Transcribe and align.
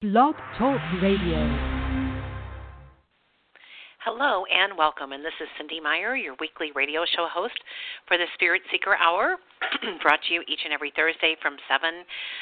Blog 0.00 0.32
Talk 0.56 0.80
Radio. 1.02 1.44
Hello 4.00 4.48
and 4.48 4.72
welcome. 4.72 5.12
And 5.12 5.20
this 5.20 5.36
is 5.44 5.48
Cynde 5.60 5.76
Meyer, 5.84 6.16
your 6.16 6.32
weekly 6.40 6.72
radio 6.72 7.04
show 7.04 7.28
host 7.28 7.60
for 8.08 8.16
the 8.16 8.24
Spirit 8.32 8.62
Seeker 8.72 8.96
Hour, 8.96 9.36
brought 10.02 10.24
to 10.24 10.32
you 10.32 10.40
each 10.48 10.64
and 10.64 10.72
every 10.72 10.90
Thursday 10.96 11.36
from 11.44 11.60
7 11.68 11.84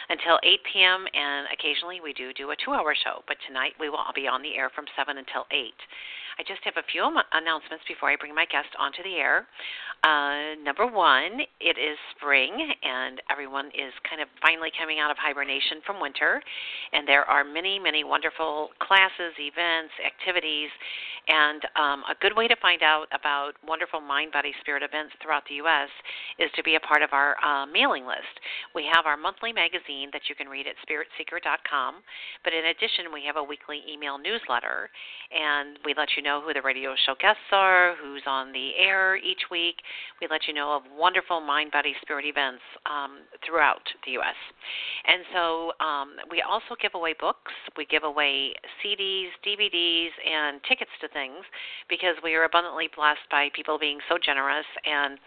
until 0.09 0.39
8 0.47 0.55
p.m. 0.71 1.03
And 1.11 1.51
occasionally 1.51 1.99
we 1.99 2.15
do 2.15 2.31
do 2.31 2.55
a 2.55 2.57
two 2.63 2.71
hour 2.71 2.95
show, 2.95 3.27
but 3.27 3.43
tonight 3.49 3.75
we 3.83 3.91
will 3.91 4.07
be 4.15 4.31
on 4.31 4.39
the 4.41 4.55
air 4.55 4.71
from 4.71 4.87
7 4.95 5.19
until 5.19 5.43
8. 5.51 5.75
I 6.39 6.47
just 6.47 6.63
have 6.63 6.79
a 6.79 6.87
few 6.87 7.03
announcements 7.03 7.83
before 7.91 8.11
I 8.11 8.17
bring 8.17 8.33
my 8.33 8.47
guest 8.47 8.71
onto 8.79 9.03
the 9.03 9.19
air. 9.19 9.51
Uh, 10.07 10.55
number 10.63 10.87
one, 10.87 11.43
it 11.59 11.75
is 11.75 11.99
spring, 12.15 12.55
and 12.55 13.19
everyone 13.27 13.67
is 13.75 13.91
kind 14.07 14.23
of 14.23 14.31
finally 14.39 14.71
coming 14.79 15.03
out 15.03 15.11
of 15.11 15.19
hibernation 15.19 15.83
from 15.83 15.99
winter. 15.99 16.39
And 16.95 17.03
there 17.11 17.27
are 17.27 17.43
many, 17.43 17.83
many 17.83 18.07
wonderful 18.07 18.71
classes, 18.79 19.35
events, 19.43 19.91
activities, 19.99 20.71
and 21.27 21.61
um, 21.75 22.07
a 22.07 22.15
good 22.23 22.39
way 22.39 22.47
to 22.47 22.55
find 22.63 22.87
out 22.87 23.11
about 23.11 23.59
wonderful 23.67 23.99
mind, 23.99 24.31
body, 24.31 24.55
spirit 24.63 24.87
events 24.87 25.19
throughout 25.19 25.43
the 25.51 25.59
U.S. 25.67 25.91
is 26.39 26.55
to 26.55 26.63
be 26.63 26.79
a 26.79 26.83
part 26.87 27.03
of 27.03 27.11
our 27.11 27.35
uh, 27.43 27.67
mailing 27.67 28.07
list. 28.07 28.31
We 28.79 28.87
have 28.87 29.05
our 29.05 29.19
monthly 29.19 29.53
magazine 29.53 30.15
that 30.15 30.31
you 30.31 30.39
can 30.39 30.47
read 30.47 30.71
at 30.71 30.79
spiritseeker.com, 30.87 32.07
but 32.47 32.55
in 32.55 32.71
addition, 32.71 33.11
we 33.11 33.27
have 33.27 33.35
a 33.35 33.43
weekly 33.43 33.83
email 33.91 34.17
newsletter, 34.17 34.89
and 35.35 35.83
we 35.83 35.93
let 35.99 36.15
you 36.15 36.23
know 36.23 36.28
who 36.45 36.53
the 36.53 36.61
radio 36.61 36.93
show 37.07 37.15
guests 37.19 37.49
are, 37.53 37.97
who's 37.97 38.23
on 38.27 38.53
the 38.53 38.77
air 38.77 39.17
each 39.17 39.49
week. 39.51 39.77
We 40.21 40.29
let 40.31 40.47
you 40.47 40.53
know 40.53 40.77
of 40.77 40.83
wonderful 40.93 41.41
mind, 41.41 41.73
body, 41.73 41.95
spirit 42.03 42.25
events 42.27 42.63
um, 42.85 43.25
throughout 43.45 43.83
the 44.05 44.13
U.S. 44.21 44.37
And 45.07 45.25
so 45.33 45.73
um, 45.81 46.17
we 46.31 46.43
also 46.43 46.77
give 46.81 46.93
away 46.95 47.15
books, 47.19 47.53
we 47.77 47.87
give 47.87 48.05
away 48.05 48.53
CDs, 48.85 49.33
DVDs, 49.41 50.13
and 50.21 50.61
tickets 50.69 50.93
to 51.01 51.09
things 51.09 51.45
because 51.89 52.17
we 52.23 52.35
are 52.35 52.45
abundantly 52.45 52.89
blessed 52.95 53.25
by 53.31 53.49
people 53.57 53.79
being 53.79 53.99
so 54.09 54.19
generous, 54.21 54.67
and 54.85 55.19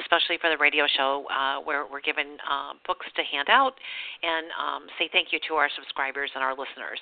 especially 0.00 0.38
for 0.40 0.48
the 0.48 0.56
radio 0.56 0.86
show, 0.96 1.26
uh, 1.28 1.60
where 1.60 1.84
we're 1.84 2.00
given 2.00 2.38
uh, 2.48 2.72
books 2.86 3.06
to 3.16 3.22
hand 3.22 3.48
out 3.48 3.74
and 4.22 4.46
um, 4.56 4.82
say 4.98 5.08
thank 5.12 5.32
you 5.32 5.38
to 5.48 5.54
our 5.54 5.68
subscribers 5.76 6.30
and 6.34 6.42
our 6.42 6.56
listeners. 6.56 7.00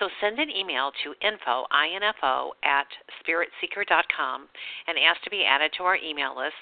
So 0.00 0.08
send 0.20 0.38
an 0.38 0.48
email 0.48 0.90
to 1.04 1.12
info, 1.20 1.68
info 1.68 2.52
at 2.64 2.88
spiritseeker.com 3.22 4.48
and 4.86 4.98
ask 4.98 5.22
to 5.22 5.30
be 5.30 5.44
added 5.44 5.72
to 5.76 5.84
our 5.84 5.96
email 5.96 6.36
list, 6.36 6.58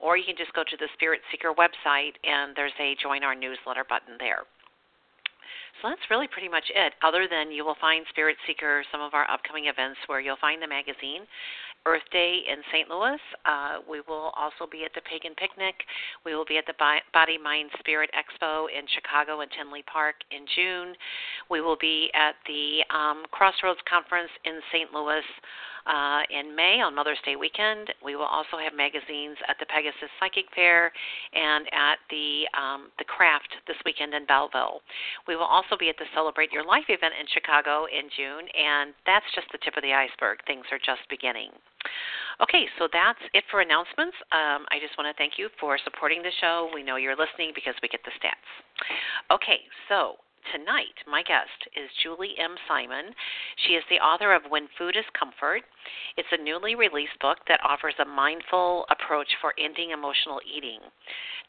or 0.00 0.16
you 0.16 0.24
can 0.24 0.36
just 0.36 0.52
go 0.52 0.62
to 0.62 0.76
the 0.76 0.88
Spirit 0.94 1.20
Seeker 1.30 1.52
website 1.54 2.14
and 2.24 2.54
there's 2.56 2.76
a 2.80 2.96
join 3.02 3.22
our 3.24 3.34
newsletter 3.34 3.84
button 3.88 4.16
there. 4.18 4.44
So 5.82 5.92
that's 5.92 6.08
really 6.08 6.28
pretty 6.28 6.48
much 6.48 6.64
it, 6.72 6.94
other 7.04 7.28
than 7.28 7.52
you 7.52 7.64
will 7.64 7.76
find 7.80 8.06
Spirit 8.08 8.36
Seeker, 8.46 8.82
some 8.90 9.02
of 9.02 9.12
our 9.12 9.28
upcoming 9.30 9.66
events 9.66 10.00
where 10.06 10.20
you'll 10.20 10.40
find 10.40 10.62
the 10.62 10.68
magazine. 10.68 11.28
Earth 11.86 12.02
Day 12.10 12.42
in 12.50 12.58
St. 12.72 12.90
Louis. 12.90 13.20
Uh, 13.46 13.78
we 13.88 14.02
will 14.08 14.34
also 14.34 14.66
be 14.66 14.82
at 14.84 14.90
the 14.94 15.00
Pagan 15.06 15.34
Picnic. 15.38 15.76
We 16.26 16.34
will 16.34 16.44
be 16.44 16.58
at 16.58 16.66
the 16.66 16.74
Body, 16.74 17.38
Mind, 17.38 17.70
Spirit 17.78 18.10
Expo 18.10 18.66
in 18.66 18.82
Chicago 18.90 19.40
and 19.40 19.50
Tinley 19.54 19.84
Park 19.86 20.16
in 20.32 20.44
June. 20.56 20.96
We 21.48 21.60
will 21.60 21.78
be 21.78 22.10
at 22.12 22.34
the 22.50 22.82
um, 22.90 23.22
Crossroads 23.30 23.78
Conference 23.88 24.30
in 24.44 24.58
St. 24.74 24.92
Louis 24.92 25.22
uh, 25.86 26.22
in 26.30 26.54
May 26.54 26.82
on 26.82 26.94
Mother's 26.94 27.22
Day 27.24 27.36
weekend. 27.36 27.94
We 28.04 28.16
will 28.16 28.28
also 28.28 28.58
have 28.58 28.74
magazines 28.74 29.38
at 29.48 29.56
the 29.58 29.66
Pegasus 29.66 30.10
Psychic 30.18 30.46
Fair 30.54 30.92
and 31.32 31.66
at 31.72 31.98
the 32.10 32.44
um, 32.58 32.90
the 32.98 33.06
Craft 33.06 33.54
this 33.66 33.78
weekend 33.86 34.14
in 34.14 34.26
Belleville. 34.26 34.82
We 35.26 35.36
will 35.36 35.48
also 35.48 35.76
be 35.78 35.88
at 35.88 35.96
the 35.98 36.10
Celebrate 36.14 36.52
Your 36.52 36.64
Life 36.64 36.88
event 36.88 37.14
in 37.18 37.26
Chicago 37.32 37.86
in 37.86 38.10
June, 38.16 38.46
and 38.52 38.92
that's 39.06 39.26
just 39.34 39.46
the 39.52 39.58
tip 39.62 39.76
of 39.76 39.82
the 39.82 39.94
iceberg. 39.94 40.42
Things 40.46 40.66
are 40.74 40.82
just 40.82 41.06
beginning. 41.08 41.54
Okay, 42.42 42.66
so 42.78 42.88
that's 42.92 43.22
it 43.32 43.44
for 43.50 43.60
announcements. 43.62 44.16
Um, 44.28 44.68
I 44.68 44.76
just 44.76 44.98
want 44.98 45.08
to 45.08 45.16
thank 45.16 45.38
you 45.38 45.48
for 45.58 45.78
supporting 45.80 46.20
the 46.20 46.34
show. 46.40 46.68
We 46.74 46.82
know 46.82 46.96
you're 46.96 47.16
listening 47.16 47.52
because 47.54 47.74
we 47.80 47.88
get 47.88 48.04
the 48.04 48.12
stats. 48.20 48.44
Okay, 49.32 49.64
so 49.88 50.20
tonight, 50.52 50.94
my 51.08 51.22
guest 51.22 51.56
is 51.72 51.88
Julie 52.02 52.36
M. 52.38 52.54
Simon. 52.68 53.14
She 53.66 53.74
is 53.74 53.84
the 53.88 54.04
author 54.04 54.34
of 54.34 54.42
When 54.50 54.68
Food 54.76 54.96
is 54.96 55.08
Comfort. 55.18 55.64
It's 56.16 56.28
a 56.32 56.42
newly 56.42 56.74
released 56.74 57.18
book 57.20 57.38
that 57.48 57.60
offers 57.64 57.94
a 57.98 58.04
mindful 58.04 58.86
approach 58.90 59.28
for 59.40 59.54
ending 59.58 59.90
emotional 59.90 60.40
eating. 60.46 60.80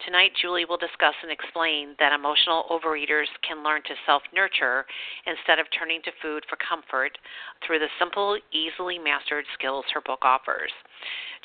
Tonight, 0.06 0.32
Julie 0.40 0.66
will 0.66 0.78
discuss 0.78 1.16
and 1.24 1.32
explain 1.32 1.96
that 2.00 2.14
emotional 2.14 2.66
overeaters 2.70 3.28
can 3.42 3.64
learn 3.64 3.82
to 3.84 3.96
self 4.06 4.22
nurture 4.34 4.86
instead 5.26 5.58
of 5.58 5.66
turning 5.78 6.02
to 6.04 6.12
food 6.22 6.46
for 6.50 6.58
comfort 6.58 7.18
through 7.66 7.80
the 7.80 7.90
simple, 7.98 8.38
easily 8.52 9.00
mastered 9.00 9.46
skills 9.58 9.86
her 9.94 10.02
book 10.02 10.22
offers. 10.22 10.72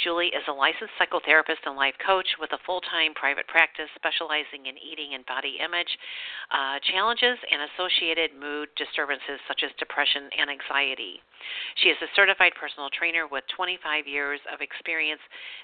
Julie 0.02 0.32
is 0.32 0.44
a 0.48 0.52
licensed 0.52 0.92
psychotherapist 1.00 1.64
and 1.64 1.76
life 1.76 1.94
coach 2.04 2.28
with 2.41 2.52
a 2.52 2.58
full 2.64 2.81
time 2.81 3.14
private 3.14 3.47
practice 3.48 3.88
specializing 3.94 4.66
in 4.66 4.76
eating 4.78 5.14
and 5.14 5.25
body 5.26 5.58
image 5.62 5.98
uh, 6.50 6.78
challenges 6.92 7.38
and 7.50 7.69
associated 7.72 8.32
mood 8.38 8.69
disturbances 8.76 9.41
such 9.47 9.62
as 9.64 9.70
depression 9.78 10.28
and 10.38 10.50
anxiety. 10.50 11.20
She 11.82 11.88
is 11.91 11.98
a 12.02 12.10
certified 12.14 12.52
personal 12.58 12.81
trainer 12.91 13.26
with 13.31 13.44
25 13.54 14.06
years 14.06 14.41
of 14.53 14.60
experience 14.60 15.20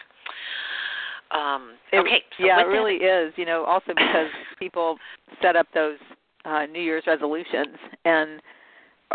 Um, 1.37 1.75
It- 1.93 1.99
okay, 1.99 2.25
so 2.39 2.45
yeah, 2.47 2.61
it 2.61 2.67
really 2.67 2.97
is. 2.97 3.33
You 3.37 3.45
know, 3.45 3.65
also 3.65 3.89
because 3.89 4.31
people 4.59 4.99
set 5.43 5.57
up 5.57 5.67
those 5.75 5.99
uh, 6.45 6.67
New 6.67 6.81
Year's 6.81 7.05
resolutions, 7.07 7.77
and 8.05 8.41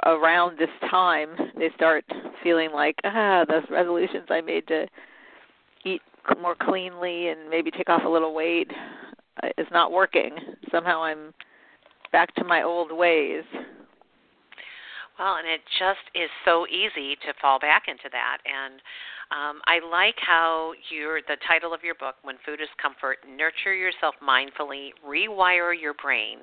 around 0.06 0.58
this 0.58 0.70
time 0.90 1.30
they 1.58 1.70
start 1.76 2.06
feeling 2.44 2.72
like, 2.72 2.96
ah, 3.04 3.46
those 3.48 3.64
resolutions 3.70 4.26
I 4.30 4.42
made 4.42 4.68
to 4.68 4.88
eat 5.84 6.02
more 6.42 6.56
cleanly 6.56 7.30
and 7.30 7.50
maybe 7.50 7.72
take 7.72 7.90
off 7.90 8.04
a 8.06 8.10
little 8.10 8.34
weight 8.34 8.72
uh, 9.44 9.50
is 9.58 9.68
not 9.72 9.92
working. 9.92 10.36
Somehow 10.72 11.04
I'm 11.04 11.34
back 12.12 12.34
to 12.36 12.44
my 12.44 12.64
old 12.64 12.92
ways. 12.92 13.44
Well, 15.20 15.36
and 15.36 15.48
it 15.48 15.62
just 15.78 16.00
is 16.16 16.30
so 16.46 16.66
easy 16.68 17.16
to 17.28 17.34
fall 17.42 17.60
back 17.60 17.84
into 17.88 18.10
that. 18.12 18.38
And 18.46 18.82
um, 19.32 19.62
I 19.66 19.80
like 19.80 20.16
how 20.18 20.74
your 20.90 21.22
the 21.22 21.38
title 21.48 21.74
of 21.74 21.84
your 21.84 21.96
book, 21.96 22.16
"When 22.22 22.38
Food 22.46 22.62
is 22.62 22.70
Comfort: 22.82 23.18
Nurture 23.28 23.74
Yourself 23.74 24.16
Mindfully, 24.22 24.92
Rewire 25.08 25.74
Your 25.80 25.94
Brain." 25.94 26.40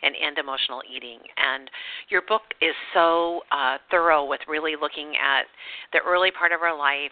And 0.00 0.14
end 0.14 0.38
emotional 0.38 0.80
eating. 0.88 1.18
And 1.36 1.68
your 2.08 2.22
book 2.22 2.42
is 2.62 2.74
so 2.94 3.40
uh, 3.50 3.78
thorough 3.90 4.24
with 4.24 4.38
really 4.46 4.76
looking 4.80 5.14
at 5.16 5.46
the 5.92 5.98
early 6.06 6.30
part 6.30 6.52
of 6.52 6.62
our 6.62 6.78
life, 6.78 7.10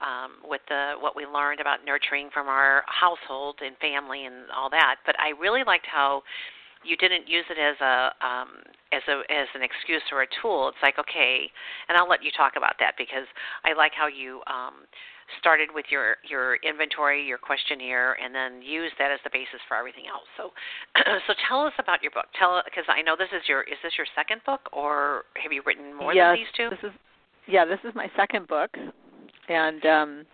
um, 0.00 0.32
with 0.42 0.60
the 0.66 0.94
what 0.98 1.14
we 1.14 1.26
learned 1.26 1.60
about 1.60 1.84
nurturing 1.86 2.30
from 2.34 2.48
our 2.48 2.82
household 2.86 3.60
and 3.64 3.76
family 3.78 4.26
and 4.26 4.50
all 4.50 4.68
that. 4.70 4.96
But 5.06 5.14
I 5.20 5.30
really 5.40 5.62
liked 5.64 5.86
how 5.86 6.24
you 6.84 6.96
didn't 6.96 7.28
use 7.28 7.44
it 7.50 7.58
as 7.58 7.76
a 7.80 8.12
um, 8.24 8.48
as 8.92 9.02
a 9.08 9.24
as 9.32 9.48
an 9.54 9.62
excuse 9.62 10.02
or 10.12 10.22
a 10.22 10.28
tool. 10.40 10.68
It's 10.68 10.82
like 10.82 10.98
okay, 10.98 11.50
and 11.88 11.98
I'll 11.98 12.08
let 12.08 12.22
you 12.22 12.30
talk 12.36 12.54
about 12.56 12.74
that 12.80 12.94
because 12.96 13.26
I 13.64 13.72
like 13.72 13.92
how 13.96 14.06
you 14.06 14.40
um, 14.46 14.86
started 15.38 15.68
with 15.74 15.86
your 15.90 16.16
your 16.28 16.56
inventory, 16.56 17.24
your 17.24 17.38
questionnaire, 17.38 18.16
and 18.22 18.34
then 18.34 18.62
used 18.62 18.94
that 18.98 19.10
as 19.10 19.18
the 19.24 19.30
basis 19.32 19.60
for 19.68 19.76
everything 19.76 20.04
else. 20.06 20.28
So, 20.36 20.52
so 21.26 21.34
tell 21.48 21.62
us 21.66 21.74
about 21.78 22.02
your 22.02 22.12
book. 22.12 22.26
Tell 22.38 22.62
because 22.64 22.84
I 22.88 23.02
know 23.02 23.16
this 23.18 23.32
is 23.32 23.42
your 23.48 23.62
is 23.62 23.78
this 23.82 23.92
your 23.96 24.06
second 24.14 24.40
book 24.46 24.68
or 24.72 25.24
have 25.42 25.52
you 25.52 25.62
written 25.66 25.94
more 25.94 26.14
yes, 26.14 26.32
than 26.32 26.36
these 26.36 26.52
two? 26.56 26.68
This 26.70 26.90
is 26.90 26.96
yeah, 27.46 27.64
this 27.64 27.80
is 27.84 27.94
my 27.94 28.08
second 28.16 28.48
book, 28.48 28.70
and 29.48 29.84
um, 29.86 30.26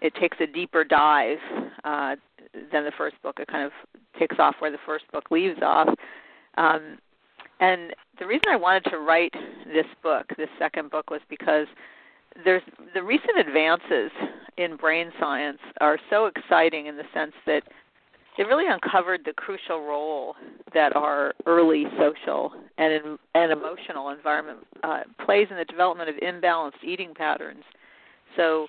it 0.00 0.14
takes 0.20 0.36
a 0.40 0.46
deeper 0.46 0.84
dive 0.84 1.38
uh, 1.84 2.16
than 2.72 2.84
the 2.84 2.92
first 2.96 3.16
book. 3.22 3.38
It 3.40 3.48
kind 3.48 3.64
of 3.64 3.72
takes 4.18 4.36
off 4.38 4.56
where 4.58 4.70
the 4.70 4.78
first 4.86 5.04
book 5.12 5.30
leaves 5.30 5.60
off. 5.62 5.88
Um, 6.56 6.98
and 7.60 7.94
the 8.18 8.26
reason 8.26 8.44
I 8.50 8.56
wanted 8.56 8.84
to 8.90 8.98
write 8.98 9.34
this 9.66 9.86
book, 10.02 10.26
this 10.36 10.48
second 10.58 10.90
book, 10.90 11.10
was 11.10 11.20
because 11.28 11.66
there's 12.44 12.62
the 12.94 13.02
recent 13.02 13.38
advances 13.38 14.10
in 14.56 14.76
brain 14.76 15.10
science 15.18 15.58
are 15.80 15.98
so 16.08 16.26
exciting 16.26 16.86
in 16.86 16.96
the 16.96 17.04
sense 17.12 17.32
that 17.46 17.62
they 18.36 18.44
really 18.44 18.66
uncovered 18.66 19.20
the 19.24 19.32
crucial 19.32 19.80
role 19.80 20.34
that 20.72 20.94
our 20.96 21.34
early 21.46 21.84
social 21.98 22.52
and 22.78 23.18
and 23.34 23.52
emotional 23.52 24.10
environment 24.10 24.60
uh, 24.82 25.00
plays 25.24 25.48
in 25.50 25.56
the 25.56 25.64
development 25.64 26.08
of 26.08 26.16
imbalanced 26.16 26.82
eating 26.82 27.12
patterns. 27.14 27.64
So 28.36 28.68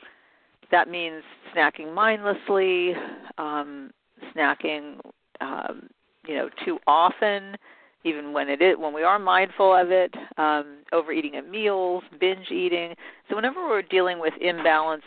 that 0.69 0.89
means 0.89 1.23
snacking 1.55 1.93
mindlessly, 1.93 2.93
um, 3.37 3.91
snacking, 4.35 4.99
um, 5.41 5.89
you 6.27 6.35
know, 6.35 6.49
too 6.63 6.77
often, 6.87 7.55
even 8.03 8.33
when 8.33 8.49
it 8.49 8.61
is 8.61 8.77
when 8.77 8.93
we 8.93 9.03
are 9.03 9.19
mindful 9.19 9.75
of 9.75 9.91
it, 9.91 10.13
um, 10.37 10.77
overeating 10.91 11.35
at 11.35 11.49
meals, 11.49 12.03
binge 12.19 12.49
eating. 12.51 12.95
So 13.29 13.35
whenever 13.35 13.67
we're 13.67 13.83
dealing 13.83 14.19
with 14.19 14.33
imbalanced 14.43 15.01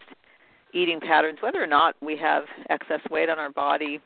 eating 0.72 1.00
patterns, 1.00 1.38
whether 1.40 1.62
or 1.62 1.66
not 1.66 1.94
we 2.00 2.16
have 2.16 2.44
excess 2.70 3.00
weight 3.10 3.28
on 3.28 3.38
our 3.38 3.50
body, 3.50 4.00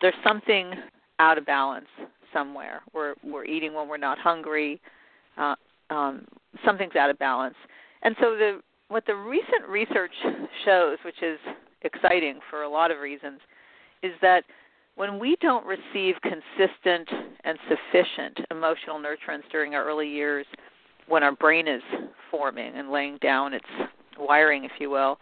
there's 0.00 0.14
something 0.24 0.72
out 1.18 1.38
of 1.38 1.46
balance 1.46 1.86
somewhere. 2.32 2.82
We're 2.92 3.14
we're 3.24 3.44
eating 3.44 3.74
when 3.74 3.88
we're 3.88 3.96
not 3.96 4.18
hungry. 4.18 4.80
Uh, 5.36 5.54
um, 5.90 6.26
something's 6.64 6.96
out 6.96 7.10
of 7.10 7.18
balance, 7.18 7.54
and 8.02 8.14
so 8.20 8.36
the 8.36 8.60
what 8.88 9.04
the 9.06 9.14
recent 9.14 9.66
research 9.68 10.12
shows, 10.64 10.98
which 11.04 11.22
is 11.22 11.38
exciting 11.82 12.40
for 12.50 12.62
a 12.62 12.68
lot 12.68 12.90
of 12.90 12.98
reasons, 12.98 13.40
is 14.02 14.12
that 14.22 14.44
when 14.94 15.18
we 15.18 15.36
don't 15.40 15.66
receive 15.66 16.14
consistent 16.22 17.08
and 17.44 17.58
sufficient 17.68 18.38
emotional 18.50 18.98
nurturance 18.98 19.42
during 19.50 19.74
our 19.74 19.84
early 19.84 20.08
years, 20.08 20.46
when 21.08 21.22
our 21.22 21.32
brain 21.32 21.68
is 21.68 21.82
forming 22.30 22.74
and 22.76 22.90
laying 22.90 23.18
down 23.18 23.52
its 23.52 23.66
wiring, 24.18 24.64
if 24.64 24.72
you 24.78 24.88
will, 24.88 25.18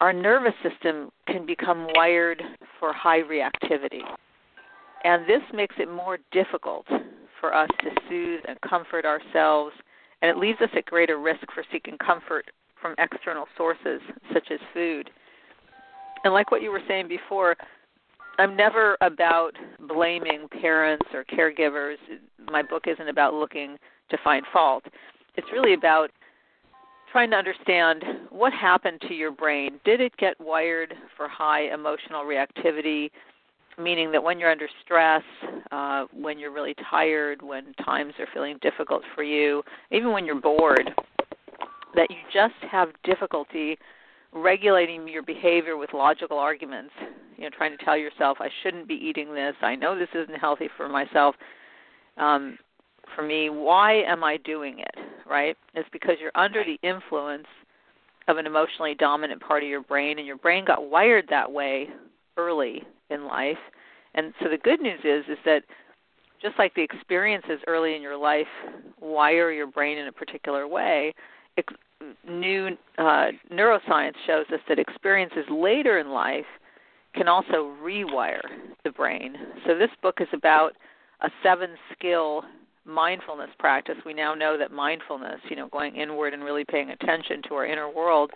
our 0.00 0.12
nervous 0.12 0.54
system 0.62 1.10
can 1.26 1.44
become 1.44 1.88
wired 1.94 2.42
for 2.78 2.92
high 2.92 3.20
reactivity. 3.20 4.00
And 5.04 5.28
this 5.28 5.42
makes 5.52 5.74
it 5.78 5.90
more 5.90 6.18
difficult 6.32 6.86
for 7.40 7.54
us 7.54 7.68
to 7.82 7.90
soothe 8.08 8.40
and 8.48 8.60
comfort 8.62 9.04
ourselves, 9.04 9.74
and 10.22 10.30
it 10.30 10.38
leaves 10.38 10.60
us 10.60 10.70
at 10.76 10.86
greater 10.86 11.18
risk 11.18 11.44
for 11.54 11.64
seeking 11.70 11.96
comfort 11.98 12.46
from 12.80 12.94
external 12.98 13.46
sources, 13.56 14.00
such 14.32 14.48
as 14.50 14.58
food. 14.72 15.10
And 16.24 16.32
like 16.32 16.50
what 16.50 16.62
you 16.62 16.70
were 16.70 16.82
saying 16.88 17.08
before, 17.08 17.56
I'm 18.38 18.56
never 18.56 18.96
about 19.00 19.52
blaming 19.88 20.48
parents 20.60 21.06
or 21.12 21.24
caregivers. 21.24 21.96
My 22.50 22.62
book 22.62 22.84
isn't 22.86 23.08
about 23.08 23.34
looking 23.34 23.76
to 24.10 24.18
find 24.22 24.44
fault. 24.52 24.84
It's 25.36 25.48
really 25.52 25.74
about 25.74 26.10
trying 27.10 27.30
to 27.30 27.36
understand 27.36 28.04
what 28.30 28.52
happened 28.52 29.00
to 29.08 29.14
your 29.14 29.32
brain. 29.32 29.80
Did 29.84 30.00
it 30.00 30.16
get 30.18 30.38
wired 30.40 30.94
for 31.16 31.28
high 31.28 31.72
emotional 31.72 32.24
reactivity? 32.24 33.10
Meaning 33.78 34.10
that 34.12 34.22
when 34.22 34.40
you're 34.40 34.50
under 34.50 34.68
stress, 34.84 35.22
uh, 35.70 36.06
when 36.12 36.38
you're 36.38 36.52
really 36.52 36.74
tired, 36.90 37.42
when 37.42 37.72
times 37.84 38.12
are 38.18 38.26
feeling 38.34 38.58
difficult 38.60 39.02
for 39.14 39.22
you, 39.22 39.62
even 39.92 40.10
when 40.12 40.26
you're 40.26 40.40
bored, 40.40 40.90
that 41.94 42.10
you 42.10 42.16
just 42.32 42.54
have 42.70 42.90
difficulty 43.04 43.78
regulating 44.32 45.08
your 45.08 45.22
behavior 45.22 45.76
with 45.76 45.92
logical 45.92 46.38
arguments. 46.38 46.92
You 47.36 47.44
know, 47.44 47.50
trying 47.56 47.76
to 47.76 47.84
tell 47.84 47.96
yourself, 47.96 48.38
I 48.40 48.48
shouldn't 48.62 48.88
be 48.88 48.94
eating 48.94 49.32
this. 49.32 49.54
I 49.62 49.74
know 49.74 49.98
this 49.98 50.08
isn't 50.14 50.38
healthy 50.38 50.68
for 50.76 50.88
myself. 50.88 51.34
Um, 52.16 52.58
for 53.14 53.22
me, 53.22 53.48
why 53.48 54.02
am 54.02 54.22
I 54.24 54.36
doing 54.38 54.80
it? 54.80 54.94
Right? 55.28 55.56
It's 55.74 55.88
because 55.92 56.16
you're 56.20 56.32
under 56.34 56.64
the 56.64 56.78
influence 56.86 57.46
of 58.26 58.36
an 58.36 58.46
emotionally 58.46 58.94
dominant 58.94 59.40
part 59.40 59.62
of 59.62 59.68
your 59.68 59.82
brain, 59.82 60.18
and 60.18 60.26
your 60.26 60.36
brain 60.36 60.64
got 60.64 60.90
wired 60.90 61.26
that 61.30 61.50
way 61.50 61.88
early 62.36 62.82
in 63.10 63.26
life. 63.26 63.58
And 64.14 64.34
so 64.42 64.48
the 64.48 64.58
good 64.58 64.80
news 64.80 65.00
is 65.04 65.24
is 65.28 65.38
that 65.44 65.62
just 66.42 66.58
like 66.58 66.74
the 66.74 66.82
experiences 66.82 67.60
early 67.66 67.94
in 67.94 68.02
your 68.02 68.16
life 68.16 68.46
wire 69.00 69.50
your 69.50 69.66
brain 69.66 69.98
in 69.98 70.08
a 70.08 70.12
particular 70.12 70.68
way, 70.68 71.14
new 72.28 72.76
uh, 72.98 73.26
neuroscience 73.52 74.14
shows 74.26 74.46
us 74.52 74.60
that 74.68 74.78
experiences 74.78 75.44
later 75.50 75.98
in 75.98 76.10
life 76.10 76.46
can 77.14 77.28
also 77.28 77.72
rewire 77.82 78.40
the 78.84 78.90
brain. 78.90 79.34
So 79.66 79.76
this 79.76 79.90
book 80.02 80.18
is 80.20 80.28
about 80.32 80.72
a 81.22 81.30
seven 81.42 81.70
skill 81.92 82.42
mindfulness 82.84 83.50
practice. 83.58 83.96
We 84.06 84.14
now 84.14 84.34
know 84.34 84.56
that 84.58 84.72
mindfulness, 84.72 85.40
you 85.50 85.56
know, 85.56 85.68
going 85.68 85.96
inward 85.96 86.32
and 86.32 86.42
really 86.42 86.64
paying 86.64 86.90
attention 86.90 87.42
to 87.48 87.54
our 87.54 87.66
inner 87.66 87.90
world, 87.90 88.30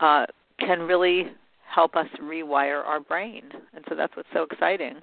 uh, 0.00 0.26
can 0.58 0.80
really 0.80 1.26
help 1.68 1.96
us 1.96 2.06
rewire 2.20 2.84
our 2.84 3.00
brain. 3.00 3.44
And 3.74 3.84
so 3.88 3.94
that's 3.94 4.14
what's 4.16 4.28
so 4.32 4.42
exciting. 4.42 4.96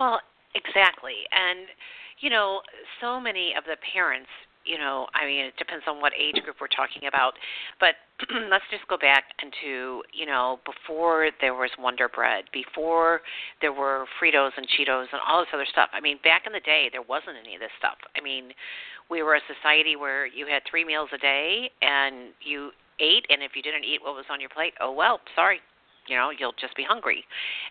Well, 0.00 0.20
exactly. 0.54 1.14
And, 1.32 1.66
you 2.20 2.30
know, 2.30 2.60
so 3.00 3.20
many 3.20 3.54
of 3.56 3.64
the 3.64 3.76
parents 3.92 4.28
you 4.64 4.78
know, 4.78 5.06
I 5.14 5.26
mean, 5.26 5.44
it 5.44 5.56
depends 5.58 5.84
on 5.86 6.00
what 6.00 6.12
age 6.18 6.40
group 6.42 6.56
we're 6.60 6.72
talking 6.72 7.08
about. 7.08 7.34
But 7.80 8.00
let's 8.50 8.64
just 8.70 8.86
go 8.88 8.96
back 8.96 9.24
into, 9.42 10.02
you 10.12 10.26
know, 10.26 10.60
before 10.64 11.30
there 11.40 11.54
was 11.54 11.70
Wonder 11.78 12.08
Bread, 12.08 12.44
before 12.52 13.20
there 13.60 13.72
were 13.72 14.06
Fritos 14.20 14.52
and 14.56 14.66
Cheetos 14.68 15.12
and 15.12 15.20
all 15.26 15.40
this 15.40 15.52
other 15.52 15.66
stuff. 15.70 15.90
I 15.92 16.00
mean, 16.00 16.18
back 16.24 16.44
in 16.46 16.52
the 16.52 16.64
day, 16.64 16.88
there 16.90 17.02
wasn't 17.02 17.36
any 17.42 17.54
of 17.54 17.60
this 17.60 17.74
stuff. 17.78 17.98
I 18.16 18.22
mean, 18.22 18.52
we 19.10 19.22
were 19.22 19.34
a 19.34 19.44
society 19.44 19.96
where 19.96 20.26
you 20.26 20.46
had 20.46 20.62
three 20.68 20.84
meals 20.84 21.10
a 21.12 21.18
day 21.18 21.70
and 21.82 22.32
you 22.40 22.70
ate, 23.00 23.26
and 23.28 23.42
if 23.42 23.52
you 23.54 23.62
didn't 23.62 23.84
eat 23.84 24.00
what 24.02 24.14
was 24.14 24.24
on 24.30 24.40
your 24.40 24.50
plate, 24.50 24.74
oh 24.80 24.92
well, 24.92 25.20
sorry, 25.34 25.60
you 26.06 26.16
know, 26.16 26.30
you'll 26.30 26.56
just 26.60 26.76
be 26.76 26.84
hungry. 26.84 27.24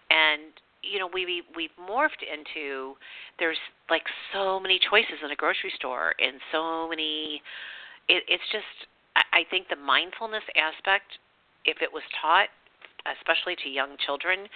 And 0.10 0.52
you 0.84 1.00
know 1.00 1.10
we 1.14 1.44
we've 1.56 1.74
morphed 1.80 2.22
into 2.22 2.96
there's 3.40 3.58
like 3.90 4.04
so 4.34 4.60
many 4.60 4.80
choices 4.90 5.20
in 5.24 5.32
a 5.32 5.36
grocery 5.36 5.72
store 5.76 6.14
and 6.20 6.40
so 6.52 6.88
many 6.90 7.42
it, 8.10 8.24
it's 8.28 8.44
just 8.52 8.88
I, 9.16 9.42
I 9.42 9.44
think 9.50 9.70
the 9.70 9.76
mindfulness 9.76 10.44
aspect 10.56 11.18
if 11.66 11.82
it 11.82 11.92
was 11.92 12.04
taught 12.22 12.48
especially 13.20 13.56
to 13.64 13.70
young 13.70 13.96
children 14.06 14.48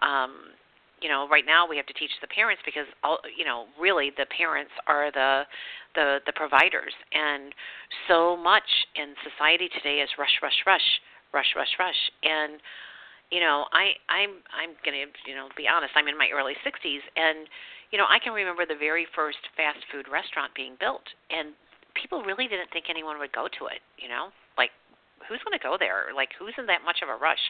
um 0.00 0.56
you 1.00 1.08
know 1.08 1.28
right 1.28 1.44
now 1.46 1.68
we 1.68 1.76
have 1.76 1.86
to 1.86 1.94
teach 1.94 2.12
the 2.20 2.28
parents 2.28 2.62
because 2.64 2.86
all 3.02 3.18
you 3.36 3.44
know 3.44 3.66
really 3.78 4.10
the 4.16 4.26
parents 4.36 4.72
are 4.86 5.12
the 5.12 5.44
the 5.94 6.18
the 6.26 6.32
providers. 6.32 6.92
And 7.12 7.54
so 8.08 8.36
much 8.36 8.68
in 8.94 9.14
society 9.22 9.68
today 9.68 10.02
is 10.02 10.10
rush 10.18 10.38
rush 10.42 10.60
rush 10.66 10.88
rush 11.32 11.50
rush 11.56 11.74
rush. 11.78 12.02
And 12.22 12.60
you 13.34 13.42
know 13.42 13.66
i 13.74 13.98
i'm 14.06 14.38
i'm 14.54 14.78
going 14.86 14.94
to 14.94 15.10
you 15.26 15.34
know 15.34 15.50
be 15.58 15.66
honest 15.66 15.90
i'm 15.98 16.06
in 16.06 16.14
my 16.14 16.30
early 16.30 16.54
60s 16.62 17.02
and 17.18 17.50
you 17.90 17.98
know 17.98 18.06
i 18.06 18.22
can 18.22 18.30
remember 18.30 18.62
the 18.62 18.78
very 18.78 19.10
first 19.10 19.42
fast 19.58 19.82
food 19.90 20.06
restaurant 20.06 20.54
being 20.54 20.78
built 20.78 21.02
and 21.34 21.50
people 21.98 22.22
really 22.22 22.46
didn't 22.46 22.70
think 22.70 22.86
anyone 22.86 23.18
would 23.18 23.34
go 23.34 23.50
to 23.50 23.66
it 23.66 23.82
you 23.98 24.08
know? 24.08 24.30
Like 24.56 24.70
who's 25.26 25.40
going 25.44 25.58
to 25.58 25.62
go 25.62 25.76
there? 25.78 26.14
Like 26.14 26.30
who's 26.38 26.54
in 26.58 26.66
that 26.66 26.84
much 26.84 27.00
of 27.02 27.08
a 27.08 27.16
rush? 27.16 27.40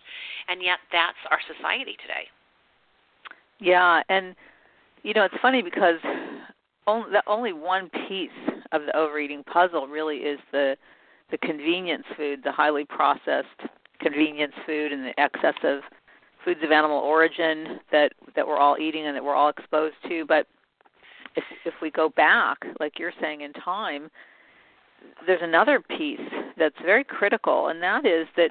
And 0.48 0.62
yet 0.62 0.78
that's 0.92 1.18
our 1.30 1.40
society 1.44 1.96
today. 2.00 2.24
Yeah 3.60 4.02
and 4.08 4.34
you 5.02 5.12
know 5.12 5.24
it's 5.24 5.36
funny 5.42 5.62
because 5.62 6.00
only 6.86 7.10
the 7.12 7.22
only 7.26 7.52
one 7.52 7.90
piece 8.08 8.30
of 8.72 8.82
the 8.86 8.96
overeating 8.96 9.44
puzzle 9.44 9.86
really 9.86 10.18
is 10.18 10.38
the 10.50 10.76
the 11.30 11.38
convenience 11.38 12.04
food 12.16 12.40
the 12.44 12.52
highly 12.52 12.84
processed 12.84 13.60
convenience 14.04 14.52
food 14.66 14.92
and 14.92 15.04
the 15.04 15.18
excess 15.18 15.54
of 15.64 15.80
foods 16.44 16.60
of 16.62 16.70
animal 16.70 16.98
origin 16.98 17.80
that 17.90 18.12
that 18.36 18.46
we're 18.46 18.58
all 18.58 18.76
eating 18.78 19.06
and 19.06 19.16
that 19.16 19.24
we're 19.24 19.34
all 19.34 19.48
exposed 19.48 19.96
to. 20.08 20.24
But 20.26 20.46
if 21.36 21.44
if 21.64 21.74
we 21.80 21.90
go 21.90 22.10
back, 22.10 22.58
like 22.80 22.98
you're 22.98 23.12
saying, 23.20 23.40
in 23.40 23.52
time, 23.54 24.10
there's 25.26 25.40
another 25.42 25.80
piece 25.80 26.20
that's 26.58 26.76
very 26.84 27.04
critical, 27.04 27.68
and 27.68 27.82
that 27.82 28.04
is 28.04 28.26
that 28.36 28.50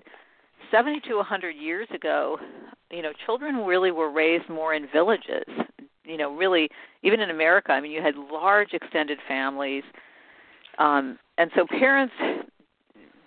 70 0.71 1.01
to 1.01 1.15
100 1.17 1.51
years 1.51 1.87
ago, 1.93 2.39
you 2.91 3.01
know, 3.01 3.11
children 3.25 3.57
really 3.57 3.91
were 3.91 4.11
raised 4.11 4.49
more 4.49 4.73
in 4.73 4.87
villages. 4.91 5.45
You 6.03 6.17
know, 6.17 6.35
really, 6.35 6.69
even 7.03 7.19
in 7.19 7.29
America, 7.29 7.71
I 7.71 7.79
mean, 7.79 7.91
you 7.91 8.01
had 8.01 8.15
large 8.15 8.73
extended 8.73 9.19
families, 9.27 9.83
um, 10.79 11.17
and 11.37 11.49
so 11.55 11.65
parents 11.67 12.13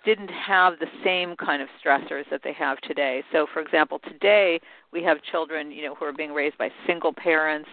didn't 0.07 0.29
have 0.29 0.79
the 0.79 0.87
same 1.03 1.35
kind 1.35 1.61
of 1.61 1.67
stressors 1.83 2.23
that 2.31 2.39
they 2.41 2.53
have 2.53 2.79
today. 2.79 3.21
So, 3.33 3.45
for 3.53 3.61
example, 3.61 3.99
today 3.99 4.57
we 4.93 5.03
have 5.03 5.17
children, 5.29 5.69
you 5.69 5.83
know, 5.83 5.95
who 5.95 6.05
are 6.05 6.13
being 6.13 6.31
raised 6.33 6.57
by 6.57 6.69
single 6.87 7.11
parents, 7.13 7.67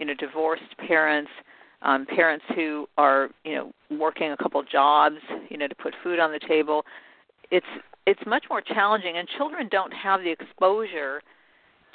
you 0.00 0.06
know, 0.06 0.14
divorced 0.14 0.76
parents, 0.88 1.30
um, 1.82 2.04
parents 2.04 2.44
who 2.56 2.88
are, 2.98 3.30
you 3.44 3.54
know, 3.54 3.72
working 3.96 4.32
a 4.32 4.36
couple 4.36 4.60
jobs, 4.64 5.18
you 5.48 5.56
know, 5.56 5.68
to 5.68 5.74
put 5.76 5.94
food 6.02 6.18
on 6.18 6.32
the 6.32 6.40
table. 6.48 6.84
It's 7.52 7.66
it's 8.06 8.20
much 8.26 8.44
more 8.50 8.60
challenging, 8.60 9.18
and 9.18 9.28
children 9.36 9.68
don't 9.70 9.92
have 9.92 10.22
the 10.22 10.30
exposure 10.30 11.22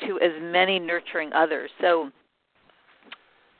to 0.08 0.20
as 0.22 0.32
many 0.42 0.80
nurturing 0.80 1.34
others. 1.34 1.70
So, 1.82 2.10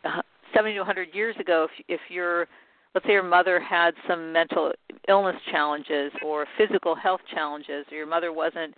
uh, 0.06 0.22
70 0.56 0.76
to 0.76 0.80
100 0.80 1.10
years 1.14 1.36
ago, 1.38 1.68
if, 1.70 1.86
if 1.90 2.00
you're 2.10 2.48
let's 2.94 3.06
say 3.06 3.14
your 3.14 3.24
mother 3.24 3.60
had 3.60 3.94
some 4.08 4.32
mental 4.32 4.72
illness 5.08 5.36
challenges 5.52 6.12
or 6.24 6.46
physical 6.58 6.96
health 6.96 7.22
challenges 7.34 7.86
or 7.92 7.98
your 7.98 8.08
mother 8.08 8.32
wasn't 8.32 8.74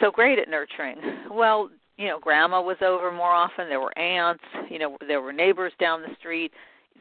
so 0.00 0.10
great 0.10 0.38
at 0.38 0.48
nurturing. 0.48 0.98
Well 1.30 1.70
you 1.96 2.08
know 2.08 2.18
grandma 2.18 2.60
was 2.60 2.76
over 2.82 3.12
more 3.12 3.30
often 3.30 3.68
there 3.68 3.80
were 3.80 3.96
aunts 3.96 4.42
you 4.68 4.78
know 4.78 4.96
there 5.06 5.20
were 5.20 5.32
neighbors 5.32 5.72
down 5.80 6.02
the 6.02 6.14
street. 6.18 6.52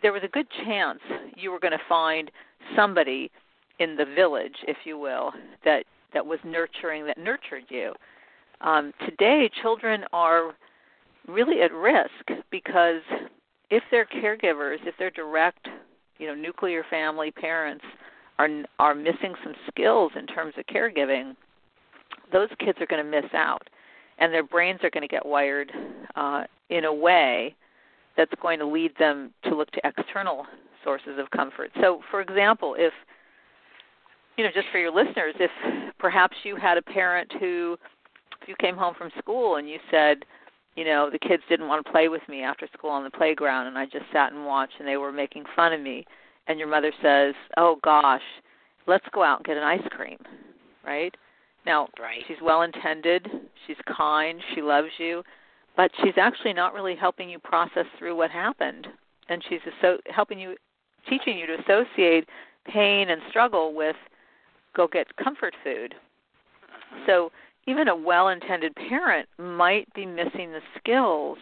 There 0.01 0.13
was 0.13 0.24
a 0.24 0.27
good 0.27 0.48
chance 0.65 1.00
you 1.36 1.51
were 1.51 1.60
going 1.60 1.72
to 1.72 1.84
find 1.88 2.30
somebody 2.75 3.32
in 3.80 3.96
the 3.96 4.06
village 4.06 4.56
if 4.68 4.77
you 4.86 4.98
will 4.98 5.32
that 5.65 5.86
that 6.13 6.25
was 6.25 6.39
nurturing 6.44 7.06
that 7.08 7.18
nurtured 7.18 7.63
you. 7.70 7.94
Um, 8.62 8.94
today 9.06 9.50
children 9.62 10.06
are 10.13 10.53
really 11.27 11.62
at 11.62 11.74
risk 11.74 12.44
because 12.51 13.01
if 13.70 13.84
they're 13.92 14.06
caregivers 14.06 14.77
if 14.86 14.96
they're 15.00 15.10
direct 15.12 15.68
you 16.20 16.27
know 16.27 16.36
nuclear 16.36 16.84
family 16.89 17.32
parents 17.32 17.84
are 18.39 18.50
are 18.79 18.96
missing 18.96 19.34
some 19.43 19.53
skills 19.67 20.12
in 20.17 20.25
terms 20.27 20.53
of 20.58 20.65
caregiving 20.65 21.36
those 22.32 22.50
kids 22.60 22.77
are 22.82 22.88
going 22.88 23.03
to 23.03 23.10
miss 23.10 23.29
out 23.34 23.67
and 24.20 24.34
their 24.34 24.43
brains 24.43 24.79
are 24.84 24.89
going 24.89 25.01
to 25.01 25.08
get 25.08 25.25
wired 25.25 25.72
uh, 26.15 26.43
in 26.70 26.86
a 26.86 26.93
way 26.93 27.55
that's 28.15 28.32
going 28.41 28.60
to 28.60 28.65
lead 28.65 28.91
them 29.00 29.32
to 29.43 29.55
look 29.55 29.70
to 29.72 29.82
external 29.84 30.46
sources 30.84 31.17
of 31.17 31.29
comfort. 31.32 31.72
So, 31.82 32.01
for 32.12 32.22
example, 32.22 32.75
if 32.77 32.93
you 34.38 34.43
know, 34.43 34.50
just 34.53 34.67
for 34.72 34.79
your 34.79 34.91
listeners, 34.91 35.36
if 35.39 35.51
perhaps 36.00 36.36
you 36.43 36.55
had 36.55 36.77
a 36.77 36.82
parent 36.82 37.32
who, 37.39 37.77
if 38.41 38.48
you 38.48 38.55
came 38.60 38.75
home 38.75 38.96
from 38.98 39.12
school 39.20 39.58
and 39.58 39.70
you 39.70 39.77
said, 39.91 40.25
you 40.75 40.86
know, 40.86 41.10
the 41.12 41.20
kids 41.20 41.44
didn't 41.50 41.68
want 41.68 41.86
to 41.86 41.92
play 41.92 42.08
with 42.08 42.22
me 42.27 42.42
after 42.42 42.68
school 42.74 42.89
on 42.89 43.03
the 43.03 43.12
playground, 43.12 43.68
and 43.68 43.77
I 43.77 43.86
just 43.86 44.06
sat 44.12 44.34
and 44.34 44.46
watched, 44.46 44.74
and 44.80 44.88
they 44.88 44.98
were 44.98 45.12
making 45.12 45.44
fun 45.56 45.74
of 45.74 45.82
me, 45.82 46.06
and 46.48 46.60
your 46.60 46.68
mother 46.68 46.92
says, 47.01 47.36
"Oh 47.58 47.77
gosh, 47.84 48.24
let's 48.88 49.06
go 49.13 49.24
out 49.24 49.39
and 49.39 49.46
get 49.46 49.58
an 49.58 49.63
ice 49.63 49.88
cream," 49.92 50.18
right? 50.86 51.15
Now, 51.65 51.88
right. 52.00 52.24
she's 52.27 52.42
well 52.42 52.63
intended, 52.63 53.27
she's 53.65 53.77
kind, 53.98 54.42
she 54.53 54.62
loves 54.62 54.89
you, 54.98 55.24
but 55.77 55.92
she's 56.03 56.18
actually 56.18 56.53
not 56.53 56.74
really 56.74 56.96
helping 56.96 57.30
you 57.30 57.39
process 57.39 57.86
through 57.98 58.15
what 58.15 58.30
happened. 58.32 58.88
And 59.30 59.42
she's 59.48 59.62
asso- 59.65 60.01
helping 60.08 60.39
you, 60.39 60.58
teaching 61.10 61.38
you 61.38 61.48
to 61.48 61.60
associate 61.62 62.27
pain 62.65 63.10
and 63.10 63.22
struggle 63.30 63.74
with 63.74 63.96
go 64.75 64.88
get 64.88 65.15
comfort 65.15 65.53
food. 65.63 65.96
So 67.06 67.32
even 67.67 67.88
a 67.88 67.96
well 67.96 68.29
intended 68.29 68.75
parent 68.75 69.27
might 69.38 69.91
be 69.93 70.05
missing 70.05 70.51
the 70.51 70.62
skills 70.77 71.38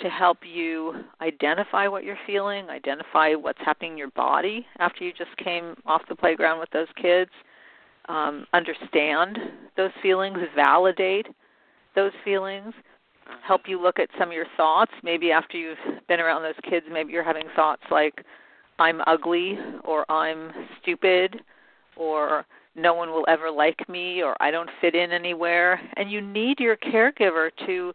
to 0.00 0.08
help 0.08 0.38
you 0.44 0.94
identify 1.20 1.88
what 1.88 2.04
you're 2.04 2.18
feeling, 2.26 2.68
identify 2.68 3.34
what's 3.34 3.58
happening 3.64 3.92
in 3.92 3.98
your 3.98 4.10
body 4.10 4.64
after 4.78 5.04
you 5.04 5.12
just 5.12 5.36
came 5.42 5.74
off 5.86 6.02
the 6.08 6.14
playground 6.14 6.60
with 6.60 6.70
those 6.70 6.86
kids, 7.00 7.30
um, 8.08 8.46
understand 8.52 9.38
those 9.76 9.90
feelings, 10.00 10.38
validate 10.54 11.26
those 11.96 12.12
feelings, 12.24 12.72
help 13.44 13.62
you 13.66 13.80
look 13.80 13.98
at 13.98 14.08
some 14.18 14.28
of 14.28 14.34
your 14.34 14.46
thoughts. 14.56 14.92
Maybe 15.02 15.32
after 15.32 15.58
you've 15.58 15.78
been 16.06 16.20
around 16.20 16.42
those 16.42 16.54
kids, 16.68 16.86
maybe 16.90 17.12
you're 17.12 17.24
having 17.24 17.48
thoughts 17.56 17.82
like, 17.90 18.24
I'm 18.78 19.00
ugly, 19.08 19.58
or 19.84 20.10
I'm 20.10 20.52
stupid, 20.80 21.40
or 21.96 22.46
no 22.78 22.94
one 22.94 23.10
will 23.10 23.24
ever 23.28 23.50
like 23.50 23.88
me, 23.88 24.22
or 24.22 24.36
I 24.40 24.50
don't 24.50 24.70
fit 24.80 24.94
in 24.94 25.12
anywhere. 25.12 25.80
And 25.96 26.10
you 26.10 26.20
need 26.20 26.60
your 26.60 26.76
caregiver 26.76 27.50
to 27.66 27.92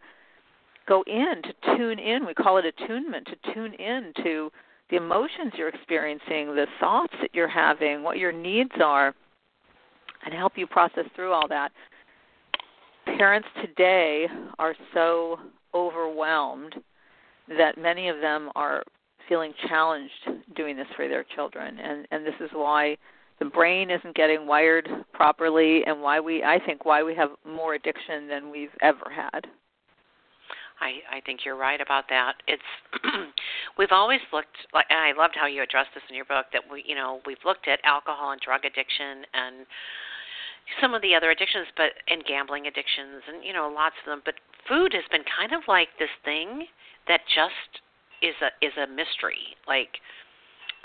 go 0.87 1.03
in, 1.07 1.41
to 1.43 1.77
tune 1.77 1.99
in. 1.99 2.25
We 2.25 2.33
call 2.33 2.57
it 2.57 2.65
attunement, 2.65 3.27
to 3.27 3.53
tune 3.53 3.73
in 3.73 4.13
to 4.23 4.51
the 4.89 4.97
emotions 4.97 5.53
you're 5.57 5.69
experiencing, 5.69 6.55
the 6.55 6.67
thoughts 6.79 7.13
that 7.21 7.31
you're 7.33 7.47
having, 7.47 8.03
what 8.03 8.17
your 8.17 8.31
needs 8.31 8.71
are 8.83 9.15
and 10.25 10.33
help 10.33 10.53
you 10.55 10.67
process 10.67 11.05
through 11.15 11.31
all 11.31 11.47
that. 11.47 11.71
Parents 13.05 13.47
today 13.61 14.27
are 14.59 14.75
so 14.93 15.39
overwhelmed 15.73 16.75
that 17.57 17.77
many 17.77 18.07
of 18.09 18.21
them 18.21 18.49
are 18.55 18.83
feeling 19.27 19.53
challenged 19.67 20.11
doing 20.55 20.75
this 20.75 20.87
for 20.95 21.07
their 21.07 21.25
children 21.35 21.79
and 21.79 22.05
and 22.11 22.25
this 22.25 22.33
is 22.41 22.49
why 22.53 22.95
the 23.43 23.49
brain 23.49 23.89
isn't 23.89 24.15
getting 24.15 24.47
wired 24.47 24.87
properly 25.11 25.83
and 25.85 26.01
why 26.01 26.19
we 26.19 26.43
I 26.43 26.59
think 26.65 26.85
why 26.85 27.03
we 27.03 27.13
have 27.15 27.29
more 27.45 27.73
addiction 27.73 28.27
than 28.27 28.49
we've 28.49 28.75
ever 28.81 29.11
had. 29.13 29.47
I, 30.79 31.17
I 31.17 31.21
think 31.25 31.41
you're 31.45 31.55
right 31.55 31.79
about 31.79 32.05
that. 32.09 32.33
It's 32.47 32.63
we've 33.77 33.91
always 33.91 34.19
looked 34.31 34.57
like, 34.73 34.85
and 34.89 34.99
I 34.99 35.17
loved 35.19 35.35
how 35.39 35.45
you 35.45 35.61
addressed 35.61 35.91
this 35.93 36.03
in 36.09 36.15
your 36.15 36.25
book 36.25 36.47
that 36.51 36.63
we, 36.69 36.83
you 36.87 36.95
know, 36.95 37.21
we've 37.25 37.43
looked 37.45 37.67
at 37.67 37.79
alcohol 37.83 38.31
and 38.31 38.41
drug 38.41 38.65
addiction 38.65 39.23
and 39.33 39.67
some 40.81 40.93
of 40.93 41.01
the 41.01 41.13
other 41.13 41.29
addictions, 41.29 41.67
but 41.75 41.91
and 42.07 42.23
gambling 42.25 42.67
addictions, 42.67 43.21
and 43.27 43.43
you 43.43 43.51
know 43.51 43.67
lots 43.67 43.95
of 44.03 44.09
them. 44.09 44.21
But 44.23 44.35
food 44.67 44.93
has 44.93 45.03
been 45.11 45.23
kind 45.27 45.51
of 45.51 45.67
like 45.67 45.89
this 45.99 46.13
thing 46.23 46.65
that 47.07 47.21
just 47.27 47.83
is 48.23 48.35
a 48.39 48.51
is 48.63 48.71
a 48.79 48.87
mystery. 48.87 49.59
Like 49.67 49.99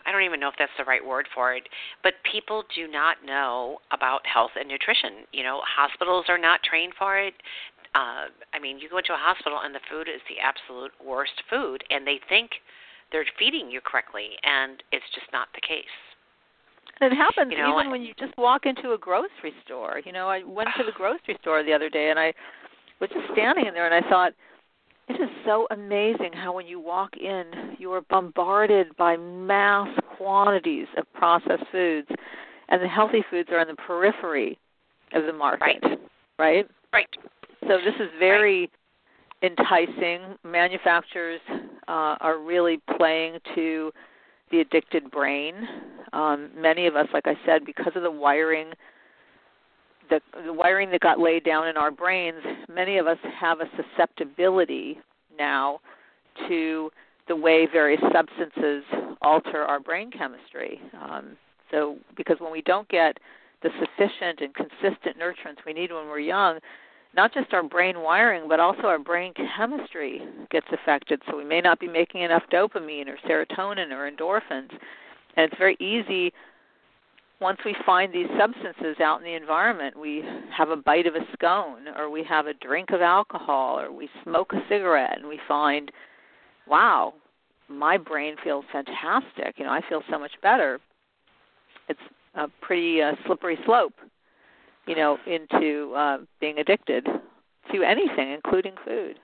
I 0.07 0.13
don't 0.13 0.23
even 0.23 0.41
know 0.41 0.49
if 0.49 0.55
that's 0.59 0.73
the 0.79 0.85
right 0.85 1.05
word 1.05 1.29
for 1.35 1.55
it, 1.55 1.69
but 2.03 2.15
people 2.31 2.65
do 2.75 2.89
not 2.89 3.25
know 3.25 3.79
about 3.93 4.27
health 4.27 4.53
and 4.59 4.69
nutrition. 4.69 5.25
You 5.33 5.45
know, 5.45 5.61
hospitals 5.65 6.27
are 6.29 6.39
not 6.39 6.63
trained 6.63 6.95
for 6.99 7.19
it. 7.19 7.35
Uh, 7.95 8.29
I 8.53 8.59
mean, 8.61 8.79
you 8.79 8.89
go 8.89 8.99
into 8.99 9.13
a 9.13 9.19
hospital 9.21 9.61
and 9.63 9.75
the 9.75 9.81
food 9.91 10.09
is 10.09 10.21
the 10.29 10.41
absolute 10.41 10.93
worst 11.05 11.43
food, 11.51 11.83
and 11.91 12.07
they 12.07 12.21
think 12.29 12.51
they're 13.13 13.25
feeding 13.39 13.71
you 13.71 13.81
correctly, 13.81 14.37
and 14.45 14.83
it's 14.93 15.09
just 15.15 15.27
not 15.33 15.49
the 15.55 15.61
case. 15.61 15.97
And 17.01 17.13
it 17.13 17.17
happens 17.17 17.53
you 17.53 17.59
know, 17.59 17.79
even 17.79 17.91
when 17.91 18.03
you 18.03 18.13
just 18.19 18.37
walk 18.37 18.67
into 18.67 18.93
a 18.93 18.99
grocery 18.99 19.55
store. 19.65 20.01
You 20.05 20.13
know, 20.13 20.29
I 20.29 20.43
went 20.43 20.69
to 20.77 20.85
the 20.85 20.93
grocery 20.97 21.37
store 21.41 21.63
the 21.63 21.73
other 21.73 21.89
day 21.89 22.11
and 22.11 22.19
I 22.19 22.33
was 23.01 23.09
just 23.11 23.33
standing 23.33 23.67
in 23.67 23.75
there 23.75 23.87
and 23.87 24.05
I 24.05 24.09
thought, 24.09 24.33
it 25.09 25.21
is 25.21 25.29
so 25.45 25.67
amazing 25.71 26.33
how 26.33 26.53
when 26.55 26.67
you 26.67 26.81
walk 26.81 27.17
in, 27.17 27.45
you 27.79 27.93
are 27.93 28.03
bombarded 28.03 28.97
by 28.97 29.17
mass 29.17 29.89
quantities 30.17 30.87
of 30.97 31.11
processed 31.15 31.65
foods, 31.73 32.09
and 32.69 32.83
the 32.83 32.89
healthy 32.89 33.25
foods 33.31 33.49
are 33.51 33.61
on 33.61 33.69
the 33.69 33.75
periphery 33.75 34.59
of 35.15 35.25
the 35.25 35.33
market. 35.33 35.79
Right. 35.83 35.99
Right. 36.39 36.67
Right. 36.93 37.09
So 37.63 37.79
this 37.85 37.95
is 37.99 38.09
very 38.19 38.71
right. 39.43 39.53
enticing. 39.59 40.37
Manufacturers 40.45 41.41
uh, 41.89 42.17
are 42.21 42.39
really 42.39 42.81
playing 42.97 43.39
to 43.55 43.91
the 44.51 44.61
addicted 44.61 45.11
brain. 45.11 45.55
Um, 46.13 46.51
many 46.57 46.87
of 46.87 46.97
us, 46.97 47.07
like 47.13 47.27
I 47.27 47.35
said, 47.45 47.65
because 47.65 47.93
of 47.95 48.03
the 48.03 48.11
wiring, 48.11 48.73
the, 50.11 50.21
the 50.45 50.53
wiring 50.53 50.91
that 50.91 51.01
got 51.01 51.19
laid 51.19 51.45
down 51.45 51.69
in 51.69 51.77
our 51.77 51.91
brains, 51.91 52.43
many 52.69 52.99
of 52.99 53.07
us 53.07 53.19
have 53.39 53.61
a 53.61 53.69
susceptibility 53.77 54.99
now 55.39 55.81
to 56.49 56.91
the 57.29 57.37
way 57.37 57.67
various 57.71 58.01
substances 58.13 58.83
alter 59.23 59.63
our 59.63 59.81
brain 59.81 60.11
chemistry. 60.11 60.81
Um, 61.01 61.37
so, 61.71 61.97
because 62.17 62.37
when 62.41 62.53
we 62.53 62.63
don't 62.63 62.89
get 62.89 63.19
the 63.63 63.71
sufficient 63.79 64.41
and 64.41 64.55
consistent 64.55 65.19
nurturance 65.19 65.59
we 65.67 65.73
need 65.73 65.93
when 65.93 66.07
we're 66.07 66.21
young, 66.21 66.59
not 67.15 67.33
just 67.33 67.53
our 67.53 67.63
brain 67.63 68.01
wiring, 68.01 68.49
but 68.49 68.61
also 68.61 68.83
our 68.83 68.99
brain 68.99 69.33
chemistry 69.57 70.23
gets 70.51 70.67
affected. 70.73 71.21
So 71.29 71.37
we 71.37 71.45
may 71.45 71.61
not 71.61 71.81
be 71.81 71.89
making 71.89 72.23
enough 72.23 72.45
dopamine 72.53 73.07
or 73.09 73.17
serotonin 73.29 73.91
or 73.91 74.11
endorphins. 74.11 74.71
And 75.37 75.51
it's 75.51 75.59
very 75.59 75.77
easy 75.81 76.33
once 77.41 77.59
we 77.65 77.75
find 77.87 78.13
these 78.13 78.27
substances 78.39 79.01
out 79.01 79.19
in 79.19 79.25
the 79.25 79.35
environment, 79.35 79.99
we 79.99 80.25
have 80.57 80.71
a 80.71 80.77
bite 80.77 81.07
of 81.07 81.15
a 81.15 81.27
scone 81.33 81.89
or 81.97 82.11
we 82.11 82.25
have 82.25 82.47
a 82.47 82.55
drink 82.55 82.91
of 82.91 83.01
alcohol 83.01 83.79
or 83.79 83.93
we 83.93 84.09
smoke 84.25 84.53
a 84.53 84.61
cigarette 84.69 85.19
and 85.19 85.29
we 85.29 85.39
find, 85.47 85.93
wow, 86.67 87.15
my 87.69 87.97
brain 87.97 88.35
feels 88.43 88.65
fantastic. 88.73 89.55
You 89.57 89.65
know, 89.65 89.73
I 89.73 89.81
feel 89.89 90.03
so 90.11 90.19
much 90.19 90.33
better. 90.43 90.81
It's 91.89 92.01
a 92.35 92.49
pretty 92.61 93.01
uh, 93.03 93.13
slippery 93.27 93.59
slope 93.65 93.95
you 94.89 94.97
know, 94.97 95.19
into 95.27 95.95
uh, 95.95 96.19
being 96.41 96.59
addicted 96.59 97.07
to 97.73 97.83
anything, 97.83 98.33
including 98.33 98.73
food. 98.85 99.21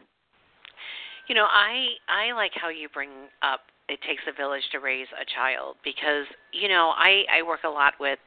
You 1.28 1.35
know, 1.35 1.47
I 1.50 1.97
I 2.09 2.33
like 2.33 2.52
how 2.54 2.69
you 2.69 2.88
bring 2.88 3.11
up 3.43 3.61
it 3.88 4.00
takes 4.07 4.23
a 4.28 4.33
village 4.33 4.62
to 4.73 4.78
raise 4.78 5.09
a 5.12 5.25
child 5.25 5.76
because 5.85 6.26
you 6.52 6.69
know 6.69 6.93
I 6.97 7.25
I 7.33 7.43
work 7.43 7.61
a 7.64 7.69
lot 7.69 7.95
with 8.00 8.19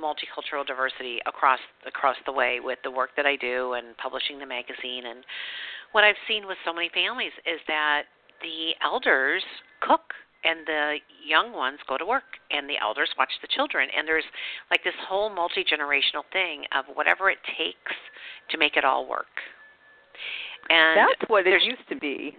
multicultural 0.00 0.66
diversity 0.66 1.20
across 1.26 1.60
across 1.86 2.16
the 2.26 2.32
way 2.32 2.60
with 2.62 2.78
the 2.84 2.90
work 2.90 3.10
that 3.16 3.26
I 3.26 3.36
do 3.36 3.74
and 3.74 3.96
publishing 3.96 4.38
the 4.38 4.46
magazine. 4.46 5.06
And 5.06 5.24
what 5.92 6.04
I've 6.04 6.20
seen 6.28 6.46
with 6.46 6.58
so 6.64 6.72
many 6.72 6.90
families 6.92 7.32
is 7.46 7.60
that 7.68 8.04
the 8.42 8.72
elders 8.82 9.42
cook 9.80 10.12
and 10.44 10.66
the 10.66 10.96
young 11.24 11.52
ones 11.52 11.78
go 11.88 11.96
to 11.96 12.04
work 12.04 12.36
and 12.50 12.68
the 12.68 12.76
elders 12.82 13.08
watch 13.16 13.32
the 13.40 13.48
children. 13.48 13.88
And 13.96 14.06
there's 14.06 14.28
like 14.70 14.84
this 14.84 14.98
whole 15.08 15.30
multi-generational 15.30 16.28
thing 16.32 16.64
of 16.76 16.84
whatever 16.92 17.30
it 17.30 17.38
takes 17.56 17.96
to 18.50 18.58
make 18.58 18.76
it 18.76 18.84
all 18.84 19.08
work 19.08 19.40
and 20.70 20.98
that's 20.98 21.30
what 21.30 21.46
it 21.46 21.62
used 21.62 21.86
to 21.88 21.96
be. 21.96 22.36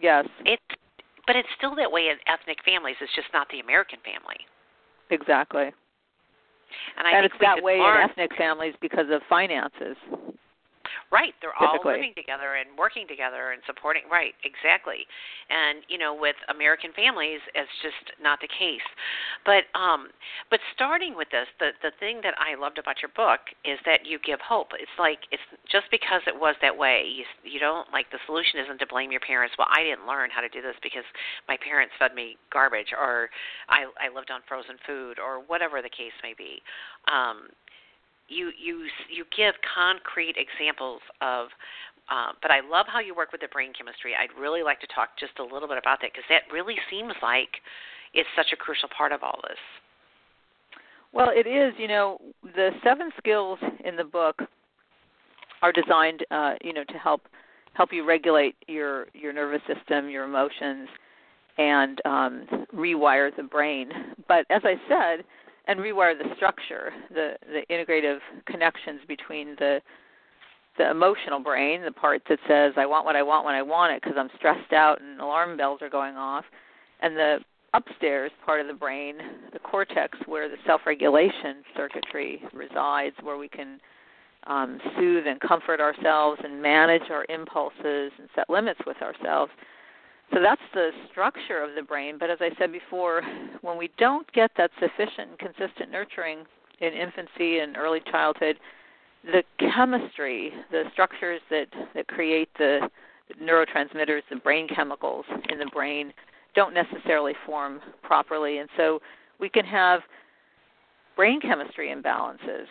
Yes. 0.00 0.26
It 0.44 0.60
but 1.26 1.36
it's 1.36 1.48
still 1.56 1.76
that 1.76 1.90
way 1.92 2.08
in 2.08 2.16
ethnic 2.26 2.58
families. 2.64 2.96
It's 3.00 3.14
just 3.14 3.28
not 3.32 3.48
the 3.50 3.60
american 3.60 3.98
family. 4.04 4.38
Exactly. 5.10 5.70
And 6.96 7.06
i 7.06 7.10
and 7.10 7.22
think 7.22 7.32
it's 7.32 7.40
that 7.40 7.62
way 7.62 7.78
learn, 7.78 8.04
in 8.04 8.10
ethnic 8.10 8.36
families 8.36 8.74
because 8.80 9.06
of 9.10 9.22
finances 9.28 9.96
Right, 11.10 11.34
they're 11.40 11.56
all 11.58 11.78
living 11.84 12.12
together 12.16 12.56
and 12.56 12.76
working 12.78 13.06
together 13.06 13.52
and 13.52 13.62
supporting. 13.66 14.02
Right, 14.10 14.34
exactly. 14.44 15.06
And 15.50 15.82
you 15.88 15.98
know, 15.98 16.14
with 16.14 16.36
American 16.48 16.92
families, 16.94 17.40
it's 17.54 17.70
just 17.82 18.16
not 18.22 18.40
the 18.40 18.48
case. 18.48 18.84
But 19.44 19.66
um, 19.78 20.08
but 20.50 20.60
starting 20.74 21.16
with 21.16 21.28
this, 21.30 21.46
the 21.58 21.70
the 21.82 21.92
thing 21.98 22.20
that 22.22 22.34
I 22.38 22.54
loved 22.54 22.78
about 22.78 23.02
your 23.02 23.10
book 23.16 23.40
is 23.64 23.78
that 23.86 24.06
you 24.06 24.18
give 24.22 24.40
hope. 24.40 24.72
It's 24.78 24.98
like 24.98 25.26
it's 25.30 25.42
just 25.70 25.86
because 25.90 26.22
it 26.26 26.36
was 26.36 26.54
that 26.62 26.76
way. 26.76 27.04
You 27.06 27.24
you 27.44 27.58
don't 27.58 27.90
like 27.92 28.10
the 28.10 28.22
solution 28.26 28.60
isn't 28.60 28.78
to 28.78 28.86
blame 28.86 29.10
your 29.10 29.24
parents. 29.24 29.54
Well, 29.58 29.68
I 29.70 29.82
didn't 29.82 30.06
learn 30.06 30.30
how 30.30 30.40
to 30.40 30.48
do 30.48 30.62
this 30.62 30.76
because 30.82 31.06
my 31.48 31.56
parents 31.58 31.94
fed 31.98 32.14
me 32.14 32.36
garbage, 32.52 32.92
or 32.94 33.30
I 33.68 33.90
I 33.98 34.14
lived 34.14 34.30
on 34.30 34.40
frozen 34.46 34.76
food, 34.86 35.18
or 35.18 35.40
whatever 35.46 35.82
the 35.82 35.90
case 35.92 36.14
may 36.22 36.34
be. 36.36 36.62
Um, 37.10 37.50
you 38.30 38.52
you 38.56 38.86
you 39.10 39.24
give 39.36 39.54
concrete 39.74 40.36
examples 40.38 41.02
of 41.20 41.48
uh, 42.10 42.32
but 42.42 42.50
I 42.50 42.60
love 42.60 42.86
how 42.88 42.98
you 42.98 43.14
work 43.14 43.30
with 43.30 43.40
the 43.40 43.48
brain 43.48 43.72
chemistry. 43.76 44.14
I'd 44.18 44.36
really 44.40 44.62
like 44.64 44.80
to 44.80 44.86
talk 44.88 45.10
just 45.18 45.38
a 45.38 45.44
little 45.44 45.68
bit 45.68 45.78
about 45.78 46.00
that 46.02 46.10
because 46.12 46.24
that 46.28 46.42
really 46.52 46.74
seems 46.90 47.12
like 47.22 47.48
it's 48.14 48.28
such 48.34 48.48
a 48.52 48.56
crucial 48.56 48.88
part 48.96 49.12
of 49.12 49.22
all 49.22 49.38
this. 49.46 49.58
Well, 51.12 51.30
it 51.34 51.46
is. 51.46 51.72
You 51.78 51.88
know, 51.88 52.18
the 52.42 52.70
seven 52.82 53.10
skills 53.18 53.58
in 53.84 53.96
the 53.96 54.04
book 54.04 54.42
are 55.62 55.72
designed, 55.72 56.24
uh, 56.30 56.54
you 56.62 56.72
know, 56.72 56.84
to 56.84 56.94
help 56.94 57.22
help 57.74 57.92
you 57.92 58.04
regulate 58.04 58.56
your 58.66 59.06
your 59.14 59.32
nervous 59.32 59.62
system, 59.66 60.08
your 60.08 60.24
emotions, 60.24 60.88
and 61.58 62.00
um, 62.04 62.66
rewire 62.74 63.34
the 63.36 63.42
brain. 63.42 63.90
But 64.26 64.46
as 64.50 64.62
I 64.64 64.74
said, 64.88 65.24
and 65.70 65.78
rewire 65.78 66.18
the 66.18 66.34
structure, 66.34 66.92
the 67.14 67.36
the 67.46 67.62
integrative 67.72 68.18
connections 68.46 69.00
between 69.06 69.54
the 69.58 69.80
the 70.76 70.90
emotional 70.90 71.38
brain, 71.38 71.82
the 71.84 71.92
part 71.92 72.22
that 72.28 72.40
says 72.48 72.72
I 72.76 72.86
want 72.86 73.04
what 73.04 73.14
I 73.14 73.22
want 73.22 73.44
when 73.46 73.54
I 73.54 73.62
want 73.62 73.92
it 73.92 74.02
because 74.02 74.18
I'm 74.18 74.30
stressed 74.36 74.72
out 74.72 75.00
and 75.00 75.20
alarm 75.20 75.56
bells 75.56 75.80
are 75.80 75.88
going 75.88 76.16
off, 76.16 76.44
and 77.02 77.16
the 77.16 77.38
upstairs 77.72 78.32
part 78.44 78.60
of 78.60 78.66
the 78.66 78.74
brain, 78.74 79.18
the 79.52 79.60
cortex 79.60 80.18
where 80.26 80.48
the 80.48 80.56
self-regulation 80.66 81.62
circuitry 81.76 82.42
resides, 82.52 83.14
where 83.22 83.38
we 83.38 83.48
can 83.48 83.78
um, 84.48 84.80
soothe 84.98 85.28
and 85.28 85.38
comfort 85.38 85.80
ourselves 85.80 86.40
and 86.42 86.60
manage 86.60 87.10
our 87.10 87.24
impulses 87.28 88.10
and 88.18 88.28
set 88.34 88.50
limits 88.50 88.80
with 88.88 88.96
ourselves 89.02 89.52
so 90.32 90.40
that's 90.40 90.60
the 90.74 90.90
structure 91.10 91.62
of 91.62 91.74
the 91.74 91.82
brain. 91.82 92.16
But 92.18 92.30
as 92.30 92.38
I 92.40 92.50
said 92.58 92.72
before, 92.72 93.22
when 93.62 93.76
we 93.76 93.90
don't 93.98 94.30
get 94.32 94.50
that 94.56 94.70
sufficient 94.80 95.30
and 95.30 95.38
consistent 95.38 95.90
nurturing 95.90 96.44
in 96.80 96.92
infancy 96.92 97.58
and 97.58 97.76
early 97.76 98.00
childhood, 98.10 98.56
the 99.24 99.42
chemistry, 99.58 100.52
the 100.70 100.84
structures 100.92 101.40
that, 101.50 101.66
that 101.94 102.06
create 102.08 102.48
the 102.58 102.88
neurotransmitters, 103.42 104.22
the 104.30 104.36
brain 104.36 104.66
chemicals 104.74 105.24
in 105.50 105.58
the 105.58 105.66
brain, 105.72 106.12
don't 106.54 106.74
necessarily 106.74 107.34
form 107.44 107.80
properly. 108.02 108.58
And 108.58 108.68
so 108.76 109.00
we 109.38 109.48
can 109.48 109.64
have 109.64 110.00
brain 111.16 111.40
chemistry 111.40 111.94
imbalances. 111.94 112.66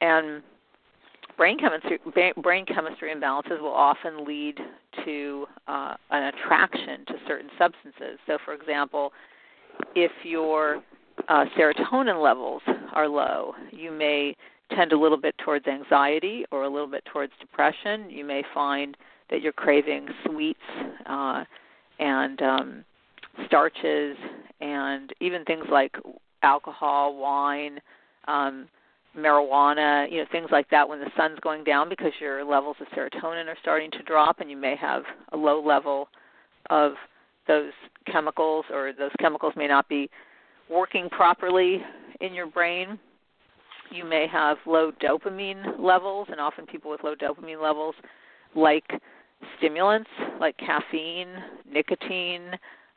And 0.00 0.42
brain 1.36 1.58
chemistry 1.58 1.98
brain 2.40 2.64
chemistry 2.66 3.12
imbalances 3.14 3.60
will 3.60 3.72
often 3.72 4.24
lead 4.24 4.58
to 5.04 5.46
uh, 5.66 5.94
an 6.10 6.34
attraction 6.34 7.04
to 7.06 7.14
certain 7.26 7.50
substances. 7.58 8.18
So, 8.26 8.38
for 8.44 8.54
example, 8.54 9.12
if 9.94 10.12
your 10.22 10.82
uh, 11.28 11.44
serotonin 11.58 12.22
levels 12.22 12.62
are 12.92 13.08
low, 13.08 13.54
you 13.70 13.90
may 13.90 14.36
tend 14.74 14.92
a 14.92 14.98
little 14.98 15.20
bit 15.20 15.34
towards 15.44 15.66
anxiety 15.66 16.44
or 16.50 16.64
a 16.64 16.68
little 16.68 16.86
bit 16.86 17.04
towards 17.12 17.32
depression. 17.40 18.08
You 18.10 18.24
may 18.24 18.42
find 18.54 18.96
that 19.30 19.42
you're 19.42 19.52
craving 19.52 20.08
sweets 20.26 20.60
uh, 21.06 21.44
and 21.98 22.42
um, 22.42 22.84
starches 23.46 24.16
and 24.60 25.12
even 25.20 25.44
things 25.44 25.64
like 25.70 25.96
alcohol, 26.42 27.16
wine. 27.16 27.80
Um, 28.28 28.68
marijuana, 29.16 30.10
you 30.10 30.18
know, 30.18 30.26
things 30.32 30.48
like 30.50 30.68
that 30.70 30.88
when 30.88 31.00
the 31.00 31.10
sun's 31.16 31.38
going 31.40 31.64
down 31.64 31.88
because 31.88 32.12
your 32.20 32.44
levels 32.44 32.76
of 32.80 32.86
serotonin 32.88 33.46
are 33.46 33.56
starting 33.60 33.90
to 33.90 34.02
drop 34.04 34.40
and 34.40 34.50
you 34.50 34.56
may 34.56 34.76
have 34.76 35.02
a 35.32 35.36
low 35.36 35.62
level 35.62 36.08
of 36.70 36.92
those 37.46 37.72
chemicals 38.10 38.64
or 38.72 38.92
those 38.98 39.10
chemicals 39.20 39.52
may 39.56 39.66
not 39.66 39.88
be 39.88 40.08
working 40.70 41.08
properly 41.10 41.82
in 42.20 42.32
your 42.32 42.46
brain. 42.46 42.98
You 43.90 44.04
may 44.04 44.26
have 44.32 44.56
low 44.66 44.90
dopamine 45.02 45.78
levels 45.78 46.28
and 46.30 46.40
often 46.40 46.66
people 46.66 46.90
with 46.90 47.04
low 47.04 47.14
dopamine 47.14 47.62
levels 47.62 47.94
like 48.54 48.90
stimulants 49.58 50.10
like 50.40 50.56
caffeine, 50.58 51.34
nicotine. 51.70 52.50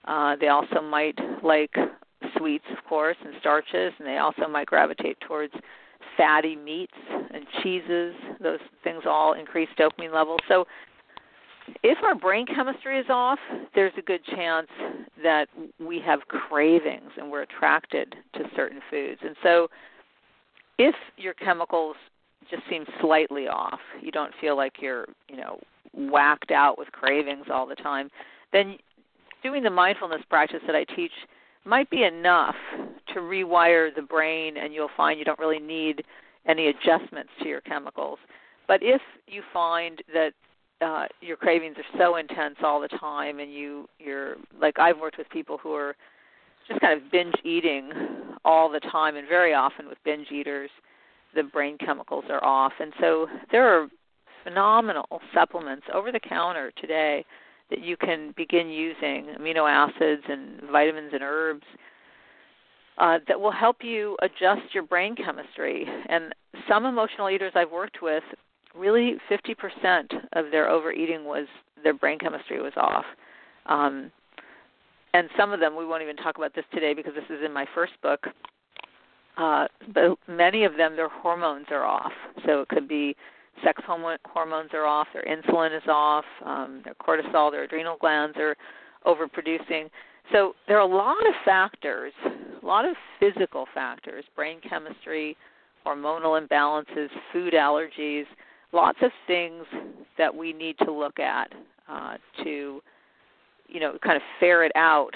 Uh, 0.05 0.35
they 0.39 0.47
also 0.47 0.81
might 0.81 1.17
like 1.43 1.73
sweets, 2.37 2.65
of 2.77 2.83
course, 2.87 3.17
and 3.23 3.33
starches, 3.39 3.93
and 3.99 4.07
they 4.07 4.17
also 4.17 4.47
might 4.47 4.67
gravitate 4.67 5.17
towards 5.21 5.53
fatty 6.17 6.55
meats 6.55 6.93
and 7.33 7.45
cheeses. 7.61 8.13
Those 8.41 8.59
things 8.83 9.03
all 9.05 9.33
increase 9.33 9.69
dopamine 9.77 10.13
levels. 10.13 10.39
So 10.47 10.65
if 11.83 11.97
our 12.03 12.15
brain 12.15 12.45
chemistry 12.45 12.99
is 12.99 13.07
off, 13.09 13.39
there's 13.73 13.93
a 13.97 14.01
good 14.01 14.23
chance 14.25 14.67
that 15.23 15.47
we 15.79 15.99
have 16.05 16.19
cravings 16.27 17.11
and 17.17 17.31
we're 17.31 17.41
attracted 17.41 18.15
to 18.33 18.43
certain 18.55 18.79
foods. 18.89 19.21
And 19.23 19.35
so 19.41 19.67
if 20.77 20.95
your 21.17 21.33
chemicals 21.33 21.95
just 22.49 22.63
seem 22.69 22.85
slightly 23.01 23.47
off, 23.47 23.79
you 24.01 24.11
don't 24.11 24.33
feel 24.39 24.55
like 24.55 24.73
you're, 24.79 25.05
you 25.29 25.37
know, 25.37 25.59
whacked 25.93 26.51
out 26.51 26.77
with 26.77 26.91
cravings 26.91 27.45
all 27.51 27.65
the 27.65 27.75
time, 27.75 28.09
then 28.53 28.77
doing 29.41 29.63
the 29.63 29.69
mindfulness 29.69 30.21
practice 30.29 30.61
that 30.67 30.75
I 30.75 30.83
teach 30.95 31.11
might 31.65 31.89
be 31.89 32.03
enough 32.03 32.55
to 33.13 33.19
rewire 33.19 33.93
the 33.93 34.01
brain, 34.01 34.57
and 34.57 34.73
you'll 34.73 34.89
find 34.95 35.19
you 35.19 35.25
don't 35.25 35.39
really 35.39 35.59
need 35.59 36.03
any 36.47 36.67
adjustments 36.67 37.31
to 37.41 37.47
your 37.47 37.61
chemicals. 37.61 38.19
But 38.67 38.81
if 38.83 39.01
you 39.27 39.41
find 39.53 40.01
that 40.13 40.33
uh, 40.81 41.05
your 41.21 41.37
cravings 41.37 41.77
are 41.77 41.97
so 41.97 42.17
intense 42.17 42.55
all 42.63 42.81
the 42.81 42.87
time, 42.87 43.39
and 43.39 43.53
you 43.53 43.87
you're 43.99 44.35
like 44.59 44.79
I've 44.79 44.99
worked 44.99 45.17
with 45.17 45.29
people 45.29 45.57
who 45.57 45.73
are 45.73 45.95
just 46.67 46.81
kind 46.81 46.99
of 46.99 47.11
binge 47.11 47.35
eating 47.43 47.91
all 48.43 48.69
the 48.69 48.79
time, 48.79 49.15
and 49.15 49.27
very 49.27 49.53
often 49.53 49.87
with 49.87 49.97
binge 50.03 50.31
eaters, 50.31 50.69
the 51.33 51.43
brain 51.43 51.77
chemicals 51.77 52.25
are 52.29 52.43
off, 52.43 52.73
and 52.79 52.93
so 52.99 53.27
there 53.51 53.67
are 53.67 53.87
phenomenal 54.43 55.21
supplements 55.33 55.85
over 55.93 56.11
the 56.11 56.19
counter 56.19 56.71
today 56.79 57.25
that 57.69 57.83
you 57.83 57.97
can 57.97 58.33
begin 58.37 58.69
using 58.69 59.27
amino 59.39 59.69
acids 59.69 60.23
and 60.27 60.61
vitamins 60.71 61.11
and 61.13 61.23
herbs 61.23 61.63
uh, 62.97 63.19
that 63.27 63.39
will 63.39 63.51
help 63.51 63.77
you 63.81 64.15
adjust 64.21 64.73
your 64.73 64.83
brain 64.83 65.15
chemistry. 65.15 65.85
And 66.07 66.33
some 66.69 66.85
emotional 66.85 67.29
eaters 67.29 67.51
I've 67.55 67.71
worked 67.71 68.01
with, 68.01 68.23
really 68.75 69.15
50% 69.29 70.03
of 70.33 70.45
their 70.51 70.69
overeating 70.69 71.25
was 71.25 71.47
their 71.83 71.93
brain 71.93 72.19
chemistry 72.19 72.61
was 72.61 72.73
off. 72.77 73.05
Um, 73.65 74.11
and 75.13 75.29
some 75.37 75.53
of 75.53 75.59
them, 75.59 75.75
we 75.75 75.85
won't 75.85 76.03
even 76.03 76.17
talk 76.17 76.37
about 76.37 76.53
this 76.55 76.65
today 76.73 76.93
because 76.93 77.13
this 77.15 77.23
is 77.29 77.43
in 77.43 77.53
my 77.53 77.65
first 77.73 77.93
book. 78.01 78.27
Uh, 79.37 79.67
but 79.93 80.17
many 80.27 80.63
of 80.63 80.77
them, 80.77 80.95
their 80.95 81.09
hormones 81.09 81.67
are 81.71 81.85
off. 81.85 82.11
So 82.45 82.61
it 82.61 82.69
could 82.69 82.87
be 82.87 83.15
sex 83.63 83.81
hormones 83.85 84.69
are 84.73 84.85
off, 84.85 85.07
their 85.13 85.23
insulin 85.23 85.75
is 85.75 85.83
off, 85.87 86.25
um, 86.45 86.81
their 86.83 86.95
cortisol, 86.95 87.51
their 87.51 87.63
adrenal 87.63 87.97
glands 87.99 88.37
are 88.37 88.55
overproducing. 89.05 89.89
So 90.31 90.53
there 90.67 90.77
are 90.77 90.87
a 90.89 90.95
lot 90.95 91.25
of 91.27 91.33
factors, 91.43 92.13
a 92.61 92.65
lot 92.65 92.85
of 92.85 92.95
physical 93.19 93.65
factors, 93.73 94.25
brain 94.35 94.59
chemistry, 94.67 95.37
hormonal 95.85 96.41
imbalances, 96.41 97.09
food 97.31 97.53
allergies, 97.53 98.25
lots 98.71 98.97
of 99.01 99.11
things 99.27 99.65
that 100.17 100.33
we 100.33 100.51
need 100.51 100.77
to 100.79 100.91
look 100.91 101.19
at 101.19 101.51
uh, 101.87 102.15
to, 102.43 102.81
you 103.67 103.79
know, 103.79 103.97
kind 104.03 104.15
of 104.15 104.23
ferret 104.39 104.71
out 104.75 105.11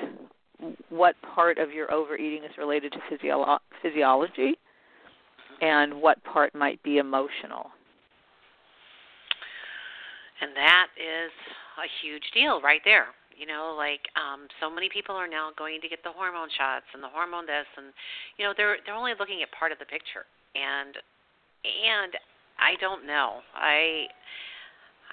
what 0.90 1.16
part 1.36 1.58
of 1.58 1.72
your 1.72 1.92
overeating 1.92 2.44
is 2.44 2.52
related 2.58 2.92
to 2.92 3.00
physio- 3.10 3.60
physiology 3.82 4.56
and 5.62 5.94
what 5.94 6.24
part 6.24 6.54
might 6.54 6.82
be 6.84 6.98
emotional. 6.98 7.72
And 10.42 10.56
that 10.56 10.88
is 10.96 11.32
a 11.78 11.88
huge 12.02 12.24
deal 12.34 12.62
right 12.62 12.82
there. 12.84 13.12
You 13.36 13.48
know, 13.48 13.76
like 13.78 14.04
um 14.20 14.48
so 14.60 14.68
many 14.70 14.90
people 14.92 15.16
are 15.16 15.28
now 15.28 15.52
going 15.56 15.80
to 15.82 15.88
get 15.88 16.04
the 16.04 16.12
hormone 16.12 16.50
shots 16.58 16.86
and 16.94 17.04
the 17.04 17.08
hormone 17.08 17.46
this 17.46 17.68
and 17.78 17.96
you 18.38 18.44
know, 18.46 18.54
they're 18.56 18.78
they're 18.86 18.96
only 18.96 19.14
looking 19.20 19.42
at 19.42 19.52
part 19.56 19.72
of 19.72 19.80
the 19.80 19.88
picture. 19.88 20.28
And 20.56 20.96
and 21.64 22.12
I 22.60 22.76
don't 22.80 23.08
know. 23.08 23.40
I 23.56 24.08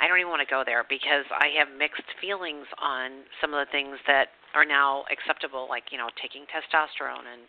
I 0.01 0.09
don't 0.09 0.19
even 0.19 0.31
want 0.31 0.47
to 0.47 0.51
go 0.51 0.63
there 0.67 0.85
because 0.89 1.25
I 1.33 1.55
have 1.59 1.69
mixed 1.73 2.05
feelings 2.21 2.67
on 2.77 3.25
some 3.41 3.55
of 3.55 3.65
the 3.65 3.71
things 3.71 3.97
that 4.07 4.29
are 4.57 4.65
now 4.65 5.05
acceptable, 5.13 5.69
like 5.69 5.93
you 5.93 6.01
know 6.01 6.09
taking 6.17 6.49
testosterone 6.49 7.29
and 7.29 7.45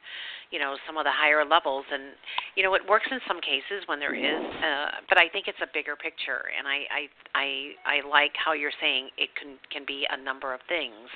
you 0.52 0.60
know 0.60 0.76
some 0.84 1.00
of 1.00 1.08
the 1.08 1.16
higher 1.16 1.48
levels, 1.48 1.88
and 1.88 2.20
you 2.60 2.62
know 2.62 2.76
it 2.76 2.84
works 2.84 3.08
in 3.10 3.24
some 3.24 3.40
cases 3.40 3.88
when 3.88 3.98
there 3.98 4.14
is, 4.14 4.44
uh, 4.60 5.00
but 5.08 5.16
I 5.18 5.32
think 5.32 5.48
it's 5.48 5.64
a 5.64 5.72
bigger 5.72 5.96
picture, 5.96 6.52
and 6.52 6.68
I 6.68 6.84
I 6.92 7.02
I, 7.32 7.48
I 7.88 7.98
like 8.04 8.36
how 8.36 8.52
you're 8.52 8.76
saying 8.84 9.16
it 9.16 9.32
can 9.40 9.56
can 9.72 9.88
be 9.88 10.04
a 10.12 10.20
number 10.20 10.54
of 10.54 10.60
things, 10.68 11.08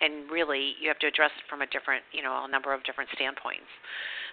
and 0.00 0.32
really 0.32 0.72
you 0.80 0.88
have 0.88 0.98
to 1.04 1.06
address 1.06 1.30
it 1.36 1.44
from 1.52 1.60
a 1.60 1.68
different 1.68 2.02
you 2.16 2.24
know 2.24 2.48
a 2.48 2.50
number 2.50 2.72
of 2.72 2.80
different 2.88 3.12
standpoints. 3.12 3.68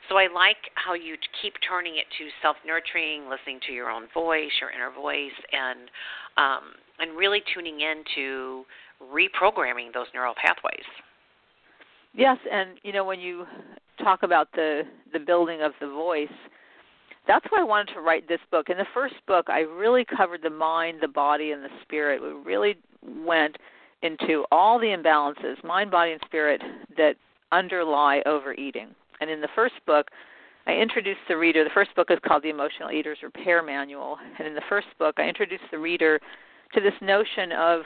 So 0.09 0.17
I 0.17 0.27
like 0.31 0.71
how 0.75 0.93
you 0.95 1.15
keep 1.41 1.53
turning 1.67 1.99
it 1.99 2.07
to 2.17 2.23
self 2.41 2.55
nurturing, 2.65 3.27
listening 3.29 3.59
to 3.67 3.73
your 3.75 3.91
own 3.91 4.07
voice, 4.13 4.51
your 4.59 4.71
inner 4.71 4.89
voice, 4.89 5.35
and 5.51 5.91
um, 6.39 6.71
and 6.99 7.17
really 7.17 7.43
tuning 7.53 7.81
in 7.81 8.03
to 8.15 8.63
reprogramming 9.13 9.93
those 9.93 10.07
neural 10.13 10.33
pathways. 10.35 10.85
Yes, 12.13 12.37
and 12.51 12.71
you 12.83 12.91
know 12.91 13.05
when 13.05 13.19
you 13.19 13.45
talk 14.03 14.23
about 14.23 14.51
the 14.53 14.83
the 15.13 15.19
building 15.19 15.61
of 15.61 15.71
the 15.79 15.87
voice, 15.87 16.27
that's 17.27 17.45
why 17.49 17.61
I 17.61 17.63
wanted 17.63 17.93
to 17.93 18.01
write 18.01 18.27
this 18.27 18.39
book. 18.49 18.69
In 18.69 18.77
the 18.77 18.87
first 18.93 19.15
book, 19.27 19.47
I 19.49 19.59
really 19.59 20.05
covered 20.05 20.41
the 20.41 20.49
mind, 20.49 20.99
the 21.01 21.07
body, 21.07 21.51
and 21.51 21.63
the 21.63 21.69
spirit. 21.83 22.21
We 22.21 22.29
really 22.29 22.75
went 23.25 23.57
into 24.01 24.45
all 24.51 24.79
the 24.79 24.87
imbalances, 24.87 25.63
mind, 25.63 25.91
body, 25.91 26.13
and 26.13 26.21
spirit, 26.25 26.61
that 26.97 27.15
underlie 27.51 28.21
overeating. 28.25 28.89
And 29.19 29.29
in 29.29 29.41
the 29.41 29.49
first 29.55 29.75
book, 29.85 30.07
I 30.67 30.73
introduced 30.73 31.19
the 31.27 31.37
reader. 31.37 31.63
The 31.63 31.69
first 31.73 31.95
book 31.95 32.09
is 32.09 32.19
called 32.25 32.43
The 32.43 32.49
Emotional 32.49 32.91
Eater's 32.91 33.19
Repair 33.23 33.63
Manual. 33.63 34.17
And 34.37 34.47
in 34.47 34.55
the 34.55 34.61
first 34.69 34.87
book, 34.99 35.15
I 35.17 35.23
introduced 35.23 35.63
the 35.71 35.79
reader 35.79 36.19
to 36.73 36.81
this 36.81 36.93
notion 37.01 37.51
of 37.51 37.81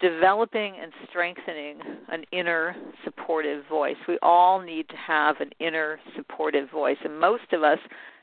developing 0.00 0.74
and 0.80 0.92
strengthening 1.08 1.80
an 2.08 2.24
inner 2.32 2.76
supportive 3.04 3.64
voice. 3.68 3.96
We 4.08 4.18
all 4.22 4.60
need 4.60 4.88
to 4.88 4.96
have 4.96 5.40
an 5.40 5.50
inner 5.60 5.98
supportive 6.16 6.70
voice, 6.70 6.96
and 7.04 7.18
most 7.18 7.52
of 7.52 7.62
us 7.62 7.78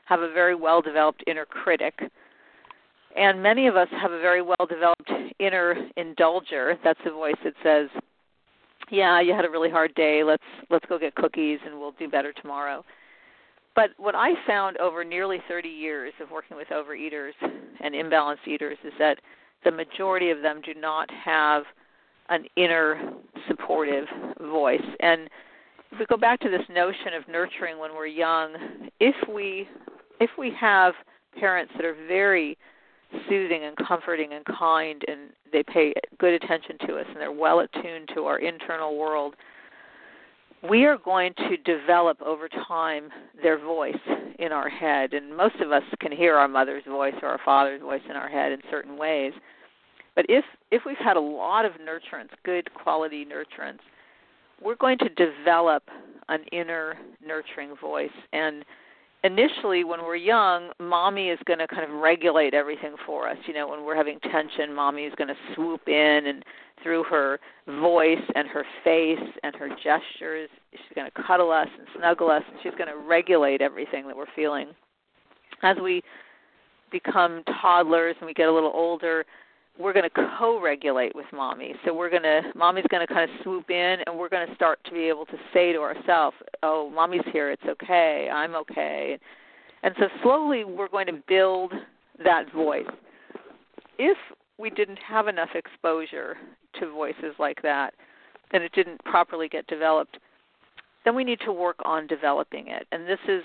have 0.06 0.20
a 0.20 0.32
very 0.32 0.54
well 0.54 0.82
developed 0.82 1.22
inner 1.26 1.44
critic. 1.44 2.00
And 3.16 3.42
many 3.42 3.66
of 3.66 3.76
us 3.76 3.88
have 3.90 4.12
a 4.12 4.20
very 4.20 4.42
well 4.42 4.66
developed 4.68 5.10
inner 5.38 5.74
indulger. 5.98 6.78
That's 6.82 7.00
the 7.04 7.10
voice 7.10 7.36
that 7.44 7.54
says, 7.62 7.90
"Yeah, 8.90 9.20
you 9.20 9.34
had 9.34 9.44
a 9.44 9.50
really 9.50 9.70
hard 9.70 9.94
day. 9.94 10.24
Let's 10.24 10.42
let's 10.70 10.86
go 10.86 10.98
get 10.98 11.14
cookies 11.14 11.60
and 11.64 11.78
we'll 11.78 11.92
do 11.92 12.08
better 12.08 12.32
tomorrow." 12.32 12.84
But 13.74 13.90
what 13.96 14.14
I 14.14 14.34
found 14.46 14.76
over 14.78 15.02
nearly 15.02 15.40
30 15.48 15.68
years 15.68 16.12
of 16.20 16.30
working 16.30 16.56
with 16.56 16.68
overeaters 16.68 17.32
and 17.80 17.94
imbalanced 17.94 18.46
eaters 18.46 18.78
is 18.84 18.92
that 18.98 19.18
the 19.64 19.70
majority 19.70 20.30
of 20.30 20.42
them 20.42 20.60
do 20.60 20.74
not 20.74 21.10
have 21.10 21.64
an 22.28 22.44
inner 22.56 23.12
supportive 23.48 24.06
voice. 24.40 24.80
And 25.00 25.28
if 25.90 25.98
we 25.98 26.06
go 26.06 26.16
back 26.16 26.40
to 26.40 26.50
this 26.50 26.62
notion 26.70 27.14
of 27.16 27.28
nurturing 27.28 27.78
when 27.78 27.94
we're 27.94 28.06
young, 28.06 28.54
if 29.00 29.14
we 29.28 29.68
if 30.20 30.30
we 30.38 30.52
have 30.58 30.94
parents 31.38 31.72
that 31.76 31.84
are 31.84 31.96
very 32.06 32.56
soothing 33.28 33.64
and 33.64 33.76
comforting 33.76 34.32
and 34.32 34.44
kind 34.44 35.02
and 35.08 35.30
they 35.52 35.62
pay 35.62 35.92
good 36.18 36.32
attention 36.32 36.78
to 36.86 36.96
us 36.96 37.06
and 37.08 37.16
they're 37.16 37.32
well 37.32 37.60
attuned 37.60 38.08
to 38.14 38.24
our 38.24 38.38
internal 38.38 38.96
world, 38.96 39.34
we 40.68 40.84
are 40.84 40.98
going 40.98 41.34
to 41.34 41.56
develop 41.58 42.20
over 42.22 42.48
time 42.48 43.08
their 43.42 43.58
voice 43.58 43.96
in 44.38 44.52
our 44.52 44.68
head. 44.68 45.12
And 45.12 45.36
most 45.36 45.56
of 45.56 45.72
us 45.72 45.82
can 46.00 46.12
hear 46.12 46.36
our 46.36 46.48
mother's 46.48 46.84
voice 46.84 47.14
or 47.22 47.28
our 47.28 47.40
father's 47.44 47.80
voice 47.80 48.02
in 48.08 48.16
our 48.16 48.28
head 48.28 48.52
in 48.52 48.60
certain 48.70 48.96
ways. 48.96 49.32
But 50.14 50.26
if 50.28 50.44
if 50.70 50.82
we've 50.84 50.96
had 50.98 51.16
a 51.16 51.20
lot 51.20 51.64
of 51.64 51.72
nurturance, 51.72 52.28
good 52.44 52.72
quality 52.74 53.24
nurturance, 53.24 53.80
we're 54.62 54.76
going 54.76 54.98
to 54.98 55.08
develop 55.08 55.84
an 56.28 56.44
inner 56.52 56.96
nurturing 57.24 57.74
voice. 57.80 58.10
And 58.32 58.64
initially, 59.24 59.84
when 59.84 60.02
we're 60.02 60.16
young, 60.16 60.70
mommy 60.78 61.28
is 61.28 61.38
going 61.46 61.58
to 61.58 61.66
kind 61.66 61.82
of 61.82 61.90
regulate 61.98 62.54
everything 62.54 62.94
for 63.06 63.28
us. 63.28 63.38
You 63.46 63.54
know, 63.54 63.68
when 63.68 63.84
we're 63.84 63.96
having 63.96 64.20
tension, 64.20 64.74
mommy 64.74 65.04
is 65.04 65.14
going 65.16 65.28
to 65.28 65.54
swoop 65.54 65.88
in 65.88 66.26
and 66.26 66.44
through 66.82 67.04
her 67.04 67.38
voice 67.66 68.22
and 68.34 68.48
her 68.48 68.64
face 68.84 69.18
and 69.42 69.54
her 69.56 69.68
gestures, 69.68 70.48
she's 70.72 70.94
going 70.94 71.10
to 71.10 71.22
cuddle 71.26 71.50
us 71.50 71.68
and 71.78 71.86
snuggle 71.96 72.30
us, 72.30 72.42
and 72.48 72.58
she's 72.62 72.74
going 72.76 72.88
to 72.88 73.06
regulate 73.06 73.60
everything 73.60 74.06
that 74.06 74.16
we're 74.16 74.26
feeling. 74.34 74.68
As 75.62 75.76
we 75.82 76.02
become 76.90 77.42
toddlers 77.60 78.16
and 78.20 78.26
we 78.26 78.34
get 78.34 78.48
a 78.48 78.52
little 78.52 78.72
older, 78.74 79.24
we're 79.78 79.92
going 79.92 80.08
to 80.08 80.28
co-regulate 80.38 81.14
with 81.14 81.26
mommy. 81.32 81.74
So 81.84 81.94
we're 81.94 82.10
going 82.10 82.22
to 82.22 82.42
mommy's 82.54 82.84
going 82.90 83.06
to 83.06 83.12
kind 83.12 83.28
of 83.28 83.36
swoop 83.42 83.70
in 83.70 83.96
and 84.06 84.18
we're 84.18 84.28
going 84.28 84.46
to 84.46 84.54
start 84.54 84.78
to 84.84 84.90
be 84.90 85.04
able 85.04 85.24
to 85.26 85.36
say 85.54 85.72
to 85.72 85.78
ourselves, 85.78 86.36
"Oh, 86.62 86.90
mommy's 86.94 87.22
here. 87.32 87.50
It's 87.50 87.62
okay. 87.64 88.28
I'm 88.30 88.54
okay." 88.54 89.18
And 89.82 89.94
so 89.98 90.08
slowly 90.22 90.64
we're 90.64 90.88
going 90.88 91.06
to 91.06 91.22
build 91.26 91.72
that 92.22 92.52
voice. 92.52 92.86
If 93.98 94.18
we 94.62 94.70
didn't 94.70 94.98
have 94.98 95.26
enough 95.26 95.50
exposure 95.56 96.36
to 96.78 96.90
voices 96.92 97.34
like 97.40 97.60
that 97.62 97.92
and 98.52 98.62
it 98.62 98.72
didn't 98.72 99.04
properly 99.04 99.48
get 99.48 99.66
developed, 99.66 100.18
then 101.04 101.16
we 101.16 101.24
need 101.24 101.40
to 101.44 101.52
work 101.52 101.76
on 101.84 102.06
developing 102.06 102.68
it. 102.68 102.86
And 102.92 103.06
this 103.06 103.18
is 103.26 103.42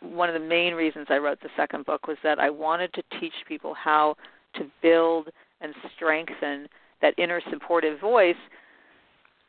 one 0.00 0.28
of 0.28 0.40
the 0.40 0.48
main 0.48 0.72
reasons 0.72 1.06
I 1.10 1.18
wrote 1.18 1.40
the 1.42 1.50
second 1.56 1.84
book 1.84 2.06
was 2.06 2.16
that 2.22 2.38
I 2.38 2.48
wanted 2.48 2.92
to 2.94 3.02
teach 3.20 3.34
people 3.46 3.74
how 3.74 4.16
to 4.54 4.64
build 4.82 5.28
and 5.60 5.74
strengthen 5.94 6.68
that 7.02 7.14
inner 7.18 7.42
supportive 7.50 8.00
voice 8.00 8.34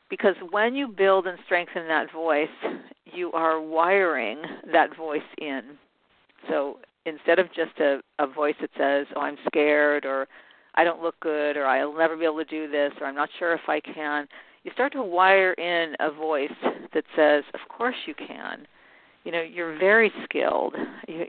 because 0.10 0.36
when 0.52 0.76
you 0.76 0.88
build 0.88 1.26
and 1.26 1.38
strengthen 1.46 1.88
that 1.88 2.12
voice, 2.12 2.48
you 3.06 3.32
are 3.32 3.62
wiring 3.62 4.42
that 4.72 4.96
voice 4.96 5.22
in. 5.38 5.62
So 6.50 6.80
instead 7.06 7.40
of 7.40 7.48
just 7.48 7.80
a, 7.80 8.02
a 8.20 8.28
voice 8.28 8.56
that 8.62 8.70
says, 8.78 9.08
Oh, 9.16 9.22
I'm 9.22 9.38
scared, 9.48 10.06
or 10.06 10.28
I 10.76 10.84
don't 10.84 11.02
look 11.02 11.20
good, 11.20 11.58
or 11.58 11.66
I'll 11.66 11.98
never 11.98 12.18
be 12.18 12.26
able 12.26 12.38
to 12.38 12.46
do 12.46 12.70
this, 12.70 12.92
or 13.00 13.08
I'm 13.08 13.16
not 13.16 13.30
sure 13.40 13.54
if 13.54 13.68
I 13.68 13.80
can, 13.80 14.28
you 14.64 14.72
start 14.74 14.94
to 14.94 15.04
wire 15.04 15.54
in 15.54 15.96
a 16.00 16.12
voice 16.12 16.52
that 16.94 17.04
says, 17.16 17.44
Of 17.54 17.62
course 17.70 17.96
you 18.06 18.14
can. 18.14 18.68
You 19.24 19.32
know, 19.32 19.42
you're 19.42 19.78
very 19.78 20.12
skilled. 20.24 20.76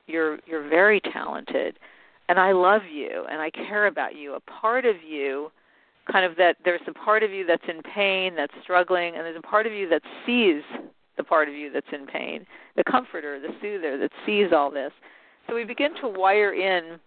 You're 0.06 0.38
you're 0.46 0.68
very 0.68 1.00
talented 1.00 1.78
and 2.28 2.38
I 2.38 2.52
love 2.52 2.82
you 2.90 3.24
and 3.30 3.40
I 3.40 3.50
care 3.50 3.86
about 3.86 4.16
you. 4.16 4.34
A 4.34 4.40
part 4.40 4.84
of 4.84 4.96
you, 5.06 5.50
kind 6.10 6.24
of 6.24 6.36
that 6.36 6.56
there's 6.64 6.80
a 6.86 6.92
part 6.92 7.22
of 7.22 7.30
you 7.30 7.46
that's 7.46 7.64
in 7.68 7.82
pain, 7.82 8.34
that's 8.36 8.52
struggling, 8.62 9.14
and 9.14 9.24
there's 9.24 9.36
a 9.36 9.46
part 9.46 9.66
of 9.66 9.72
you 9.72 9.88
that 9.88 10.02
sees 10.24 10.62
the 11.16 11.24
part 11.24 11.48
of 11.48 11.54
you 11.54 11.72
that's 11.72 11.86
in 11.92 12.06
pain, 12.06 12.46
the 12.76 12.84
comforter, 12.84 13.40
the 13.40 13.48
soother 13.60 13.96
that 13.98 14.10
sees 14.26 14.48
all 14.52 14.70
this. 14.70 14.92
So 15.48 15.54
we 15.54 15.64
begin 15.64 15.94
to 16.00 16.08
wire 16.08 16.52
in 16.52 16.98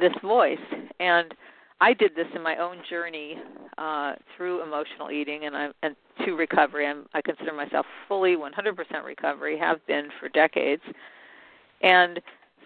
this 0.00 0.12
voice. 0.22 0.58
And 1.00 1.34
I 1.80 1.92
did 1.92 2.14
this 2.14 2.26
in 2.34 2.42
my 2.42 2.56
own 2.56 2.78
journey 2.88 3.36
uh, 3.78 4.14
through 4.36 4.62
emotional 4.62 5.10
eating 5.10 5.44
and, 5.44 5.56
I, 5.56 5.68
and 5.82 5.96
to 6.24 6.32
recovery. 6.32 6.86
I'm, 6.86 7.06
I 7.14 7.20
consider 7.20 7.52
myself 7.52 7.86
fully 8.08 8.36
100% 8.36 9.04
recovery, 9.04 9.58
have 9.58 9.84
been 9.86 10.08
for 10.20 10.28
decades. 10.28 10.82
And 11.82 12.20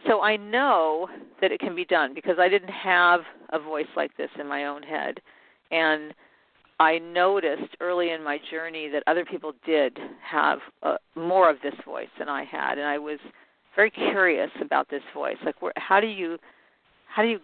so 0.06 0.20
I 0.20 0.36
know 0.36 1.08
that 1.40 1.50
it 1.50 1.60
can 1.60 1.74
be 1.74 1.84
done 1.84 2.14
because 2.14 2.36
I 2.38 2.48
didn't 2.48 2.70
have 2.70 3.20
a 3.50 3.58
voice 3.58 3.88
like 3.96 4.16
this 4.16 4.30
in 4.38 4.46
my 4.46 4.66
own 4.66 4.82
head. 4.82 5.20
And 5.70 6.14
I 6.80 6.98
noticed 6.98 7.76
early 7.80 8.10
in 8.10 8.22
my 8.22 8.38
journey 8.50 8.88
that 8.90 9.02
other 9.06 9.24
people 9.24 9.52
did 9.66 9.98
have 10.22 10.60
uh, 10.82 10.96
more 11.16 11.50
of 11.50 11.56
this 11.62 11.74
voice 11.84 12.08
than 12.18 12.28
I 12.28 12.44
had, 12.44 12.78
and 12.78 12.86
I 12.86 12.98
was 12.98 13.18
very 13.74 13.90
curious 13.90 14.50
about 14.60 14.88
this 14.88 15.02
voice. 15.12 15.36
Like, 15.44 15.60
where, 15.60 15.72
how 15.76 16.00
do 16.00 16.06
you, 16.06 16.38
how 17.08 17.22
do 17.22 17.28
you 17.28 17.40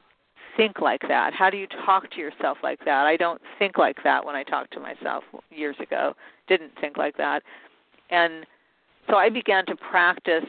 think 0.57 0.81
like 0.81 1.03
that? 1.09 1.33
How 1.35 1.51
do 1.51 1.57
you 1.57 1.67
talk 1.85 2.11
to 2.13 2.19
yourself 2.19 2.59
like 2.63 2.79
that? 2.85 3.07
I 3.07 3.17
don't 3.17 3.41
think 3.59 3.79
like 3.79 3.97
that 4.05 4.25
when 4.25 4.37
I 4.37 4.43
talk 4.45 4.71
to 4.71 4.81
myself 4.81 5.25
years 5.51 5.77
ago. 5.81 6.15
Didn't 6.47 6.73
think 6.81 6.97
like 6.97 7.17
that, 7.17 7.43
and 8.11 8.47
so 9.09 9.17
I 9.17 9.29
began 9.29 9.67
to 9.67 9.77
practice 9.77 10.45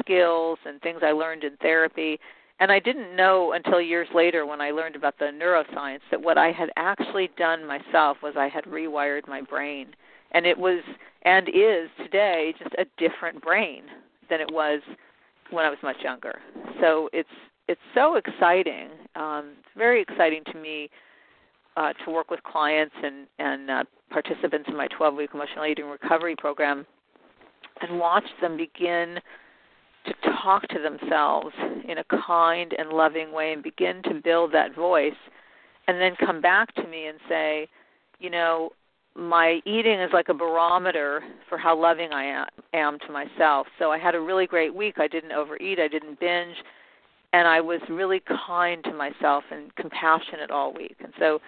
skills 0.00 0.58
and 0.64 0.80
things 0.80 1.00
I 1.02 1.12
learned 1.12 1.44
in 1.44 1.56
therapy. 1.58 2.18
And 2.60 2.72
I 2.72 2.80
didn't 2.80 3.14
know 3.14 3.52
until 3.52 3.80
years 3.80 4.08
later 4.14 4.44
when 4.44 4.60
I 4.60 4.70
learned 4.70 4.96
about 4.96 5.18
the 5.18 5.26
neuroscience 5.26 6.00
that 6.10 6.20
what 6.20 6.38
I 6.38 6.50
had 6.50 6.70
actually 6.76 7.30
done 7.36 7.64
myself 7.64 8.16
was 8.22 8.34
I 8.36 8.48
had 8.48 8.64
rewired 8.64 9.28
my 9.28 9.42
brain. 9.42 9.88
And 10.32 10.44
it 10.44 10.58
was 10.58 10.82
and 11.22 11.48
is 11.48 11.88
today 11.98 12.54
just 12.58 12.74
a 12.78 12.86
different 12.96 13.42
brain 13.42 13.84
than 14.28 14.40
it 14.40 14.50
was 14.52 14.80
when 15.50 15.64
I 15.64 15.70
was 15.70 15.78
much 15.82 15.98
younger. 16.02 16.40
So 16.80 17.08
it's 17.12 17.28
it's 17.68 17.80
so 17.94 18.16
exciting. 18.16 18.88
Um, 19.14 19.52
it's 19.58 19.68
very 19.76 20.02
exciting 20.02 20.42
to 20.52 20.58
me 20.58 20.90
uh, 21.76 21.92
to 22.04 22.10
work 22.10 22.30
with 22.30 22.42
clients 22.42 22.94
and 23.02 23.26
and 23.38 23.70
uh, 23.70 23.84
participants 24.10 24.68
in 24.68 24.76
my 24.76 24.88
12-week 24.98 25.30
emotional 25.34 25.66
eating 25.66 25.86
recovery 25.86 26.34
program, 26.34 26.86
and 27.82 27.98
watch 27.98 28.24
them 28.40 28.56
begin 28.56 29.20
to 30.06 30.14
talk 30.42 30.66
to 30.68 30.78
themselves 30.80 31.54
in 31.88 31.98
a 31.98 32.04
kind 32.26 32.74
and 32.78 32.90
loving 32.90 33.32
way 33.32 33.52
and 33.52 33.62
begin 33.62 34.02
to 34.04 34.14
build 34.24 34.52
that 34.52 34.74
voice 34.74 35.12
and 35.86 36.00
then 36.00 36.14
come 36.24 36.40
back 36.40 36.74
to 36.74 36.86
me 36.86 37.06
and 37.06 37.18
say, 37.28 37.68
you 38.20 38.30
know, 38.30 38.70
my 39.16 39.60
eating 39.64 40.00
is 40.00 40.10
like 40.12 40.28
a 40.28 40.34
barometer 40.34 41.22
for 41.48 41.58
how 41.58 41.78
loving 41.78 42.12
I 42.12 42.46
am 42.72 42.98
to 43.00 43.12
myself. 43.12 43.66
So 43.78 43.90
I 43.90 43.98
had 43.98 44.14
a 44.14 44.20
really 44.20 44.46
great 44.46 44.74
week. 44.74 44.94
I 44.98 45.08
didn't 45.08 45.32
overeat, 45.32 45.80
I 45.80 45.88
didn't 45.88 46.20
binge, 46.20 46.56
and 47.32 47.46
I 47.46 47.60
was 47.60 47.80
really 47.88 48.22
kind 48.46 48.82
to 48.84 48.92
myself 48.92 49.44
and 49.50 49.74
compassionate 49.76 50.50
all 50.50 50.72
week. 50.72 50.96
And 51.02 51.12
so 51.18 51.40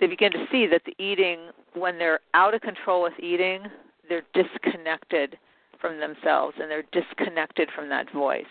they 0.00 0.06
begin 0.06 0.32
to 0.32 0.46
see 0.50 0.66
that 0.66 0.82
the 0.84 0.94
eating, 1.02 1.48
when 1.74 1.98
they're 1.98 2.20
out 2.34 2.54
of 2.54 2.60
control 2.60 3.02
with 3.02 3.18
eating, 3.18 3.62
they're 4.08 4.24
disconnected 4.34 5.38
from 5.80 5.98
themselves 5.98 6.56
and 6.60 6.70
they're 6.70 6.84
disconnected 6.92 7.68
from 7.74 7.88
that 7.88 8.12
voice. 8.12 8.44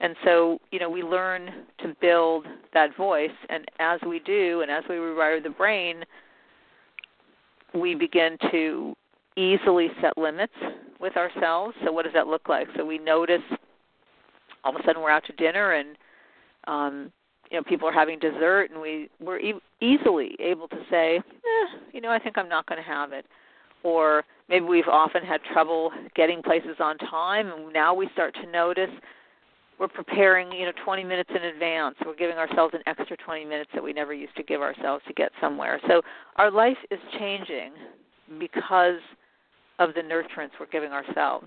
And 0.00 0.14
so, 0.24 0.60
you 0.70 0.78
know, 0.78 0.90
we 0.90 1.02
learn 1.02 1.50
to 1.78 1.96
build 2.00 2.46
that 2.74 2.94
voice, 2.96 3.30
and 3.48 3.64
as 3.78 3.98
we 4.06 4.18
do, 4.18 4.60
and 4.60 4.70
as 4.70 4.84
we 4.90 4.96
rewire 4.96 5.42
the 5.42 5.48
brain, 5.48 6.04
we 7.74 7.94
begin 7.94 8.36
to 8.50 8.94
easily 9.36 9.88
set 10.02 10.18
limits 10.18 10.52
with 11.00 11.16
ourselves. 11.16 11.74
So, 11.82 11.92
what 11.92 12.04
does 12.04 12.12
that 12.12 12.26
look 12.26 12.46
like? 12.46 12.68
So, 12.76 12.84
we 12.84 12.98
notice 12.98 13.40
all 14.66 14.74
of 14.74 14.80
a 14.80 14.84
sudden 14.84 15.00
we're 15.00 15.10
out 15.10 15.24
to 15.26 15.32
dinner 15.34 15.72
and 15.72 15.96
um, 16.66 17.12
you 17.50 17.56
know 17.56 17.62
people 17.62 17.88
are 17.88 17.92
having 17.92 18.18
dessert, 18.18 18.70
and 18.72 18.80
we 18.80 19.08
we're 19.20 19.38
e- 19.38 19.60
easily 19.80 20.36
able 20.40 20.66
to 20.68 20.78
say, 20.90 21.18
eh, 21.18 21.78
you 21.92 22.00
know, 22.00 22.10
I 22.10 22.18
think 22.18 22.36
I'm 22.36 22.48
not 22.48 22.66
going 22.66 22.82
to 22.82 22.88
have 22.88 23.12
it, 23.12 23.24
or 23.84 24.24
maybe 24.48 24.64
we've 24.64 24.88
often 24.88 25.22
had 25.22 25.40
trouble 25.52 25.92
getting 26.16 26.42
places 26.42 26.76
on 26.80 26.98
time, 26.98 27.52
and 27.52 27.72
now 27.72 27.94
we 27.94 28.08
start 28.12 28.34
to 28.42 28.50
notice 28.50 28.90
we're 29.78 29.88
preparing, 29.88 30.50
you 30.52 30.64
know, 30.64 30.72
20 30.84 31.04
minutes 31.04 31.30
in 31.30 31.44
advance. 31.44 31.96
We're 32.04 32.16
giving 32.16 32.38
ourselves 32.38 32.72
an 32.74 32.80
extra 32.86 33.14
20 33.14 33.44
minutes 33.44 33.70
that 33.74 33.84
we 33.84 33.92
never 33.92 34.14
used 34.14 34.34
to 34.36 34.42
give 34.42 34.62
ourselves 34.62 35.04
to 35.06 35.12
get 35.12 35.30
somewhere. 35.38 35.78
So 35.86 36.00
our 36.36 36.50
life 36.50 36.78
is 36.90 36.98
changing 37.18 37.72
because 38.40 39.00
of 39.78 39.90
the 39.94 40.00
nurturance 40.00 40.50
we're 40.58 40.66
giving 40.72 40.92
ourselves. 40.92 41.46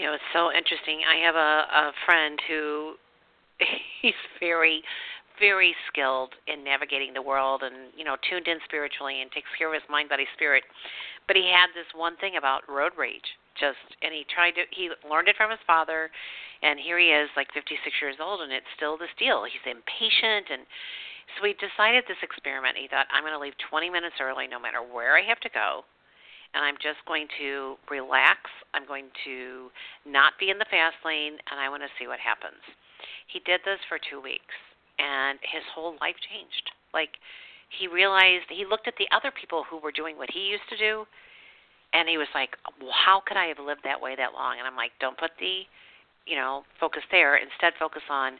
You 0.00 0.08
know, 0.08 0.16
it's 0.16 0.32
so 0.32 0.48
interesting. 0.48 1.04
I 1.04 1.20
have 1.28 1.36
a, 1.36 1.52
a 1.68 1.92
friend 2.08 2.40
who 2.48 2.96
he's 4.00 4.16
very 4.40 4.80
very 5.36 5.76
skilled 5.88 6.32
in 6.48 6.64
navigating 6.64 7.12
the 7.12 7.20
world 7.20 7.60
and 7.60 7.92
you 7.92 8.04
know 8.04 8.16
tuned 8.24 8.48
in 8.48 8.56
spiritually 8.64 9.20
and 9.20 9.28
takes 9.28 9.52
care 9.60 9.68
of 9.68 9.76
his 9.76 9.84
mind 9.92 10.08
body 10.08 10.24
spirit. 10.32 10.64
But 11.28 11.36
he 11.36 11.52
had 11.52 11.68
this 11.76 11.88
one 11.92 12.16
thing 12.16 12.40
about 12.40 12.64
road 12.64 12.96
rage 12.96 13.28
just 13.60 13.76
and 14.00 14.08
he 14.16 14.24
tried 14.32 14.56
to 14.56 14.64
he 14.72 14.88
learned 15.04 15.28
it 15.28 15.36
from 15.36 15.52
his 15.52 15.60
father 15.68 16.08
and 16.64 16.80
here 16.80 16.96
he 16.96 17.12
is 17.12 17.28
like 17.36 17.52
56 17.52 17.76
years 18.00 18.16
old 18.24 18.40
and 18.40 18.48
it's 18.56 18.72
still 18.80 18.96
this 18.96 19.12
deal. 19.20 19.44
He's 19.44 19.68
impatient 19.68 20.48
and 20.48 20.64
so 21.36 21.44
he 21.44 21.52
decided 21.60 22.08
this 22.08 22.24
experiment. 22.24 22.80
He 22.80 22.88
thought 22.88 23.04
i'm 23.12 23.20
going 23.20 23.36
to 23.36 23.44
leave 23.44 23.56
20 23.68 23.92
minutes 23.92 24.16
early 24.16 24.48
no 24.48 24.56
matter 24.56 24.80
where 24.80 25.20
i 25.20 25.24
have 25.28 25.44
to 25.44 25.52
go 25.52 25.84
and 26.54 26.64
i'm 26.64 26.76
just 26.76 26.98
going 27.06 27.26
to 27.38 27.76
relax 27.90 28.50
i'm 28.74 28.86
going 28.86 29.08
to 29.24 29.70
not 30.06 30.34
be 30.38 30.50
in 30.50 30.58
the 30.58 30.68
fast 30.70 30.96
lane 31.04 31.38
and 31.50 31.58
i 31.58 31.68
want 31.68 31.82
to 31.82 31.90
see 31.98 32.06
what 32.06 32.18
happens 32.18 32.62
he 33.26 33.40
did 33.46 33.60
this 33.64 33.80
for 33.88 33.98
2 33.98 34.20
weeks 34.20 34.56
and 34.98 35.38
his 35.42 35.62
whole 35.74 35.96
life 36.00 36.16
changed 36.30 36.70
like 36.92 37.16
he 37.70 37.86
realized 37.86 38.50
he 38.50 38.66
looked 38.66 38.88
at 38.88 38.98
the 38.98 39.06
other 39.14 39.30
people 39.30 39.62
who 39.68 39.78
were 39.78 39.94
doing 39.94 40.18
what 40.18 40.30
he 40.30 40.50
used 40.50 40.66
to 40.68 40.76
do 40.76 41.06
and 41.92 42.08
he 42.08 42.18
was 42.18 42.28
like, 42.34 42.56
well, 42.80 42.94
"How 42.94 43.20
could 43.26 43.36
I 43.36 43.46
have 43.46 43.58
lived 43.58 43.82
that 43.84 44.00
way 44.00 44.14
that 44.16 44.32
long?" 44.32 44.58
And 44.58 44.66
I'm 44.66 44.76
like, 44.76 44.92
"Don't 45.00 45.18
put 45.18 45.32
the, 45.38 45.66
you 46.26 46.36
know, 46.36 46.64
focus 46.78 47.02
there. 47.10 47.36
Instead, 47.36 47.74
focus 47.78 48.02
on 48.08 48.38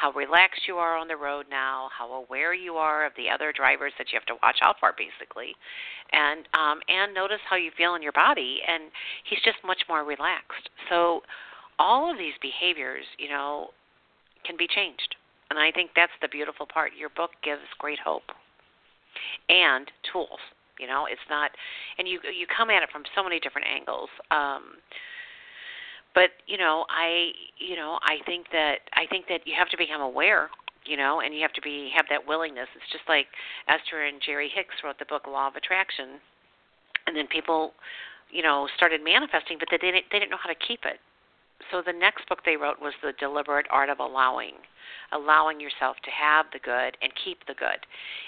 how 0.00 0.12
relaxed 0.12 0.62
you 0.66 0.76
are 0.76 0.96
on 0.96 1.08
the 1.08 1.16
road 1.16 1.46
now, 1.50 1.88
how 1.96 2.12
aware 2.12 2.54
you 2.54 2.74
are 2.74 3.04
of 3.04 3.12
the 3.16 3.28
other 3.28 3.52
drivers 3.52 3.92
that 3.98 4.12
you 4.12 4.18
have 4.18 4.26
to 4.26 4.40
watch 4.42 4.58
out 4.62 4.76
for, 4.80 4.94
basically, 4.96 5.54
and 6.12 6.46
um, 6.54 6.80
and 6.88 7.12
notice 7.12 7.40
how 7.48 7.56
you 7.56 7.70
feel 7.76 7.94
in 7.94 8.02
your 8.02 8.12
body." 8.12 8.60
And 8.66 8.84
he's 9.24 9.40
just 9.44 9.58
much 9.64 9.82
more 9.88 10.04
relaxed. 10.04 10.70
So, 10.88 11.22
all 11.78 12.10
of 12.10 12.18
these 12.18 12.34
behaviors, 12.40 13.04
you 13.18 13.28
know, 13.28 13.68
can 14.44 14.56
be 14.56 14.66
changed, 14.66 15.16
and 15.50 15.58
I 15.58 15.70
think 15.70 15.90
that's 15.94 16.16
the 16.22 16.28
beautiful 16.28 16.66
part. 16.66 16.92
Your 16.98 17.10
book 17.10 17.30
gives 17.44 17.62
great 17.78 17.98
hope 17.98 18.30
and 19.48 19.90
tools 20.12 20.38
you 20.80 20.86
know, 20.86 21.04
it's 21.04 21.20
not, 21.28 21.50
and 21.98 22.08
you 22.08 22.18
you 22.32 22.46
come 22.48 22.70
at 22.70 22.82
it 22.82 22.88
from 22.90 23.04
so 23.14 23.22
many 23.22 23.38
different 23.38 23.68
angles. 23.68 24.08
Um, 24.30 24.80
but 26.14 26.30
you 26.46 26.58
know, 26.58 26.84
I 26.90 27.30
you 27.58 27.76
know 27.76 27.98
I 28.02 28.18
think 28.26 28.46
that 28.52 28.80
I 28.94 29.06
think 29.06 29.26
that 29.28 29.46
you 29.46 29.54
have 29.56 29.68
to 29.70 29.76
become 29.76 30.00
aware 30.00 30.50
you 30.86 30.96
know, 30.96 31.20
and 31.20 31.34
you 31.34 31.42
have 31.42 31.52
to 31.52 31.60
be 31.60 31.90
have 31.94 32.06
that 32.10 32.26
willingness. 32.26 32.68
It's 32.74 32.92
just 32.92 33.04
like 33.08 33.26
Esther 33.68 34.06
and 34.06 34.20
Jerry 34.24 34.50
Hicks 34.52 34.74
wrote 34.82 34.98
the 34.98 35.04
book 35.04 35.26
Law 35.26 35.48
of 35.48 35.56
Attraction, 35.56 36.20
and 37.06 37.16
then 37.16 37.26
people, 37.26 37.72
you 38.30 38.42
know, 38.42 38.68
started 38.76 39.04
manifesting, 39.04 39.58
but 39.58 39.68
they 39.70 39.78
didn't 39.78 40.04
they 40.10 40.18
didn't 40.18 40.30
know 40.30 40.40
how 40.42 40.50
to 40.50 40.58
keep 40.66 40.80
it. 40.84 40.98
So 41.70 41.82
the 41.84 41.92
next 41.92 42.28
book 42.28 42.40
they 42.44 42.56
wrote 42.56 42.80
was 42.80 42.94
The 43.02 43.12
Deliberate 43.18 43.66
Art 43.70 43.90
of 43.90 44.00
Allowing, 44.00 44.54
allowing 45.12 45.60
yourself 45.60 45.96
to 46.04 46.10
have 46.10 46.46
the 46.52 46.58
good 46.58 46.96
and 47.02 47.12
keep 47.24 47.46
the 47.46 47.54
good. 47.54 47.80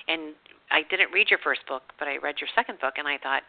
And 0.08 0.34
I 0.70 0.82
didn't 0.88 1.12
read 1.12 1.28
your 1.28 1.38
first 1.40 1.60
book, 1.68 1.82
but 1.98 2.08
I 2.08 2.16
read 2.16 2.36
your 2.40 2.48
second 2.54 2.80
book, 2.80 2.94
and 2.96 3.06
I 3.06 3.18
thought, 3.18 3.42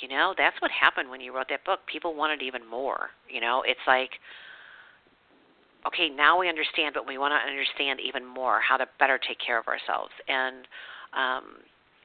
you 0.00 0.08
know, 0.08 0.34
that's 0.36 0.60
what 0.60 0.70
happened 0.70 1.08
when 1.08 1.20
you 1.20 1.34
wrote 1.34 1.48
that 1.48 1.64
book. 1.64 1.80
People 1.90 2.14
wanted 2.14 2.42
even 2.42 2.66
more. 2.68 3.10
You 3.28 3.40
know, 3.40 3.62
it's 3.66 3.80
like, 3.86 4.10
okay, 5.86 6.08
now 6.08 6.38
we 6.38 6.48
understand, 6.48 6.94
but 6.94 7.06
we 7.06 7.16
want 7.16 7.32
to 7.32 7.48
understand 7.48 8.00
even 8.00 8.24
more 8.24 8.60
how 8.60 8.76
to 8.76 8.86
better 8.98 9.18
take 9.18 9.38
care 9.38 9.58
of 9.58 9.66
ourselves. 9.68 10.12
And 10.28 10.68
um, 11.14 11.44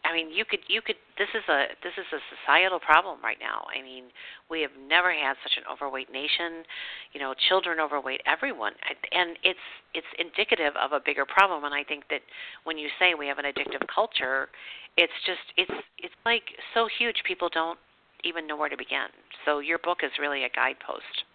I 0.04 0.14
mean, 0.14 0.32
you 0.34 0.46
could 0.46 0.62
you 0.68 0.82
could 0.82 0.96
this 1.18 1.30
is 1.36 1.44
a 1.48 1.70
this 1.84 1.94
is 1.98 2.06
a 2.12 2.20
societal 2.34 2.80
problem 2.80 3.20
right 3.24 3.38
now. 3.40 3.66
I 3.70 3.82
mean, 3.84 4.06
we 4.50 4.62
have 4.62 4.72
never 4.88 5.14
had 5.14 5.36
such 5.44 5.58
an 5.58 5.64
overweight 5.72 6.12
nation. 6.12 6.66
You 7.14 7.20
know, 7.20 7.34
children 7.50 7.80
overweight, 7.80 8.22
everyone, 8.26 8.74
and 9.12 9.38
it's 9.44 9.60
it's 9.94 10.08
indicative 10.18 10.74
of 10.76 10.92
a 10.92 11.00
bigger 11.00 11.26
problem. 11.26 11.66
And 11.66 11.74
I 11.74 11.84
think 11.84 12.06
that 12.10 12.22
when 12.64 12.78
you 12.78 12.90
say 12.98 13.14
we 13.14 13.28
have 13.28 13.38
an 13.38 13.46
addictive 13.46 13.86
culture, 13.94 14.50
it's 14.98 15.14
just 15.26 15.46
it's 15.58 15.86
it's 16.00 16.16
like 16.26 16.44
so 16.74 16.88
huge 16.98 17.22
people 17.26 17.50
don't 17.54 17.80
even 18.24 18.48
know 18.48 18.58
where 18.58 18.70
to 18.70 18.78
begin. 18.78 19.08
So 19.46 19.60
your 19.60 19.78
book 19.80 20.00
is 20.04 20.12
really 20.20 20.46
a 20.46 20.50
guidepost. 20.50 21.26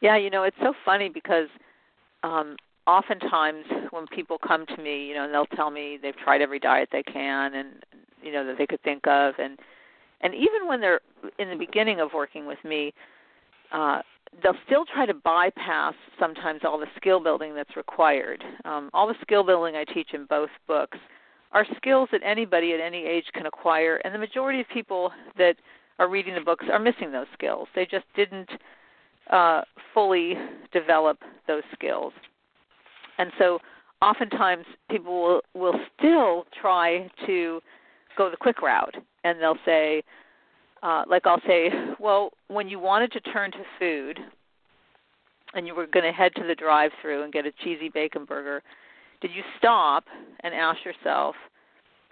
Yeah, 0.00 0.16
you 0.16 0.30
know, 0.30 0.44
it's 0.44 0.56
so 0.62 0.72
funny 0.84 1.10
because 1.12 1.48
um 2.22 2.56
oftentimes 2.86 3.66
when 3.92 4.06
people 4.08 4.38
come 4.38 4.66
to 4.66 4.82
me, 4.82 5.06
you 5.06 5.14
know, 5.14 5.24
and 5.24 5.34
they'll 5.34 5.46
tell 5.46 5.70
me 5.70 5.98
they've 6.00 6.16
tried 6.16 6.42
every 6.42 6.58
diet 6.58 6.88
they 6.92 7.02
can 7.02 7.54
and 7.54 7.68
you 8.22 8.32
know 8.32 8.44
that 8.46 8.58
they 8.58 8.66
could 8.66 8.82
think 8.82 9.06
of 9.06 9.34
and 9.38 9.58
and 10.20 10.34
even 10.34 10.66
when 10.66 10.80
they're 10.80 11.00
in 11.38 11.48
the 11.48 11.56
beginning 11.56 12.00
of 12.00 12.10
working 12.14 12.46
with 12.46 12.58
me, 12.64 12.92
uh 13.72 14.00
they'll 14.42 14.56
still 14.66 14.84
try 14.84 15.06
to 15.06 15.14
bypass 15.14 15.94
sometimes 16.18 16.60
all 16.64 16.78
the 16.78 16.86
skill 16.96 17.20
building 17.20 17.54
that's 17.54 17.76
required. 17.76 18.42
Um, 18.64 18.90
all 18.94 19.08
the 19.08 19.16
skill 19.22 19.42
building 19.42 19.74
I 19.74 19.84
teach 19.84 20.14
in 20.14 20.26
both 20.26 20.50
books 20.68 20.98
are 21.52 21.66
skills 21.76 22.08
that 22.12 22.20
anybody 22.24 22.72
at 22.72 22.80
any 22.80 23.04
age 23.04 23.24
can 23.34 23.46
acquire, 23.46 23.96
and 24.04 24.14
the 24.14 24.18
majority 24.18 24.60
of 24.60 24.68
people 24.68 25.10
that 25.36 25.56
are 25.98 26.08
reading 26.08 26.34
the 26.34 26.40
books 26.40 26.64
are 26.70 26.78
missing 26.78 27.10
those 27.10 27.26
skills. 27.34 27.68
They 27.74 27.86
just 27.86 28.06
didn't 28.14 28.50
uh, 29.30 29.62
fully 29.92 30.34
develop 30.72 31.18
those 31.46 31.62
skills. 31.72 32.12
And 33.18 33.30
so 33.38 33.58
oftentimes 34.02 34.64
people 34.90 35.22
will, 35.22 35.40
will 35.54 35.80
still 35.98 36.44
try 36.60 37.10
to 37.26 37.60
go 38.16 38.30
the 38.30 38.36
quick 38.36 38.62
route 38.62 38.94
and 39.24 39.40
they'll 39.40 39.58
say, 39.64 40.02
uh, 40.82 41.04
like 41.08 41.26
I'll 41.26 41.42
say, 41.46 41.68
well, 41.98 42.30
when 42.48 42.68
you 42.68 42.78
wanted 42.78 43.12
to 43.12 43.20
turn 43.20 43.52
to 43.52 43.58
food 43.78 44.18
and 45.54 45.66
you 45.66 45.74
were 45.74 45.86
going 45.86 46.04
to 46.04 46.12
head 46.12 46.32
to 46.36 46.46
the 46.46 46.54
drive 46.54 46.90
through 47.02 47.22
and 47.22 47.32
get 47.32 47.46
a 47.46 47.52
cheesy 47.62 47.90
bacon 47.92 48.24
burger, 48.24 48.62
did 49.20 49.32
you 49.32 49.42
stop 49.58 50.04
and 50.42 50.54
ask 50.54 50.78
yourself, 50.84 51.34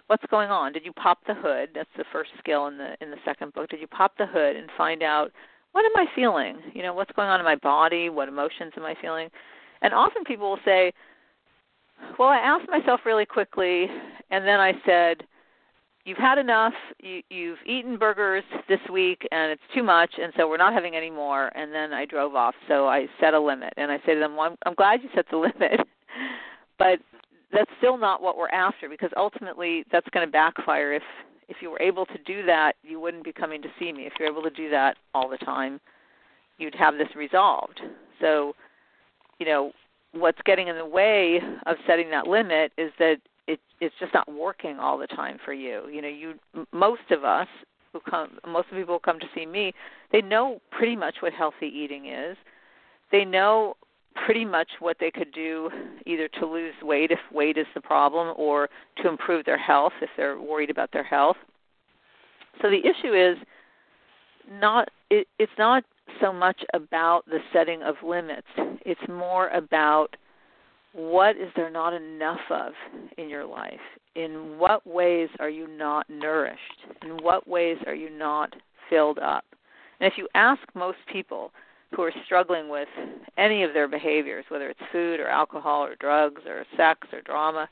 what's 0.07 0.25
going 0.29 0.49
on? 0.49 0.73
Did 0.73 0.85
you 0.85 0.93
pop 0.93 1.19
the 1.25 1.33
hood? 1.33 1.69
That's 1.73 1.89
the 1.97 2.05
first 2.11 2.31
skill 2.39 2.67
in 2.67 2.77
the 2.77 2.95
in 3.01 3.09
the 3.09 3.17
second 3.25 3.53
book. 3.53 3.69
Did 3.69 3.79
you 3.79 3.87
pop 3.87 4.17
the 4.17 4.27
hood 4.27 4.55
and 4.55 4.69
find 4.77 5.01
out 5.01 5.31
what 5.71 5.85
am 5.85 5.91
I 5.95 6.05
feeling? 6.15 6.57
You 6.73 6.83
know, 6.83 6.93
what's 6.93 7.11
going 7.11 7.27
on 7.27 7.39
in 7.39 7.45
my 7.45 7.55
body? 7.55 8.09
What 8.09 8.27
emotions 8.27 8.73
am 8.75 8.83
I 8.83 8.95
feeling? 9.01 9.29
And 9.81 9.93
often 9.93 10.23
people 10.23 10.49
will 10.49 10.59
say, 10.65 10.91
well, 12.17 12.29
I 12.29 12.37
asked 12.37 12.69
myself 12.69 13.01
really 13.05 13.25
quickly, 13.25 13.87
and 14.29 14.45
then 14.45 14.59
I 14.59 14.73
said, 14.85 15.23
you've 16.05 16.17
had 16.17 16.37
enough. 16.37 16.73
You, 16.99 17.21
you've 17.29 17.59
eaten 17.65 17.97
burgers 17.97 18.43
this 18.67 18.79
week, 18.91 19.27
and 19.31 19.51
it's 19.51 19.61
too 19.73 19.83
much, 19.83 20.11
and 20.21 20.33
so 20.37 20.47
we're 20.49 20.57
not 20.57 20.73
having 20.73 20.95
any 20.95 21.09
more. 21.09 21.47
And 21.55 21.73
then 21.73 21.93
I 21.93 22.05
drove 22.05 22.35
off. 22.35 22.55
So 22.67 22.87
I 22.87 23.07
set 23.19 23.33
a 23.33 23.39
limit, 23.39 23.73
and 23.77 23.91
I 23.91 23.97
say 24.05 24.15
to 24.15 24.19
them, 24.19 24.35
well, 24.35 24.51
I'm, 24.51 24.57
I'm 24.65 24.73
glad 24.73 25.01
you 25.03 25.09
set 25.15 25.25
the 25.29 25.37
limit, 25.59 25.81
but 26.77 26.99
that's 27.51 27.71
still 27.77 27.97
not 27.97 28.21
what 28.21 28.37
we're 28.37 28.49
after 28.49 28.89
because 28.89 29.09
ultimately 29.17 29.83
that's 29.91 30.07
going 30.09 30.25
to 30.25 30.31
backfire 30.31 30.93
if 30.93 31.03
if 31.47 31.57
you 31.61 31.71
were 31.71 31.81
able 31.81 32.05
to 32.05 32.17
do 32.25 32.45
that 32.45 32.73
you 32.83 32.99
wouldn't 32.99 33.23
be 33.23 33.33
coming 33.33 33.61
to 33.61 33.69
see 33.79 33.91
me 33.91 34.03
if 34.03 34.13
you're 34.19 34.29
able 34.29 34.43
to 34.43 34.51
do 34.51 34.69
that 34.69 34.97
all 35.13 35.29
the 35.29 35.37
time 35.37 35.79
you'd 36.57 36.75
have 36.75 36.95
this 36.95 37.07
resolved 37.15 37.81
so 38.21 38.53
you 39.39 39.45
know 39.45 39.71
what's 40.11 40.39
getting 40.45 40.67
in 40.67 40.75
the 40.75 40.85
way 40.85 41.39
of 41.65 41.77
setting 41.85 42.09
that 42.11 42.27
limit 42.27 42.71
is 42.77 42.91
that 42.99 43.17
it 43.47 43.59
it's 43.79 43.95
just 43.99 44.13
not 44.13 44.31
working 44.31 44.77
all 44.79 44.97
the 44.97 45.07
time 45.07 45.37
for 45.43 45.53
you 45.53 45.87
you 45.91 46.01
know 46.01 46.07
you 46.07 46.33
most 46.71 47.11
of 47.11 47.23
us 47.23 47.47
who 47.93 47.99
come 48.09 48.37
most 48.47 48.65
of 48.65 48.71
the 48.71 48.81
people 48.81 48.95
who 48.95 48.99
come 48.99 49.19
to 49.19 49.27
see 49.35 49.45
me 49.45 49.73
they 50.11 50.21
know 50.21 50.59
pretty 50.71 50.95
much 50.95 51.17
what 51.19 51.33
healthy 51.33 51.67
eating 51.67 52.07
is 52.07 52.35
they 53.11 53.23
know 53.23 53.75
pretty 54.25 54.45
much 54.45 54.69
what 54.79 54.97
they 54.99 55.11
could 55.11 55.31
do 55.31 55.69
either 56.05 56.27
to 56.27 56.45
lose 56.45 56.73
weight 56.81 57.11
if 57.11 57.19
weight 57.31 57.57
is 57.57 57.67
the 57.73 57.81
problem 57.81 58.33
or 58.37 58.69
to 58.97 59.07
improve 59.07 59.45
their 59.45 59.57
health 59.57 59.93
if 60.01 60.09
they're 60.17 60.39
worried 60.39 60.69
about 60.69 60.91
their 60.91 61.03
health. 61.03 61.37
So 62.61 62.69
the 62.69 62.79
issue 62.79 63.13
is 63.13 63.37
not 64.51 64.89
it, 65.09 65.27
it's 65.37 65.51
not 65.57 65.83
so 66.21 66.31
much 66.33 66.59
about 66.73 67.25
the 67.25 67.39
setting 67.53 67.81
of 67.83 67.95
limits. 68.03 68.47
It's 68.85 69.01
more 69.07 69.49
about 69.49 70.15
what 70.93 71.37
is 71.37 71.49
there 71.55 71.69
not 71.69 71.93
enough 71.93 72.39
of 72.49 72.73
in 73.17 73.29
your 73.29 73.45
life? 73.45 73.79
In 74.15 74.57
what 74.57 74.85
ways 74.87 75.29
are 75.39 75.49
you 75.49 75.67
not 75.67 76.09
nourished? 76.09 76.59
In 77.03 77.17
what 77.23 77.47
ways 77.47 77.77
are 77.85 77.95
you 77.95 78.09
not 78.09 78.53
filled 78.89 79.19
up? 79.19 79.45
And 79.99 80.11
if 80.11 80.17
you 80.17 80.27
ask 80.33 80.61
most 80.73 80.97
people, 81.11 81.51
who 81.95 82.03
are 82.03 82.13
struggling 82.25 82.69
with 82.69 82.87
any 83.37 83.63
of 83.63 83.73
their 83.73 83.87
behaviors, 83.87 84.45
whether 84.49 84.69
it's 84.69 84.79
food 84.91 85.19
or 85.19 85.27
alcohol 85.27 85.83
or 85.83 85.95
drugs 85.95 86.41
or 86.47 86.63
sex 86.77 87.07
or 87.11 87.21
drama, 87.21 87.67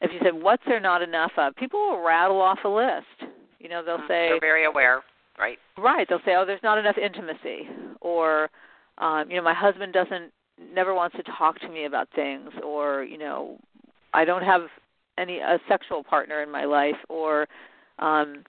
if 0.00 0.10
you 0.12 0.18
said, 0.22 0.34
What's 0.34 0.62
there 0.66 0.80
not 0.80 1.02
enough 1.02 1.32
of? 1.36 1.54
People 1.56 1.80
will 1.80 2.04
rattle 2.04 2.40
off 2.40 2.58
a 2.64 2.68
list. 2.68 3.32
You 3.58 3.68
know, 3.68 3.84
they'll 3.84 3.98
mm-hmm. 3.98 4.08
say 4.08 4.28
they're 4.30 4.40
very 4.40 4.64
aware, 4.64 5.02
right? 5.40 5.58
Right. 5.78 6.06
They'll 6.08 6.20
say, 6.24 6.34
Oh, 6.36 6.44
there's 6.46 6.62
not 6.62 6.78
enough 6.78 6.96
intimacy 6.98 7.68
or 8.00 8.50
um, 8.98 9.30
you 9.30 9.36
know, 9.36 9.42
my 9.42 9.54
husband 9.54 9.92
doesn't 9.92 10.32
never 10.74 10.94
wants 10.94 11.16
to 11.16 11.22
talk 11.22 11.58
to 11.60 11.68
me 11.68 11.86
about 11.86 12.08
things 12.14 12.50
or, 12.62 13.02
you 13.02 13.16
know, 13.16 13.58
I 14.12 14.24
don't 14.24 14.42
have 14.42 14.62
any 15.18 15.38
a 15.38 15.58
sexual 15.68 16.04
partner 16.04 16.42
in 16.42 16.50
my 16.50 16.64
life 16.64 16.96
or 17.08 17.46
um 17.98 18.44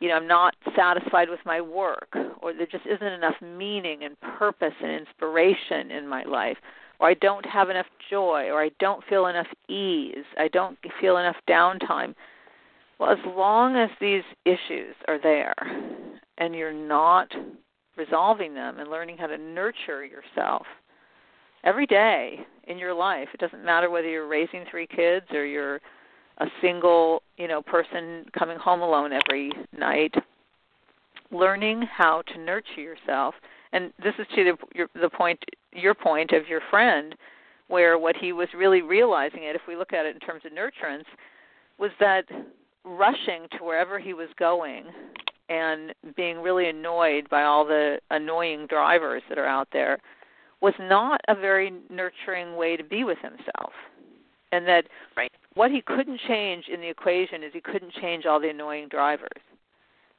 you 0.00 0.08
know, 0.08 0.14
I'm 0.14 0.26
not 0.26 0.56
satisfied 0.74 1.28
with 1.28 1.38
my 1.46 1.60
work, 1.60 2.08
or 2.42 2.52
there 2.52 2.66
just 2.66 2.86
isn't 2.86 3.06
enough 3.06 3.36
meaning 3.40 4.02
and 4.02 4.20
purpose 4.36 4.74
and 4.82 4.90
inspiration 4.90 5.92
in 5.92 6.08
my 6.08 6.24
life, 6.24 6.56
or 6.98 7.08
I 7.08 7.14
don't 7.14 7.46
have 7.46 7.70
enough 7.70 7.86
joy, 8.10 8.46
or 8.50 8.60
I 8.60 8.70
don't 8.80 9.04
feel 9.08 9.26
enough 9.26 9.46
ease, 9.68 10.24
I 10.36 10.48
don't 10.48 10.76
feel 11.00 11.18
enough 11.18 11.36
downtime. 11.48 12.16
Well, 12.98 13.10
as 13.10 13.24
long 13.24 13.76
as 13.76 13.90
these 14.00 14.24
issues 14.44 14.96
are 15.06 15.20
there 15.22 15.54
and 16.38 16.54
you're 16.54 16.72
not 16.72 17.28
resolving 17.96 18.54
them 18.54 18.78
and 18.78 18.90
learning 18.90 19.18
how 19.18 19.26
to 19.26 19.38
nurture 19.38 20.04
yourself 20.04 20.66
every 21.64 21.86
day 21.86 22.40
in 22.64 22.78
your 22.78 22.94
life, 22.94 23.28
it 23.34 23.40
doesn't 23.40 23.64
matter 23.64 23.90
whether 23.90 24.08
you're 24.08 24.28
raising 24.28 24.64
three 24.70 24.86
kids 24.86 25.26
or 25.32 25.44
you're 25.44 25.80
a 26.38 26.46
single 26.60 27.22
you 27.36 27.46
know 27.46 27.62
person 27.62 28.24
coming 28.36 28.58
home 28.58 28.80
alone 28.80 29.12
every 29.12 29.52
night. 29.76 30.14
Learning 31.30 31.82
how 31.82 32.22
to 32.28 32.38
nurture 32.38 32.80
yourself. 32.80 33.34
And 33.72 33.92
this 34.02 34.14
is 34.18 34.26
to 34.34 34.44
the 34.44 34.56
your, 34.74 34.88
the 35.00 35.10
point 35.10 35.38
your 35.72 35.94
point 35.94 36.32
of 36.32 36.48
your 36.48 36.60
friend 36.70 37.14
where 37.68 37.98
what 37.98 38.16
he 38.16 38.32
was 38.32 38.48
really 38.56 38.82
realizing 38.82 39.44
it 39.44 39.56
if 39.56 39.62
we 39.66 39.76
look 39.76 39.92
at 39.92 40.04
it 40.04 40.14
in 40.14 40.20
terms 40.20 40.42
of 40.44 40.52
nurturance 40.52 41.04
was 41.78 41.90
that 42.00 42.24
rushing 42.84 43.46
to 43.52 43.64
wherever 43.64 43.98
he 43.98 44.12
was 44.12 44.28
going 44.38 44.84
and 45.52 45.94
being 46.16 46.38
really 46.38 46.68
annoyed 46.68 47.28
by 47.28 47.42
all 47.42 47.64
the 47.64 47.98
annoying 48.10 48.66
drivers 48.66 49.22
that 49.28 49.38
are 49.38 49.46
out 49.46 49.68
there 49.72 49.98
was 50.60 50.74
not 50.80 51.20
a 51.28 51.34
very 51.34 51.72
nurturing 51.90 52.56
way 52.56 52.76
to 52.76 52.84
be 52.84 53.04
with 53.04 53.18
himself 53.18 53.72
and 54.52 54.66
that 54.66 54.84
right 55.16 55.32
what 55.54 55.70
he 55.70 55.82
couldn't 55.82 56.20
change 56.26 56.64
in 56.72 56.80
the 56.80 56.88
equation 56.88 57.42
is 57.42 57.52
he 57.52 57.60
couldn't 57.60 57.92
change 57.94 58.24
all 58.24 58.40
the 58.40 58.48
annoying 58.48 58.88
drivers. 58.88 59.28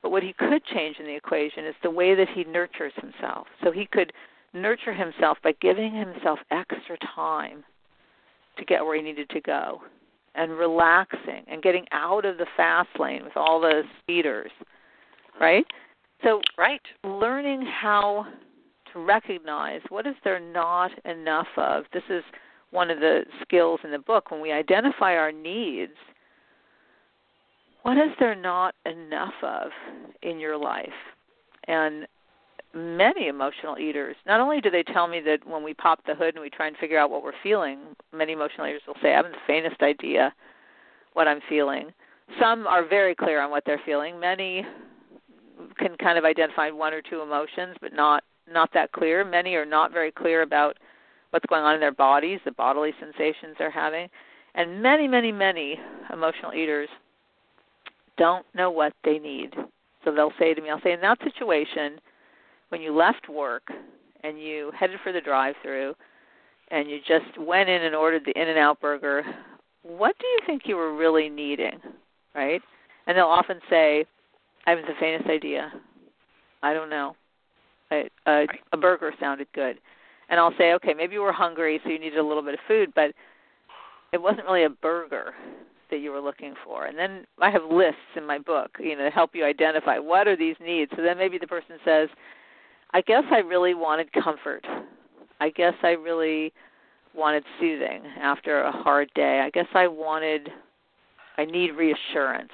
But 0.02 0.12
what 0.12 0.24
he 0.24 0.34
could 0.34 0.64
change 0.66 0.98
in 1.00 1.06
the 1.06 1.16
equation 1.16 1.66
is 1.66 1.76
the 1.82 1.90
way 1.90 2.14
that 2.14 2.28
he 2.30 2.44
nurtures 2.44 2.94
himself. 2.98 3.48
So 3.64 3.72
he 3.72 3.88
could 3.92 4.12
nurture 4.54 4.94
himself 4.94 5.38
by 5.44 5.54
giving 5.62 5.94
himself 5.94 6.40
extra 6.52 6.98
time 7.16 7.64
to 8.58 8.66
get 8.66 8.84
where 8.84 8.96
he 8.96 9.02
needed 9.02 9.30
to 9.30 9.42
go 9.42 9.82
and 10.36 10.52
relaxing 10.52 11.44
and 11.48 11.64
getting 11.64 11.86
out 11.92 12.26
of 12.26 12.38
the 12.38 12.46
fast 12.56 12.90
lane 13.00 13.24
with 13.24 13.38
all 13.38 13.60
the 13.60 13.84
speeders. 14.02 14.52
Right? 15.40 15.66
So 16.24 16.42
right. 16.58 16.82
learning 17.04 17.66
how 17.66 18.26
to 18.94 19.00
recognize 19.00 19.82
what 19.90 20.08
is 20.08 20.16
there 20.24 20.40
not 20.40 20.92
enough 21.06 21.48
of. 21.58 21.84
This 21.92 22.04
is 22.10 22.24
one 22.74 22.90
of 22.90 23.00
the 23.00 23.22
skills 23.42 23.80
in 23.84 23.92
the 23.92 24.00
book 24.00 24.32
when 24.32 24.42
we 24.42 24.52
identify 24.52 25.16
our 25.16 25.32
needs 25.32 25.94
what 27.84 27.98
is 27.98 28.10
there 28.20 28.36
not 28.36 28.74
enough 28.86 29.34
of 29.44 29.70
in 30.24 30.40
your 30.40 30.58
life 30.58 30.88
and 31.68 32.08
many 32.74 33.28
emotional 33.28 33.78
eaters 33.78 34.16
not 34.26 34.40
only 34.40 34.60
do 34.60 34.72
they 34.72 34.82
tell 34.82 35.08
me 35.08 35.20
that 35.20 35.46
when 35.48 35.64
we 35.64 35.74
pop 35.76 36.00
the 36.08 36.16
hood 36.16 36.34
and 36.34 36.42
we 36.42 36.50
try 36.50 36.68
and 36.68 36.76
figure 36.78 36.98
out 36.98 37.12
what 37.12 37.24
we're 37.24 37.32
feeling 37.44 37.80
many 38.12 38.34
emotional 38.34 38.66
eaters 38.66 38.82
will 38.88 38.96
say 39.02 39.14
i 39.14 39.16
haven't 39.16 39.34
the 39.34 39.38
faintest 39.46 39.82
idea 39.84 40.34
what 41.14 41.28
i'm 41.28 41.42
feeling 41.48 41.92
some 42.40 42.66
are 42.66 42.88
very 42.88 43.14
clear 43.14 43.40
on 43.40 43.52
what 43.52 43.64
they're 43.66 43.82
feeling 43.86 44.20
many 44.20 44.66
can 45.78 45.96
kind 45.98 46.18
of 46.18 46.26
identify 46.26 46.70
one 46.70 46.94
or 46.94 47.02
two 47.02 47.22
emotions 47.22 47.76
but 47.82 47.94
not 47.94 48.24
not 48.52 48.70
that 48.74 48.92
clear 48.92 49.24
many 49.24 49.56
are 49.56 49.66
not 49.66 49.92
very 49.92 50.12
clear 50.12 50.42
about 50.42 50.78
what's 51.34 51.46
going 51.48 51.64
on 51.64 51.74
in 51.74 51.80
their 51.80 51.92
bodies, 51.92 52.40
the 52.46 52.52
bodily 52.52 52.92
sensations 53.00 53.56
they're 53.58 53.72
having. 53.72 54.08
And 54.54 54.84
many, 54.84 55.08
many, 55.08 55.32
many 55.32 55.80
emotional 56.12 56.54
eaters 56.54 56.90
don't 58.18 58.46
know 58.54 58.70
what 58.70 58.94
they 59.04 59.18
need. 59.18 59.56
So 60.06 60.14
they'll 60.14 60.34
say 60.38 60.54
to 60.54 60.62
me, 60.62 60.70
I'll 60.70 60.82
say, 60.82 60.94
in 60.94 61.02
that 61.02 61.18
situation, 61.24 62.00
when 62.70 62.82
you 62.82 62.96
left 62.96 63.30
work 63.30 63.64
and 64.24 64.40
you 64.40 64.72
headed 64.78 65.00
for 65.02 65.12
the 65.12 65.22
drive 65.22 65.56
through 65.64 65.96
and 66.70 66.88
you 66.88 67.00
just 67.00 67.40
went 67.40 67.68
in 67.68 67.82
and 67.82 67.96
ordered 67.96 68.26
the 68.26 68.40
In 68.40 68.48
N 68.48 68.58
Out 68.58 68.80
burger, 68.80 69.24
what 69.82 70.16
do 70.20 70.28
you 70.28 70.40
think 70.46 70.64
you 70.66 70.76
were 70.76 70.96
really 70.96 71.30
needing? 71.30 71.82
Right? 72.36 72.62
And 73.08 73.18
they'll 73.18 73.26
often 73.26 73.60
say, 73.72 74.06
I 74.66 74.72
haven't 74.72 74.88
the 74.88 74.94
faintest 75.00 75.30
idea. 75.30 75.72
I 76.62 76.74
don't 76.74 76.90
know. 76.90 77.16
I, 77.92 78.10
uh, 78.26 78.46
a 78.72 78.78
burger 78.78 79.14
sounded 79.20 79.48
good 79.54 79.78
and 80.30 80.40
I'll 80.40 80.54
say, 80.58 80.74
okay, 80.74 80.94
maybe 80.94 81.14
you 81.14 81.22
were 81.22 81.34
hungry, 81.34 81.80
so 81.84 81.90
you 81.90 82.00
needed 82.00 82.18
a 82.18 82.24
little 82.24 82.42
bit 82.42 82.54
of 82.56 82.60
food, 82.68 82.92
but 82.96 83.12
it 84.14 84.22
wasn't 84.22 84.46
really 84.46 84.64
a 84.64 84.70
burger 84.70 85.34
that 85.92 86.00
you 86.00 86.12
were 86.12 86.22
looking 86.22 86.56
for. 86.64 86.86
And 86.86 86.98
then 86.98 87.26
I 87.40 87.52
have 87.52 87.64
lists 87.70 88.00
in 88.16 88.26
my 88.26 88.40
book, 88.40 88.72
you 88.80 88.98
know, 88.98 89.04
to 89.04 89.10
help 89.10 89.36
you 89.36 89.46
identify 89.46 90.00
what 90.00 90.28
are 90.28 90.36
these 90.36 90.56
needs. 90.60 90.92
So 90.96 91.04
then 91.04 91.18
maybe 91.18 91.38
the 91.38 91.48
person 91.48 91.76
says, 91.86 92.10
I 92.94 93.02
guess 93.02 93.24
I 93.32 93.40
really 93.40 93.74
wanted 93.74 94.12
comfort. 94.14 94.66
I 95.40 95.50
guess 95.50 95.74
I 95.84 95.90
really 95.90 96.54
wanted 97.14 97.44
soothing 97.60 98.02
after 98.20 98.62
a 98.62 98.72
hard 98.72 99.12
day. 99.14 99.42
I 99.42 99.50
guess 99.50 99.68
I 99.76 99.88
wanted 99.88 100.50
I 101.38 101.46
need 101.46 101.72
reassurance 101.72 102.52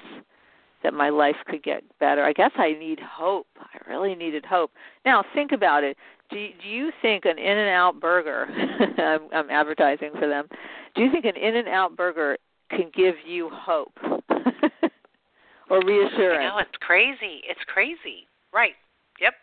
that 0.82 0.94
my 0.94 1.10
life 1.10 1.36
could 1.46 1.62
get 1.62 1.82
better. 1.98 2.24
I 2.24 2.32
guess 2.32 2.52
I 2.56 2.72
need 2.72 3.00
hope. 3.00 3.46
I 3.58 3.90
really 3.90 4.14
needed 4.14 4.44
hope. 4.44 4.72
Now 5.04 5.24
think 5.34 5.52
about 5.52 5.84
it. 5.84 5.96
Do 6.30 6.48
do 6.62 6.68
you 6.68 6.90
think 7.02 7.24
an 7.24 7.38
in 7.38 7.58
and 7.58 7.68
out 7.68 8.00
burger 8.00 8.46
I'm, 8.98 9.28
I'm 9.32 9.50
advertising 9.50 10.12
for 10.18 10.28
them 10.28 10.46
do 10.94 11.02
you 11.02 11.10
think 11.10 11.24
an 11.24 11.36
in 11.36 11.56
and 11.56 11.68
out 11.68 11.96
burger 11.96 12.36
can 12.70 12.90
give 12.94 13.14
you 13.26 13.50
hope 13.52 13.92
or 15.70 15.80
reassurance? 15.84 16.42
know 16.42 16.58
it's 16.58 16.76
crazy. 16.80 17.42
It's 17.48 17.60
crazy. 17.66 18.26
Right. 18.52 18.74
Yep. 19.20 19.34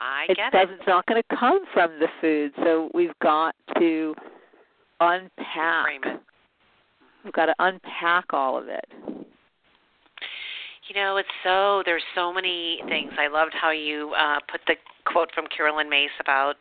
I 0.00 0.26
it 0.28 0.36
get 0.36 0.54
it. 0.54 0.70
it's 0.70 0.86
not 0.86 1.06
going 1.06 1.22
to 1.22 1.36
come 1.36 1.60
from 1.72 1.90
the 2.00 2.08
food 2.20 2.52
so 2.56 2.90
we've 2.92 3.18
got 3.22 3.54
to 3.78 4.14
unpack. 5.00 6.20
We've 7.24 7.32
got 7.32 7.46
to 7.46 7.54
unpack 7.58 8.32
all 8.32 8.58
of 8.58 8.68
it 8.68 8.84
you 10.92 11.00
know 11.00 11.16
it's 11.16 11.28
so 11.42 11.82
there's 11.86 12.02
so 12.14 12.32
many 12.32 12.80
things. 12.88 13.12
I 13.18 13.28
loved 13.28 13.52
how 13.58 13.70
you 13.70 14.12
uh 14.18 14.40
put 14.50 14.60
the 14.66 14.76
quote 15.04 15.30
from 15.34 15.46
Caroline 15.54 15.88
Myss 15.88 16.12
about 16.20 16.56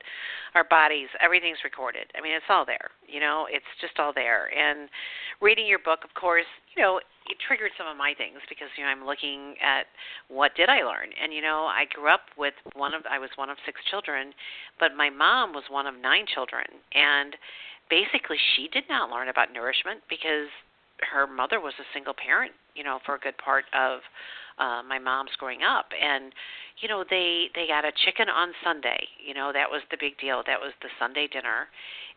our 0.55 0.63
bodies. 0.63 1.07
Everything's 1.19 1.59
recorded. 1.63 2.07
I 2.17 2.21
mean 2.21 2.31
it's 2.33 2.47
all 2.49 2.65
there 2.65 2.91
you 3.07 3.19
know? 3.19 3.45
It's 3.51 3.67
just 3.81 3.99
all 3.99 4.13
there. 4.15 4.47
And 4.55 4.87
reading 5.41 5.67
your 5.67 5.79
book 5.79 5.99
of 6.03 6.13
course 6.13 6.47
you 6.75 6.81
know 6.81 6.99
it 7.27 7.37
triggered 7.45 7.71
some 7.77 7.87
of 7.87 7.97
my 7.97 8.13
things 8.17 8.39
because 8.47 8.67
you 8.77 8.83
know 8.83 8.89
i'm 8.89 9.05
looking 9.05 9.55
at 9.61 9.85
what 10.29 10.55
did 10.55 10.69
i 10.69 10.83
learn? 10.83 11.11
And 11.21 11.33
you 11.33 11.41
know 11.41 11.67
i 11.67 11.83
grew 11.91 12.07
up 12.07 12.31
with 12.37 12.55
one 12.73 12.93
of 12.93 13.03
i 13.11 13.19
was 13.19 13.29
one 13.35 13.49
of 13.49 13.57
six 13.65 13.81
children 13.91 14.31
but 14.79 14.95
my 14.95 15.09
mom 15.09 15.51
was 15.51 15.63
one 15.69 15.87
of 15.87 15.95
nine 15.99 16.25
children. 16.31 16.65
And 16.95 17.35
basically 17.89 18.37
she 18.55 18.69
did 18.71 18.87
not 18.87 19.11
learn 19.11 19.27
about 19.27 19.51
nourishment 19.51 19.99
because 20.09 20.47
her 21.11 21.27
mother 21.27 21.59
was 21.59 21.73
a 21.79 21.87
single 21.93 22.13
parent, 22.13 22.53
you 22.75 22.83
know, 22.83 22.99
for 23.05 23.15
a 23.15 23.19
good 23.19 23.37
part 23.37 23.65
of 23.73 23.99
uh 24.59 24.81
my 24.87 24.99
mom's 24.99 25.31
growing 25.37 25.63
up. 25.63 25.89
And 25.95 26.33
you 26.81 26.87
know 26.87 27.03
they 27.09 27.47
they 27.55 27.67
got 27.67 27.85
a 27.85 27.91
chicken 28.05 28.27
on 28.29 28.53
Sunday 28.63 29.07
you 29.25 29.33
know 29.33 29.51
that 29.53 29.69
was 29.69 29.81
the 29.91 29.97
big 29.99 30.17
deal. 30.17 30.43
That 30.45 30.59
was 30.59 30.73
the 30.81 30.89
Sunday 30.99 31.27
dinner. 31.27 31.67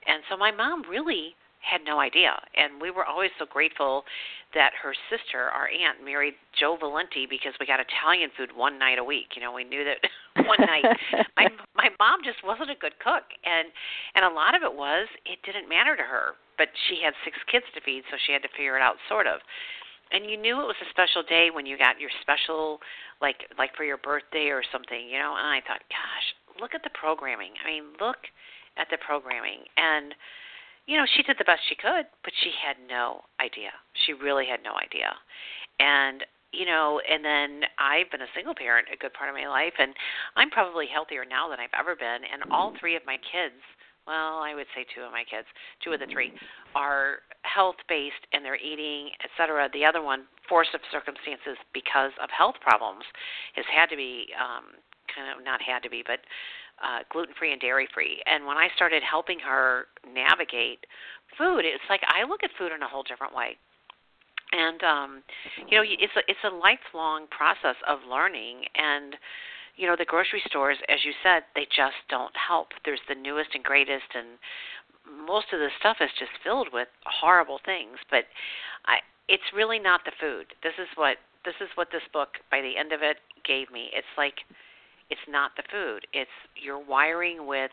And 0.07 0.23
so 0.29 0.37
my 0.37 0.51
mom 0.51 0.83
really 0.89 1.35
had 1.65 1.81
no 1.81 1.99
idea. 1.99 2.37
And 2.57 2.81
we 2.81 2.91
were 2.91 3.05
always 3.05 3.31
so 3.39 3.47
grateful 3.49 4.05
that 4.53 4.77
her 4.77 4.93
sister 5.09 5.49
our 5.49 5.69
aunt 5.69 6.05
married 6.05 6.35
Joe 6.53 6.77
Valenti 6.79 7.25
because 7.25 7.57
we 7.59 7.65
got 7.65 7.81
Italian 7.81 8.29
food 8.37 8.53
one 8.55 8.79
night 8.79 8.99
a 8.99 9.05
week. 9.05 9.33
You 9.35 9.43
know 9.43 9.53
we 9.53 9.65
knew 9.65 9.85
that 9.85 9.99
one 10.47 10.61
night 10.61 10.85
my 11.37 11.49
my 11.75 11.89
mom 11.99 12.21
just 12.25 12.45
wasn't 12.45 12.71
a 12.71 12.79
good 12.79 12.99
cook. 13.01 13.25
And 13.45 13.69
and 14.15 14.25
a 14.25 14.33
lot 14.33 14.55
of 14.55 14.63
it 14.63 14.73
was 14.73 15.09
it 15.25 15.41
didn't 15.45 15.69
matter 15.69 15.97
to 15.97 16.05
her. 16.05 16.37
But 16.57 16.69
she 16.87 17.01
had 17.03 17.15
six 17.25 17.37
kids 17.51 17.67
to 17.75 17.81
feed 17.81 18.05
so 18.11 18.17
she 18.27 18.33
had 18.33 18.43
to 18.43 18.53
figure 18.55 18.77
it 18.77 18.83
out 18.83 18.97
sort 19.09 19.27
of 19.27 19.41
and 20.15 20.31
you 20.31 20.39
knew 20.39 20.63
it 20.63 20.71
was 20.71 20.79
a 20.81 20.89
special 20.91 21.27
day 21.27 21.51
when 21.53 21.67
you 21.67 21.77
got 21.77 21.99
your 21.99 22.11
special 22.23 22.79
like 23.21 23.51
like 23.59 23.75
for 23.77 23.83
your 23.83 23.99
birthday 23.99 24.55
or 24.55 24.63
something 24.71 25.11
you 25.11 25.19
know? 25.19 25.35
And 25.35 25.51
i 25.51 25.61
thought 25.67 25.83
gosh 25.91 26.27
look 26.63 26.71
at 26.73 26.87
the 26.87 26.95
programming. 26.95 27.51
I 27.59 27.67
mean 27.69 27.85
look 28.01 28.31
at 28.79 28.87
the 28.91 28.99
programming. 29.03 29.67
And 29.77 30.15
you 30.87 30.97
know 30.97 31.05
she 31.05 31.23
did 31.27 31.37
the 31.37 31.45
best 31.45 31.61
she 31.69 31.75
could 31.75 32.07
but 32.23 32.33
she 32.43 32.55
had 32.55 32.79
no 32.89 33.27
idea. 33.43 33.75
She 34.07 34.15
really 34.15 34.47
had 34.47 34.63
no 34.63 34.79
idea. 34.79 35.11
And 35.83 36.23
you 36.55 36.65
know 36.65 37.03
and 37.03 37.25
then 37.25 37.67
i've 37.83 38.07
been 38.15 38.23
a 38.23 38.31
single 38.31 38.55
parent 38.55 38.87
a 38.87 38.97
good 38.97 39.13
part 39.13 39.27
of 39.29 39.35
my 39.35 39.51
life 39.51 39.75
and 39.83 39.91
i'm 40.39 40.51
probably 40.55 40.87
healthier 40.87 41.27
now 41.27 41.51
than 41.51 41.59
i've 41.59 41.75
ever 41.75 41.99
been. 41.99 42.23
And 42.23 42.47
all 42.55 42.73
three 42.79 42.95
of 42.95 43.03
my 43.05 43.19
kids 43.19 43.59
well, 44.07 44.41
I 44.45 44.55
would 44.55 44.67
say 44.77 44.85
two 44.95 45.03
of 45.03 45.13
my 45.13 45.25
kids, 45.25 45.49
two 45.83 45.93
of 45.93 46.01
the 46.01 46.07
three, 46.07 46.33
are 46.75 47.25
health 47.43 47.77
based 47.89 48.21
and 48.33 48.45
they're 48.45 48.61
eating, 48.61 49.11
et 49.23 49.31
cetera. 49.37 49.69
The 49.73 49.85
other 49.85 50.03
one, 50.03 50.25
force 50.49 50.69
of 50.75 50.81
circumstances 50.93 51.57
because 51.73 52.13
of 52.23 52.29
health 52.29 52.57
problems, 52.61 53.05
has 53.57 53.65
had 53.73 53.89
to 53.89 53.97
be 53.97 54.29
um, 54.37 54.77
kind 55.09 55.33
of 55.33 55.45
not 55.45 55.61
had 55.63 55.83
to 55.83 55.91
be, 55.91 56.03
but 56.07 56.21
uh, 56.83 57.01
gluten 57.11 57.35
free 57.39 57.53
and 57.53 57.61
dairy 57.61 57.89
free. 57.95 58.23
And 58.27 58.47
when 58.47 58.57
I 58.57 58.69
started 58.75 59.03
helping 59.03 59.39
her 59.41 59.87
navigate 60.05 60.85
food, 61.39 61.65
it's 61.65 61.85
like 61.89 62.03
I 62.09 62.29
look 62.29 62.43
at 62.43 62.51
food 62.59 62.73
in 62.73 62.83
a 62.83 62.89
whole 62.89 63.03
different 63.03 63.35
way. 63.35 63.57
And 64.53 64.83
um, 64.85 65.23
you 65.69 65.79
know, 65.79 65.85
it's 65.87 66.13
a 66.17 66.23
it's 66.29 66.45
a 66.45 66.55
lifelong 66.55 67.27
process 67.31 67.77
of 67.89 67.99
learning 68.09 68.63
and 68.77 69.17
you 69.77 69.87
know 69.87 69.97
the 69.97 70.05
grocery 70.05 70.43
stores 70.47 70.79
as 70.89 71.05
you 71.05 71.13
said 71.23 71.43
they 71.55 71.67
just 71.67 71.99
don't 72.09 72.35
help. 72.37 72.69
There's 72.85 73.03
the 73.09 73.15
newest 73.15 73.51
and 73.55 73.65
greatest 73.65 74.15
and 74.15 74.39
most 75.27 75.53
of 75.53 75.61
the 75.61 75.69
stuff 75.79 75.99
is 76.01 76.11
just 76.19 76.33
filled 76.43 76.69
with 76.73 76.89
horrible 77.05 77.61
things 77.65 77.99
but 78.11 78.25
i 78.87 78.99
it's 79.29 79.45
really 79.55 79.79
not 79.79 80.01
the 80.05 80.13
food. 80.21 80.53
This 80.63 80.75
is 80.79 80.89
what 80.97 81.17
this 81.45 81.55
is 81.61 81.69
what 81.75 81.89
this 81.93 82.05
book 82.13 82.37
by 82.51 82.61
the 82.61 82.77
end 82.77 82.93
of 82.93 83.03
it 83.03 83.19
gave 83.45 83.71
me. 83.71 83.91
It's 83.93 84.15
like 84.17 84.35
it's 85.11 85.29
not 85.29 85.53
the 85.57 85.63
food. 85.71 86.07
It's 86.13 86.31
your 86.57 86.79
wiring 86.83 87.47
with 87.47 87.71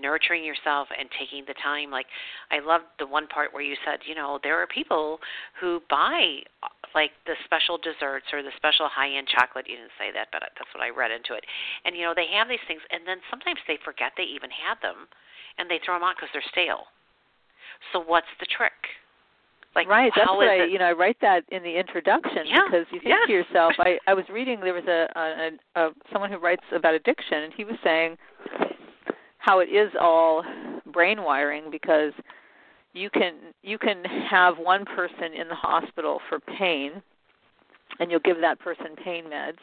nurturing 0.00 0.44
yourself 0.44 0.88
and 0.92 1.08
taking 1.18 1.44
the 1.48 1.54
time 1.62 1.90
like 1.90 2.06
i 2.50 2.60
loved 2.60 2.84
the 2.98 3.06
one 3.06 3.26
part 3.26 3.52
where 3.52 3.62
you 3.62 3.74
said 3.84 3.98
you 4.04 4.14
know 4.14 4.38
there 4.42 4.60
are 4.60 4.66
people 4.66 5.18
who 5.60 5.80
buy 5.88 6.38
like 6.94 7.12
the 7.26 7.34
special 7.44 7.76
desserts 7.76 8.26
or 8.32 8.42
the 8.42 8.54
special 8.56 8.88
high 8.88 9.10
end 9.10 9.26
chocolate 9.26 9.66
you 9.68 9.76
didn't 9.76 9.96
say 9.98 10.12
that 10.12 10.28
but 10.32 10.40
that's 10.56 10.70
what 10.76 10.84
i 10.84 10.88
read 10.92 11.10
into 11.10 11.34
it 11.34 11.44
and 11.84 11.96
you 11.96 12.02
know 12.02 12.12
they 12.14 12.28
have 12.28 12.48
these 12.48 12.62
things 12.68 12.80
and 12.92 13.04
then 13.06 13.18
sometimes 13.28 13.58
they 13.66 13.78
forget 13.84 14.12
they 14.16 14.28
even 14.28 14.50
had 14.52 14.76
them 14.84 15.08
and 15.58 15.70
they 15.70 15.80
throw 15.84 15.96
them 15.96 16.04
out 16.04 16.16
because 16.16 16.30
they're 16.32 16.52
stale 16.52 16.88
so 17.92 18.00
what's 18.00 18.30
the 18.40 18.46
trick 18.46 18.76
like 19.76 19.88
right 19.88 20.12
that's 20.16 20.28
how 20.28 20.36
what 20.36 20.48
i 20.48 20.64
it? 20.64 20.70
you 20.70 20.78
know 20.78 20.88
i 20.88 20.92
write 20.92 21.20
that 21.20 21.44
in 21.52 21.62
the 21.62 21.76
introduction 21.78 22.48
yeah. 22.48 22.64
because 22.64 22.86
you 22.92 23.00
think 23.00 23.12
yes. 23.12 23.26
to 23.28 23.32
yourself 23.32 23.72
i 23.78 23.98
i 24.06 24.14
was 24.14 24.24
reading 24.32 24.60
there 24.60 24.74
was 24.74 24.88
a, 24.88 25.08
a, 25.16 25.50
a 25.80 25.90
someone 26.12 26.30
who 26.30 26.38
writes 26.38 26.64
about 26.74 26.94
addiction 26.94 27.44
and 27.44 27.52
he 27.56 27.64
was 27.64 27.76
saying 27.84 28.16
how 29.46 29.60
it 29.60 29.68
is 29.68 29.90
all 30.00 30.44
brain 30.92 31.22
wiring 31.22 31.70
because 31.70 32.12
you 32.92 33.08
can 33.08 33.34
you 33.62 33.78
can 33.78 34.04
have 34.04 34.58
one 34.58 34.84
person 34.84 35.32
in 35.38 35.48
the 35.48 35.54
hospital 35.54 36.20
for 36.28 36.40
pain 36.40 37.02
and 38.00 38.10
you'll 38.10 38.20
give 38.20 38.40
that 38.40 38.58
person 38.58 38.86
pain 39.02 39.24
meds 39.24 39.58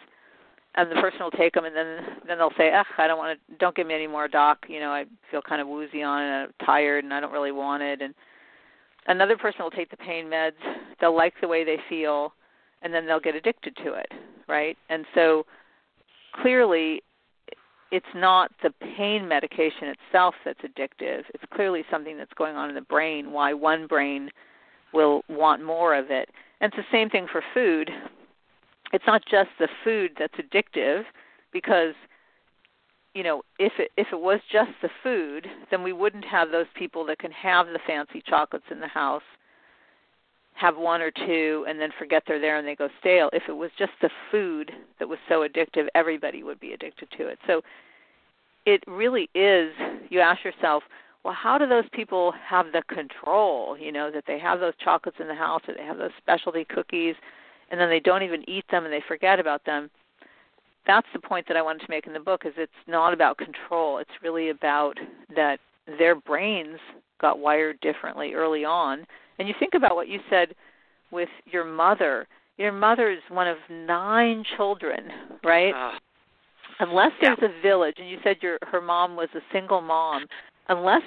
and 0.75 0.89
the 0.89 0.95
person 0.95 1.19
will 1.21 1.31
take 1.31 1.53
them 1.53 1.65
and 1.65 1.75
then 1.75 1.97
then 2.25 2.37
they'll 2.37 2.53
say 2.57 2.71
ugh 2.71 2.85
i 2.97 3.07
don't 3.07 3.17
want 3.17 3.37
to 3.37 3.55
don't 3.57 3.75
give 3.75 3.85
me 3.85 3.93
any 3.93 4.07
more 4.07 4.27
doc. 4.27 4.65
You 4.69 4.79
know 4.79 4.91
i 4.91 5.05
feel 5.29 5.41
kind 5.41 5.61
of 5.61 5.67
woozy 5.67 6.01
on 6.01 6.23
it 6.23 6.25
i'm 6.25 6.65
tired 6.65 7.03
and 7.03 7.13
i 7.13 7.19
don't 7.19 7.33
really 7.33 7.51
want 7.51 7.83
it. 7.83 8.01
And 8.01 8.13
another 9.07 9.37
person 9.37 9.63
will 9.63 9.71
take 9.71 9.91
the 9.91 9.97
pain 9.97 10.27
meds 10.27 10.53
they'll 11.01 11.15
like 11.15 11.33
the 11.41 11.47
way 11.47 11.65
they 11.65 11.77
feel 11.89 12.33
and 12.81 12.93
then 12.93 13.05
they'll 13.05 13.19
get 13.19 13.35
addicted 13.35 13.75
to 13.83 13.93
it 13.93 14.11
right? 14.47 14.77
And 14.89 15.05
so 15.15 15.45
clearly 16.41 17.01
it's 17.93 18.05
not 18.15 18.49
the 18.63 18.71
pain 18.97 19.27
medication 19.27 19.93
itself 19.93 20.33
that's 20.43 20.61
addictive. 20.61 21.25
It's 21.31 21.43
clearly 21.53 21.83
something 21.91 22.17
that's 22.17 22.33
going 22.33 22.55
on 22.55 22.69
in 22.69 22.73
the 22.73 22.81
brain, 22.81 23.31
why 23.31 23.53
one 23.53 23.85
brain 23.85 24.31
will 24.95 25.21
want 25.29 25.63
more 25.63 25.93
of 25.93 26.09
it. 26.09 26.29
And 26.59 26.73
it's 26.73 26.75
the 26.75 26.91
same 26.91 27.11
thing 27.11 27.27
for 27.31 27.43
food. 27.53 27.91
It's 28.93 29.03
not 29.05 29.21
just 29.29 29.49
the 29.59 29.67
food 29.83 30.13
that's 30.17 30.33
addictive 30.33 31.03
because 31.51 31.93
you 33.13 33.21
know, 33.21 33.43
if 33.59 33.73
it 33.77 33.91
if 33.95 34.07
it 34.11 34.19
was 34.19 34.39
just 34.51 34.71
the 34.81 34.89
food, 35.03 35.45
then 35.69 35.83
we 35.83 35.93
wouldn't 35.93 36.25
have 36.25 36.49
those 36.49 36.65
people 36.75 37.05
that 37.05 37.19
can 37.19 37.31
have 37.31 37.67
the 37.67 37.79
fancy 37.85 38.23
chocolates 38.27 38.65
in 38.71 38.79
the 38.79 38.87
house, 38.87 39.21
have 40.55 40.77
one 40.77 41.01
or 41.01 41.11
two 41.11 41.65
and 41.67 41.79
then 41.79 41.89
forget 41.97 42.23
they're 42.27 42.39
there 42.39 42.57
and 42.57 42.67
they 42.67 42.75
go 42.75 42.89
stale. 42.99 43.29
If 43.33 43.43
it 43.47 43.53
was 43.53 43.71
just 43.77 43.91
the 44.01 44.09
food 44.31 44.71
that 44.99 45.07
was 45.09 45.19
so 45.27 45.47
addictive, 45.47 45.87
everybody 45.95 46.43
would 46.43 46.59
be 46.59 46.73
addicted 46.73 47.09
to 47.17 47.27
it. 47.27 47.39
So 47.47 47.61
it 48.65 48.83
really 48.87 49.29
is 49.33 49.73
you 50.09 50.19
ask 50.19 50.43
yourself 50.43 50.83
well 51.23 51.33
how 51.33 51.57
do 51.57 51.67
those 51.67 51.85
people 51.91 52.31
have 52.31 52.67
the 52.71 52.81
control 52.87 53.77
you 53.77 53.91
know 53.91 54.11
that 54.11 54.23
they 54.27 54.39
have 54.39 54.59
those 54.59 54.73
chocolates 54.83 55.19
in 55.19 55.27
the 55.27 55.35
house 55.35 55.61
or 55.67 55.73
they 55.73 55.83
have 55.83 55.97
those 55.97 56.11
specialty 56.17 56.65
cookies 56.65 57.15
and 57.71 57.79
then 57.79 57.89
they 57.89 57.99
don't 57.99 58.23
even 58.23 58.47
eat 58.49 58.65
them 58.71 58.85
and 58.85 58.93
they 58.93 59.03
forget 59.07 59.39
about 59.39 59.65
them 59.65 59.89
that's 60.85 61.07
the 61.13 61.19
point 61.19 61.47
that 61.47 61.57
i 61.57 61.61
wanted 61.61 61.79
to 61.79 61.89
make 61.89 62.07
in 62.07 62.13
the 62.13 62.19
book 62.19 62.45
is 62.45 62.53
it's 62.57 62.71
not 62.87 63.13
about 63.13 63.37
control 63.37 63.97
it's 63.97 64.11
really 64.21 64.49
about 64.49 64.97
that 65.35 65.59
their 65.97 66.15
brains 66.15 66.79
got 67.19 67.39
wired 67.39 67.79
differently 67.81 68.33
early 68.33 68.63
on 68.63 69.05
and 69.39 69.47
you 69.47 69.53
think 69.59 69.73
about 69.75 69.95
what 69.95 70.07
you 70.07 70.19
said 70.29 70.53
with 71.11 71.29
your 71.45 71.65
mother. 71.65 72.27
Your 72.57 72.71
mother 72.71 73.09
is 73.11 73.19
one 73.29 73.47
of 73.47 73.57
nine 73.69 74.43
children 74.57 75.09
right? 75.43 75.73
Uh, 75.73 75.97
unless 76.79 77.11
Yeah. 77.21 77.35
there's 77.35 77.51
a 77.51 77.61
village 77.61 77.95
and 77.99 78.09
you 78.09 78.19
said 78.23 78.37
your 78.41 78.57
her 78.63 78.81
mom 78.81 79.15
was 79.15 79.29
a 79.35 79.41
single 79.51 79.81
mom 79.81 80.25
unless 80.69 81.03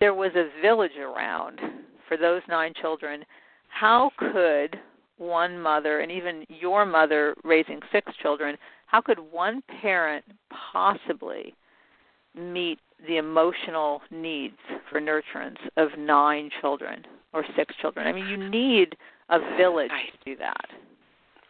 there 0.00 0.14
was 0.14 0.32
a 0.34 0.48
village 0.60 0.96
around 0.96 1.60
for 2.08 2.16
those 2.16 2.42
nine 2.48 2.72
children 2.80 3.24
how 3.68 4.10
could 4.16 4.78
one 5.18 5.58
mother 5.58 6.00
and 6.00 6.10
even 6.10 6.44
your 6.48 6.84
mother 6.84 7.34
raising 7.44 7.80
six 7.90 8.10
children 8.22 8.56
how 8.86 9.00
could 9.00 9.18
one 9.18 9.62
parent 9.80 10.24
possibly 10.72 11.54
meet 12.34 12.78
the 13.06 13.16
emotional 13.16 14.00
needs 14.10 14.56
for 14.90 15.00
nurturance 15.00 15.58
of 15.76 15.88
nine 15.98 16.50
children 16.60 17.04
or 17.32 17.44
six 17.56 17.74
children. 17.80 18.06
I 18.06 18.12
mean 18.12 18.26
you 18.26 18.36
need 18.36 18.96
a 19.28 19.38
village 19.56 19.90
Right. 19.90 20.12
to 20.24 20.30
do 20.30 20.36
that. 20.38 20.66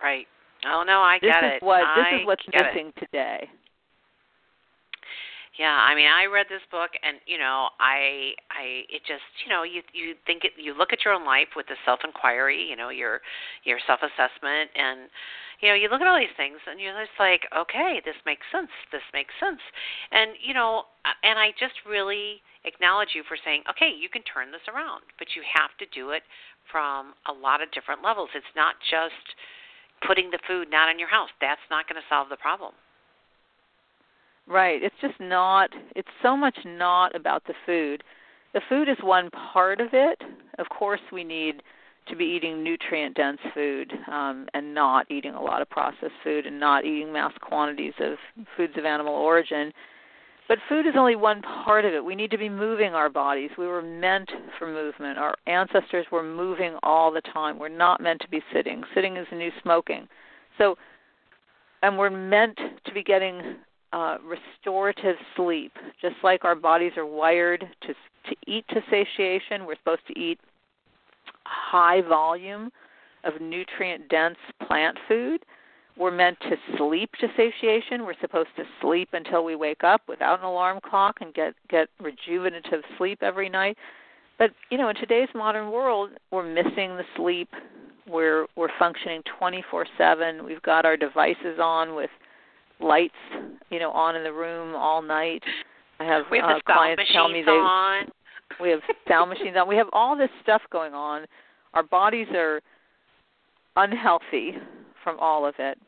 Right. 0.02 0.26
Oh 0.64 0.84
no 0.86 1.00
i 1.00 1.18
this 1.20 1.30
get 1.32 1.44
is 1.44 1.50
it. 1.56 1.62
what 1.64 1.82
I 1.84 1.96
this 2.12 2.20
is 2.20 2.26
what's 2.26 2.42
get 2.52 2.66
it. 2.66 2.74
missing 2.74 2.92
today 2.98 3.48
Yeah, 5.58 5.76
I 5.76 5.94
mean, 5.94 6.08
I 6.08 6.24
read 6.32 6.46
this 6.48 6.64
book, 6.72 6.96
and 7.04 7.20
you 7.28 7.36
know, 7.36 7.68
I, 7.76 8.32
I, 8.48 8.88
it 8.88 9.04
just, 9.04 9.28
you 9.44 9.52
know, 9.52 9.68
you, 9.68 9.84
you 9.92 10.16
think 10.24 10.48
it, 10.48 10.56
you 10.56 10.72
look 10.72 10.96
at 10.96 11.04
your 11.04 11.12
own 11.12 11.28
life 11.28 11.52
with 11.54 11.68
the 11.68 11.76
self 11.84 12.00
inquiry, 12.04 12.56
you 12.64 12.74
know, 12.74 12.88
your, 12.88 13.20
your 13.64 13.76
self 13.86 14.00
assessment, 14.00 14.72
and, 14.72 15.12
you 15.60 15.68
know, 15.68 15.76
you 15.76 15.92
look 15.92 16.00
at 16.00 16.08
all 16.08 16.16
these 16.16 16.32
things, 16.40 16.56
and 16.64 16.80
you're 16.80 16.96
just 16.96 17.12
like, 17.20 17.44
okay, 17.52 18.00
this 18.00 18.16
makes 18.24 18.48
sense, 18.48 18.72
this 18.96 19.04
makes 19.12 19.36
sense, 19.36 19.60
and 20.08 20.32
you 20.40 20.56
know, 20.56 20.88
and 21.20 21.36
I 21.38 21.52
just 21.60 21.76
really 21.84 22.40
acknowledge 22.64 23.12
you 23.12 23.20
for 23.28 23.36
saying, 23.44 23.60
okay, 23.68 23.92
you 23.92 24.08
can 24.08 24.24
turn 24.24 24.50
this 24.56 24.64
around, 24.72 25.04
but 25.18 25.36
you 25.36 25.42
have 25.44 25.76
to 25.84 25.86
do 25.92 26.16
it 26.16 26.22
from 26.70 27.12
a 27.28 27.32
lot 27.32 27.60
of 27.60 27.70
different 27.76 28.00
levels. 28.00 28.30
It's 28.34 28.56
not 28.56 28.76
just 28.88 29.36
putting 30.06 30.30
the 30.30 30.40
food 30.46 30.70
not 30.70 30.88
in 30.88 30.98
your 30.98 31.10
house. 31.10 31.30
That's 31.40 31.62
not 31.70 31.88
going 31.88 32.00
to 32.00 32.08
solve 32.08 32.28
the 32.30 32.40
problem. 32.40 32.72
Right. 34.46 34.82
It's 34.82 34.94
just 35.00 35.18
not, 35.20 35.70
it's 35.94 36.08
so 36.22 36.36
much 36.36 36.56
not 36.64 37.14
about 37.14 37.44
the 37.46 37.54
food. 37.64 38.02
The 38.54 38.60
food 38.68 38.88
is 38.88 38.96
one 39.02 39.30
part 39.30 39.80
of 39.80 39.88
it. 39.92 40.20
Of 40.58 40.68
course, 40.68 41.00
we 41.12 41.24
need 41.24 41.62
to 42.08 42.16
be 42.16 42.24
eating 42.24 42.62
nutrient 42.62 43.16
dense 43.16 43.38
food 43.54 43.92
um, 44.10 44.46
and 44.54 44.74
not 44.74 45.10
eating 45.10 45.34
a 45.34 45.42
lot 45.42 45.62
of 45.62 45.70
processed 45.70 46.12
food 46.24 46.46
and 46.46 46.58
not 46.58 46.84
eating 46.84 47.12
mass 47.12 47.32
quantities 47.40 47.94
of 48.00 48.18
foods 48.56 48.72
of 48.76 48.84
animal 48.84 49.14
origin. 49.14 49.72
But 50.48 50.58
food 50.68 50.86
is 50.86 50.94
only 50.98 51.16
one 51.16 51.40
part 51.40 51.84
of 51.84 51.94
it. 51.94 52.04
We 52.04 52.16
need 52.16 52.32
to 52.32 52.38
be 52.38 52.48
moving 52.48 52.94
our 52.94 53.08
bodies. 53.08 53.50
We 53.56 53.68
were 53.68 53.80
meant 53.80 54.30
for 54.58 54.66
movement. 54.66 55.16
Our 55.16 55.36
ancestors 55.46 56.04
were 56.10 56.24
moving 56.24 56.76
all 56.82 57.12
the 57.12 57.22
time. 57.32 57.58
We're 57.58 57.68
not 57.68 58.02
meant 58.02 58.20
to 58.22 58.28
be 58.28 58.42
sitting. 58.52 58.82
Sitting 58.94 59.16
is 59.16 59.26
the 59.30 59.36
new 59.36 59.50
smoking. 59.62 60.08
So, 60.58 60.76
and 61.82 61.96
we're 61.96 62.10
meant 62.10 62.58
to 62.84 62.92
be 62.92 63.04
getting 63.04 63.56
uh, 63.92 64.18
restorative 64.24 65.16
sleep, 65.36 65.72
just 66.00 66.16
like 66.22 66.44
our 66.44 66.54
bodies 66.54 66.92
are 66.96 67.06
wired 67.06 67.66
to 67.82 67.94
to 68.28 68.36
eat 68.46 68.64
to 68.68 68.80
satiation. 68.88 69.66
We're 69.66 69.76
supposed 69.76 70.06
to 70.06 70.18
eat 70.18 70.38
high 71.44 72.00
volume 72.02 72.70
of 73.24 73.40
nutrient 73.40 74.08
dense 74.08 74.38
plant 74.66 74.96
food. 75.08 75.44
We're 75.98 76.10
meant 76.10 76.38
to 76.40 76.56
sleep 76.78 77.10
to 77.20 77.28
satiation. 77.36 78.04
We're 78.04 78.18
supposed 78.20 78.48
to 78.56 78.64
sleep 78.80 79.10
until 79.12 79.44
we 79.44 79.56
wake 79.56 79.84
up 79.84 80.02
without 80.08 80.38
an 80.38 80.46
alarm 80.46 80.80
clock 80.88 81.18
and 81.20 81.34
get 81.34 81.54
get 81.68 81.88
rejuvenative 82.00 82.82
sleep 82.96 83.22
every 83.22 83.48
night. 83.48 83.76
But 84.38 84.50
you 84.70 84.78
know, 84.78 84.88
in 84.88 84.96
today's 84.96 85.28
modern 85.34 85.70
world, 85.70 86.10
we're 86.30 86.48
missing 86.48 86.96
the 86.96 87.04
sleep. 87.16 87.50
We're 88.08 88.46
we're 88.56 88.70
functioning 88.78 89.22
24/7. 89.40 90.44
We've 90.44 90.62
got 90.62 90.86
our 90.86 90.96
devices 90.96 91.58
on 91.60 91.94
with 91.94 92.10
lights, 92.82 93.14
you 93.70 93.78
know, 93.78 93.90
on 93.90 94.16
in 94.16 94.24
the 94.24 94.32
room 94.32 94.74
all 94.74 95.02
night. 95.02 95.42
I 96.00 96.04
have, 96.04 96.24
we 96.30 96.38
have 96.38 96.56
uh, 96.56 96.72
clients 96.72 97.02
tell 97.12 97.28
me 97.28 97.42
they 97.44 97.50
on. 97.52 98.06
we 98.60 98.70
have 98.70 98.80
sound 99.08 99.30
machines 99.30 99.56
on. 99.56 99.68
We 99.68 99.76
have 99.76 99.88
all 99.92 100.16
this 100.16 100.30
stuff 100.42 100.62
going 100.70 100.94
on. 100.94 101.26
Our 101.74 101.82
bodies 101.82 102.26
are 102.34 102.60
unhealthy 103.76 104.52
from 105.02 105.18
all 105.20 105.46
of 105.46 105.54
it. 105.58 105.78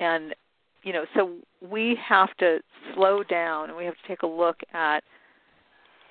And 0.00 0.34
you 0.82 0.92
know, 0.92 1.04
so 1.14 1.36
we 1.60 1.98
have 2.06 2.34
to 2.38 2.60
slow 2.94 3.22
down 3.22 3.68
and 3.68 3.76
we 3.76 3.84
have 3.84 3.94
to 3.94 4.08
take 4.08 4.22
a 4.22 4.26
look 4.26 4.56
at 4.72 5.02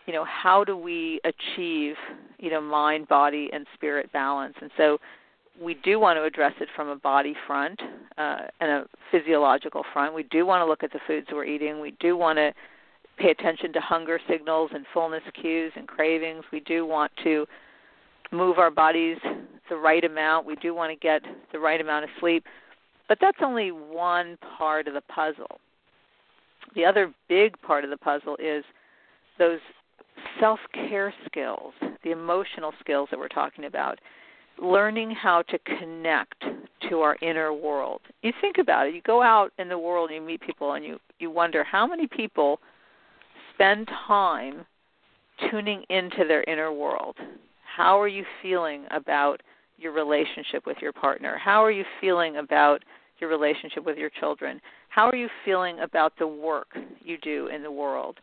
you 0.07 0.13
know, 0.13 0.25
how 0.25 0.63
do 0.63 0.75
we 0.75 1.19
achieve, 1.25 1.95
you 2.39 2.49
know, 2.49 2.61
mind, 2.61 3.07
body 3.09 3.49
and 3.53 3.67
spirit 3.75 4.11
balance. 4.13 4.55
And 4.61 4.71
so 4.77 4.97
we 5.61 5.75
do 5.83 5.99
want 5.99 6.17
to 6.17 6.23
address 6.23 6.53
it 6.59 6.69
from 6.75 6.89
a 6.89 6.95
body 6.95 7.35
front 7.45 7.79
uh, 8.17 8.41
and 8.59 8.71
a 8.71 8.85
physiological 9.11 9.83
front. 9.93 10.13
We 10.13 10.23
do 10.23 10.45
want 10.45 10.61
to 10.61 10.65
look 10.65 10.83
at 10.83 10.91
the 10.91 10.99
foods 11.07 11.27
we're 11.31 11.45
eating. 11.45 11.79
We 11.79 11.91
do 11.99 12.15
want 12.15 12.37
to 12.37 12.53
pay 13.17 13.31
attention 13.31 13.73
to 13.73 13.79
hunger 13.79 14.19
signals 14.29 14.71
and 14.73 14.85
fullness 14.93 15.23
cues 15.39 15.71
and 15.75 15.87
cravings. 15.87 16.43
We 16.51 16.59
do 16.59 16.85
want 16.85 17.11
to 17.23 17.45
move 18.31 18.59
our 18.59 18.71
bodies 18.71 19.17
the 19.69 19.75
right 19.75 20.03
amount. 20.03 20.45
We 20.45 20.55
do 20.57 20.73
want 20.73 20.91
to 20.91 20.99
get 20.99 21.21
the 21.51 21.59
right 21.59 21.81
amount 21.81 22.03
of 22.03 22.09
sleep. 22.19 22.43
But 23.07 23.17
that's 23.21 23.37
only 23.41 23.71
one 23.71 24.37
part 24.57 24.87
of 24.87 24.93
the 24.93 25.01
puzzle. 25.01 25.59
The 26.75 26.85
other 26.85 27.13
big 27.29 27.59
part 27.61 27.83
of 27.83 27.89
the 27.89 27.97
puzzle 27.97 28.37
is 28.37 28.63
those 29.39 29.59
self 30.39 30.59
care 30.73 31.13
skills, 31.25 31.73
the 32.03 32.11
emotional 32.11 32.73
skills 32.79 33.07
that 33.11 33.19
we're 33.19 33.27
talking 33.27 33.65
about, 33.65 33.99
learning 34.61 35.11
how 35.11 35.43
to 35.43 35.59
connect 35.59 36.43
to 36.89 37.01
our 37.01 37.17
inner 37.21 37.53
world. 37.53 38.01
You 38.21 38.31
think 38.41 38.57
about 38.59 38.87
it, 38.87 38.95
you 38.95 39.01
go 39.01 39.21
out 39.21 39.51
in 39.57 39.69
the 39.69 39.77
world 39.77 40.11
you 40.13 40.21
meet 40.21 40.41
people 40.41 40.73
and 40.73 40.85
you, 40.85 40.99
you 41.19 41.29
wonder 41.29 41.63
how 41.63 41.87
many 41.87 42.07
people 42.07 42.59
spend 43.53 43.87
time 44.07 44.65
tuning 45.49 45.83
into 45.89 46.25
their 46.27 46.43
inner 46.43 46.71
world. 46.71 47.15
How 47.75 47.99
are 47.99 48.07
you 48.07 48.23
feeling 48.41 48.85
about 48.91 49.41
your 49.77 49.91
relationship 49.91 50.65
with 50.65 50.77
your 50.81 50.93
partner? 50.93 51.37
How 51.37 51.63
are 51.63 51.71
you 51.71 51.85
feeling 52.01 52.37
about 52.37 52.83
your 53.19 53.29
relationship 53.29 53.85
with 53.85 53.97
your 53.97 54.09
children? 54.19 54.59
How 54.89 55.07
are 55.07 55.15
you 55.15 55.29
feeling 55.45 55.79
about 55.79 56.13
the 56.17 56.27
work 56.27 56.67
you 57.03 57.17
do 57.19 57.47
in 57.47 57.61
the 57.61 57.71
world? 57.71 58.19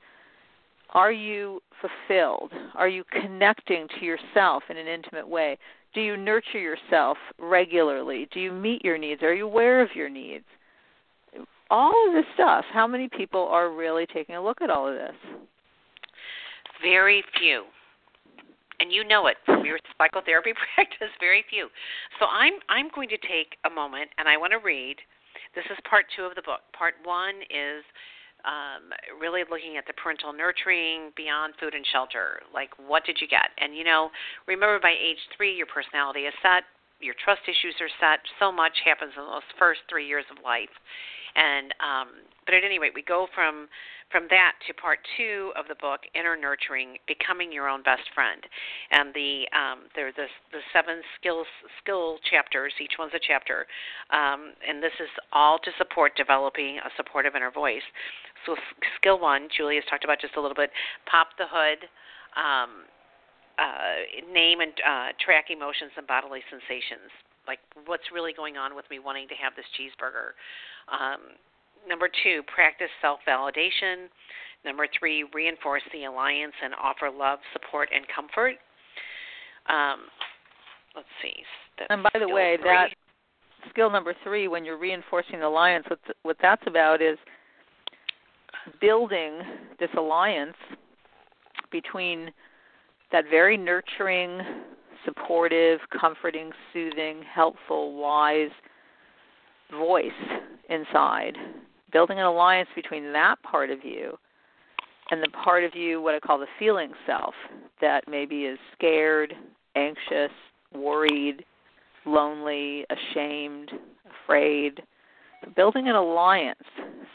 Are 0.90 1.12
you 1.12 1.60
fulfilled? 1.80 2.52
Are 2.74 2.88
you 2.88 3.04
connecting 3.10 3.88
to 3.98 4.04
yourself 4.04 4.64
in 4.70 4.76
an 4.76 4.86
intimate 4.86 5.28
way? 5.28 5.58
Do 5.94 6.00
you 6.00 6.16
nurture 6.16 6.58
yourself 6.58 7.16
regularly? 7.38 8.28
Do 8.32 8.40
you 8.40 8.52
meet 8.52 8.84
your 8.84 8.98
needs? 8.98 9.22
Are 9.22 9.34
you 9.34 9.46
aware 9.46 9.80
of 9.80 9.90
your 9.94 10.08
needs? 10.08 10.44
All 11.70 12.08
of 12.08 12.14
this 12.14 12.24
stuff, 12.34 12.64
how 12.72 12.86
many 12.86 13.08
people 13.08 13.48
are 13.50 13.70
really 13.70 14.06
taking 14.12 14.36
a 14.36 14.42
look 14.42 14.60
at 14.60 14.70
all 14.70 14.88
of 14.88 14.94
this? 14.94 15.14
Very 16.82 17.24
few 17.38 17.64
and 18.80 18.92
you 18.92 19.04
know 19.04 19.26
it 19.26 19.36
from 19.44 19.64
your 19.64 19.78
psychotherapy 19.96 20.52
practice 20.74 21.12
very 21.20 21.44
few 21.48 21.68
so 22.18 22.26
i'm 22.26 22.54
i'm 22.68 22.88
going 22.94 23.08
to 23.08 23.18
take 23.18 23.56
a 23.66 23.70
moment 23.70 24.10
and 24.18 24.28
i 24.28 24.36
want 24.36 24.52
to 24.52 24.58
read 24.58 24.96
this 25.54 25.64
is 25.70 25.78
part 25.88 26.04
two 26.16 26.24
of 26.24 26.34
the 26.34 26.42
book 26.42 26.60
part 26.76 26.94
one 27.04 27.36
is 27.50 27.84
um, 28.44 28.92
really 29.20 29.42
looking 29.50 29.76
at 29.76 29.86
the 29.86 29.92
parental 29.94 30.32
nurturing 30.32 31.10
beyond 31.16 31.54
food 31.58 31.74
and 31.74 31.84
shelter 31.92 32.40
like 32.52 32.70
what 32.76 33.04
did 33.04 33.18
you 33.20 33.28
get 33.28 33.50
and 33.58 33.76
you 33.76 33.84
know 33.84 34.10
remember 34.46 34.78
by 34.80 34.92
age 34.92 35.20
three 35.36 35.54
your 35.56 35.66
personality 35.66 36.28
is 36.28 36.34
set 36.42 36.64
your 37.00 37.14
trust 37.24 37.42
issues 37.48 37.74
are 37.80 37.92
set 38.00 38.20
so 38.38 38.52
much 38.52 38.72
happens 38.84 39.12
in 39.16 39.24
those 39.24 39.46
first 39.58 39.80
three 39.88 40.06
years 40.06 40.24
of 40.30 40.38
life 40.44 40.72
and 41.36 41.74
um, 41.82 42.08
but 42.46 42.54
at 42.54 42.64
any 42.64 42.78
rate 42.78 42.92
we 42.94 43.02
go 43.02 43.26
from 43.34 43.68
from 44.14 44.30
that 44.30 44.54
to 44.66 44.74
part 44.74 45.00
two 45.16 45.50
of 45.58 45.66
the 45.66 45.74
book, 45.82 46.06
Inner 46.14 46.36
Nurturing, 46.36 47.02
Becoming 47.08 47.50
Your 47.50 47.68
Own 47.68 47.82
Best 47.82 48.06
Friend. 48.14 48.38
And 48.92 49.12
the 49.12 49.42
um, 49.50 49.90
there 49.96 50.12
the, 50.12 50.30
the 50.52 50.62
seven 50.72 51.02
skills 51.18 51.50
skill 51.82 52.18
chapters, 52.30 52.72
each 52.80 52.94
one's 52.96 53.10
a 53.14 53.18
chapter. 53.18 53.66
Um, 54.14 54.54
and 54.62 54.82
this 54.82 54.94
is 55.00 55.10
all 55.32 55.58
to 55.58 55.70
support 55.78 56.14
developing 56.16 56.78
a 56.78 56.90
supportive 56.96 57.34
inner 57.34 57.50
voice. 57.50 57.82
So 58.46 58.56
skill 58.96 59.18
one, 59.20 59.48
Julie 59.56 59.76
has 59.76 59.84
talked 59.88 60.04
about 60.04 60.20
just 60.20 60.36
a 60.36 60.40
little 60.40 60.54
bit, 60.54 60.70
pop 61.10 61.28
the 61.38 61.46
hood. 61.48 61.88
Um, 62.36 62.84
uh, 63.54 64.02
name 64.34 64.58
and 64.58 64.74
uh, 64.82 65.14
track 65.22 65.46
emotions 65.46 65.94
and 65.96 66.08
bodily 66.10 66.42
sensations, 66.50 67.06
like 67.46 67.62
what's 67.86 68.10
really 68.10 68.34
going 68.34 68.56
on 68.56 68.74
with 68.74 68.82
me 68.90 68.98
wanting 68.98 69.28
to 69.30 69.34
have 69.38 69.54
this 69.54 69.64
cheeseburger. 69.78 70.34
Um, 70.90 71.38
Number 71.88 72.08
two, 72.22 72.42
practice 72.52 72.88
self 73.00 73.20
validation. 73.28 74.08
Number 74.64 74.86
three, 74.98 75.24
reinforce 75.34 75.82
the 75.92 76.04
alliance 76.04 76.54
and 76.62 76.74
offer 76.82 77.10
love, 77.10 77.38
support, 77.52 77.90
and 77.94 78.04
comfort. 78.08 78.56
Um, 79.68 80.08
let's 80.96 81.08
see. 81.22 81.34
And 81.90 82.02
by 82.02 82.18
the 82.18 82.28
way, 82.28 82.56
three. 82.56 82.70
that 82.70 82.88
skill 83.70 83.90
number 83.90 84.14
three, 84.24 84.48
when 84.48 84.64
you're 84.64 84.78
reinforcing 84.78 85.40
the 85.40 85.46
alliance, 85.46 85.84
what, 85.88 85.98
what 86.22 86.36
that's 86.40 86.62
about 86.66 87.02
is 87.02 87.18
building 88.80 89.40
this 89.78 89.90
alliance 89.96 90.56
between 91.70 92.30
that 93.12 93.24
very 93.30 93.56
nurturing, 93.56 94.40
supportive, 95.04 95.80
comforting, 95.98 96.50
soothing, 96.72 97.22
helpful, 97.22 98.00
wise 98.00 98.50
voice 99.70 100.10
inside 100.68 101.36
building 101.94 102.18
an 102.18 102.26
alliance 102.26 102.68
between 102.74 103.12
that 103.12 103.36
part 103.42 103.70
of 103.70 103.78
you 103.84 104.18
and 105.10 105.22
the 105.22 105.28
part 105.28 105.64
of 105.64 105.74
you, 105.74 106.02
what 106.02 106.14
I 106.14 106.20
call 106.20 106.38
the 106.38 106.46
feeling 106.58 106.90
self, 107.06 107.34
that 107.80 108.04
maybe 108.08 108.44
is 108.44 108.58
scared, 108.76 109.32
anxious, 109.76 110.32
worried, 110.74 111.44
lonely, 112.04 112.84
ashamed, 112.90 113.70
afraid. 114.24 114.82
Building 115.54 115.88
an 115.88 115.94
alliance 115.94 116.58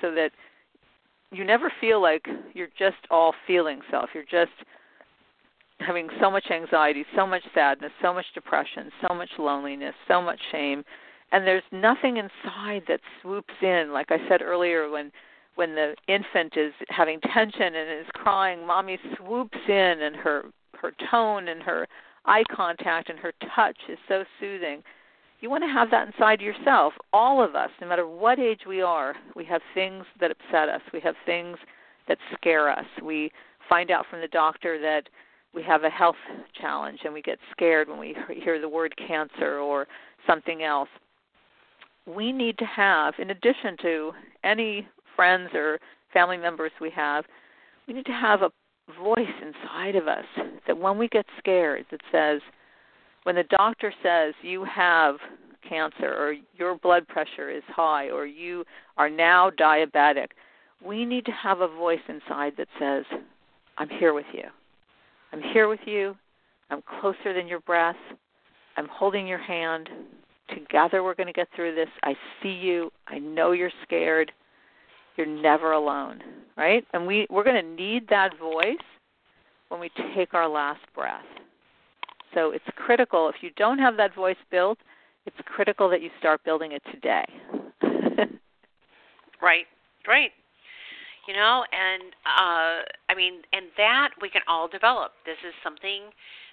so 0.01 0.11
that 0.15 0.31
you 1.31 1.43
never 1.43 1.71
feel 1.79 2.01
like 2.01 2.25
you're 2.53 2.67
just 2.77 2.97
all 3.09 3.33
feeling 3.45 3.81
self. 3.91 4.09
You're 4.13 4.23
just 4.23 4.51
having 5.79 6.09
so 6.19 6.29
much 6.29 6.45
anxiety, 6.51 7.05
so 7.15 7.25
much 7.25 7.43
sadness, 7.53 7.91
so 8.01 8.13
much 8.13 8.25
depression, 8.33 8.91
so 9.07 9.13
much 9.13 9.29
loneliness, 9.37 9.95
so 10.07 10.21
much 10.21 10.39
shame 10.51 10.83
and 11.31 11.45
there's 11.45 11.63
nothing 11.71 12.17
inside 12.17 12.83
that 12.87 12.99
swoops 13.21 13.53
in 13.61 13.91
like 13.93 14.07
i 14.11 14.17
said 14.27 14.41
earlier 14.41 14.89
when 14.89 15.11
when 15.55 15.75
the 15.75 15.95
infant 16.07 16.53
is 16.55 16.73
having 16.89 17.19
tension 17.21 17.75
and 17.75 17.99
is 17.99 18.07
crying 18.13 18.65
mommy 18.65 18.97
swoops 19.17 19.57
in 19.67 20.01
and 20.01 20.15
her 20.15 20.45
her 20.73 20.91
tone 21.11 21.47
and 21.47 21.61
her 21.61 21.87
eye 22.25 22.43
contact 22.53 23.09
and 23.09 23.19
her 23.19 23.33
touch 23.55 23.77
is 23.89 23.97
so 24.07 24.23
soothing 24.39 24.81
you 25.41 25.49
want 25.49 25.63
to 25.63 25.69
have 25.69 25.89
that 25.91 26.07
inside 26.07 26.41
yourself 26.41 26.93
all 27.13 27.43
of 27.43 27.55
us 27.55 27.69
no 27.81 27.87
matter 27.87 28.07
what 28.07 28.39
age 28.39 28.61
we 28.67 28.81
are. 28.81 29.15
We 29.35 29.45
have 29.45 29.61
things 29.73 30.05
that 30.19 30.31
upset 30.31 30.69
us. 30.69 30.81
We 30.93 30.99
have 31.01 31.15
things 31.25 31.57
that 32.07 32.17
scare 32.33 32.69
us. 32.69 32.85
We 33.03 33.31
find 33.67 33.91
out 33.91 34.05
from 34.09 34.21
the 34.21 34.27
doctor 34.27 34.79
that 34.81 35.03
we 35.53 35.63
have 35.63 35.83
a 35.83 35.89
health 35.89 36.15
challenge 36.59 36.99
and 37.05 37.13
we 37.13 37.21
get 37.21 37.39
scared 37.51 37.87
when 37.87 37.99
we 37.99 38.15
hear 38.43 38.59
the 38.59 38.69
word 38.69 38.93
cancer 38.97 39.59
or 39.59 39.87
something 40.27 40.63
else. 40.63 40.89
We 42.05 42.31
need 42.31 42.57
to 42.57 42.65
have, 42.65 43.13
in 43.19 43.29
addition 43.29 43.77
to 43.81 44.11
any 44.43 44.87
friends 45.15 45.49
or 45.53 45.79
family 46.11 46.37
members 46.37 46.71
we 46.81 46.89
have, 46.91 47.25
we 47.87 47.93
need 47.93 48.05
to 48.05 48.11
have 48.11 48.41
a 48.41 48.51
voice 49.01 49.17
inside 49.41 49.95
of 49.95 50.07
us 50.07 50.25
that 50.65 50.77
when 50.77 50.97
we 50.97 51.07
get 51.07 51.25
scared, 51.37 51.85
that 51.91 52.01
says, 52.11 52.41
when 53.23 53.35
the 53.35 53.43
doctor 53.43 53.93
says 54.03 54.33
you 54.41 54.65
have 54.65 55.15
cancer 55.67 56.13
or 56.13 56.35
your 56.57 56.77
blood 56.77 57.07
pressure 57.07 57.49
is 57.49 57.63
high 57.67 58.09
or 58.09 58.25
you 58.25 58.63
are 58.97 59.09
now 59.09 59.49
diabetic, 59.49 60.27
we 60.83 61.05
need 61.05 61.25
to 61.25 61.31
have 61.31 61.61
a 61.61 61.67
voice 61.67 61.99
inside 62.07 62.53
that 62.57 62.67
says, 62.79 63.03
I'm 63.77 63.89
here 63.89 64.13
with 64.13 64.25
you. 64.33 64.45
I'm 65.31 65.41
here 65.41 65.67
with 65.67 65.81
you. 65.85 66.15
I'm 66.69 66.81
closer 66.99 67.33
than 67.33 67.47
your 67.47 67.59
breath. 67.61 67.95
I'm 68.77 68.87
holding 68.87 69.27
your 69.27 69.39
hand. 69.39 69.89
Together 70.49 71.03
we're 71.03 71.15
going 71.15 71.27
to 71.27 71.33
get 71.33 71.47
through 71.55 71.75
this. 71.75 71.89
I 72.03 72.15
see 72.41 72.49
you. 72.49 72.91
I 73.07 73.19
know 73.19 73.51
you're 73.51 73.71
scared. 73.83 74.31
You're 75.17 75.27
never 75.27 75.73
alone, 75.73 76.21
right? 76.55 76.85
And 76.93 77.05
we 77.05 77.27
we're 77.29 77.43
going 77.43 77.61
to 77.61 77.75
need 77.75 78.07
that 78.09 78.39
voice 78.39 78.77
when 79.67 79.81
we 79.81 79.91
take 80.15 80.33
our 80.33 80.47
last 80.47 80.79
breath. 80.95 81.25
So 82.33 82.51
it's 82.51 82.63
critical 82.89 83.29
if 83.29 83.35
you 83.41 83.51
don't 83.55 83.77
have 83.77 83.97
that 83.97 84.15
voice 84.15 84.41
built, 84.49 84.79
it's 85.27 85.35
critical 85.45 85.87
that 85.89 86.01
you 86.01 86.09
start 86.17 86.43
building 86.43 86.71
it 86.71 86.81
today. 86.91 87.23
right. 89.43 89.67
Right. 90.07 90.31
You 91.27 91.35
know, 91.35 91.63
and 91.71 92.01
uh 92.25 92.81
I 93.07 93.13
mean, 93.15 93.41
and 93.53 93.67
that 93.77 94.09
we 94.19 94.27
can 94.27 94.41
all 94.47 94.67
develop. 94.67 95.11
This 95.23 95.37
is 95.47 95.53
something 95.63 96.09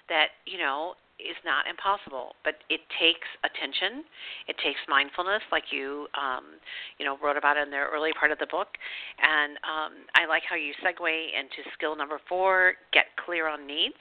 that, 0.09 0.27
you 0.45 0.59
know, 0.59 0.93
is 1.17 1.41
not 1.43 1.65
impossible, 1.65 2.35
but 2.43 2.61
it 2.69 2.81
takes 3.01 3.25
attention. 3.41 4.05
It 4.47 4.57
takes 4.63 4.77
mindfulness, 4.87 5.41
like 5.51 5.73
you, 5.73 6.05
um, 6.13 6.61
you 6.99 7.05
know, 7.07 7.17
wrote 7.17 7.37
about 7.37 7.57
in 7.57 7.71
the 7.71 7.81
early 7.81 8.13
part 8.13 8.29
of 8.31 8.37
the 8.37 8.45
book. 8.45 8.77
And 9.17 9.57
um, 9.65 10.05
I 10.13 10.27
like 10.29 10.43
how 10.47 10.55
you 10.55 10.73
segue 10.85 11.01
into 11.01 11.65
skill 11.73 11.97
number 11.97 12.21
four: 12.29 12.73
get 12.93 13.05
clear 13.25 13.49
on 13.49 13.65
needs. 13.65 13.97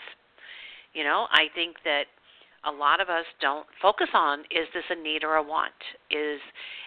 You 0.92 1.04
know, 1.04 1.28
I 1.32 1.48
think 1.54 1.76
that 1.84 2.04
a 2.66 2.70
lot 2.70 3.00
of 3.00 3.08
us 3.08 3.24
don't 3.40 3.66
focus 3.80 4.08
on 4.14 4.40
is 4.50 4.66
this 4.74 4.84
a 4.90 5.00
need 5.00 5.24
or 5.24 5.36
a 5.36 5.42
want? 5.42 5.72
Is 6.10 6.40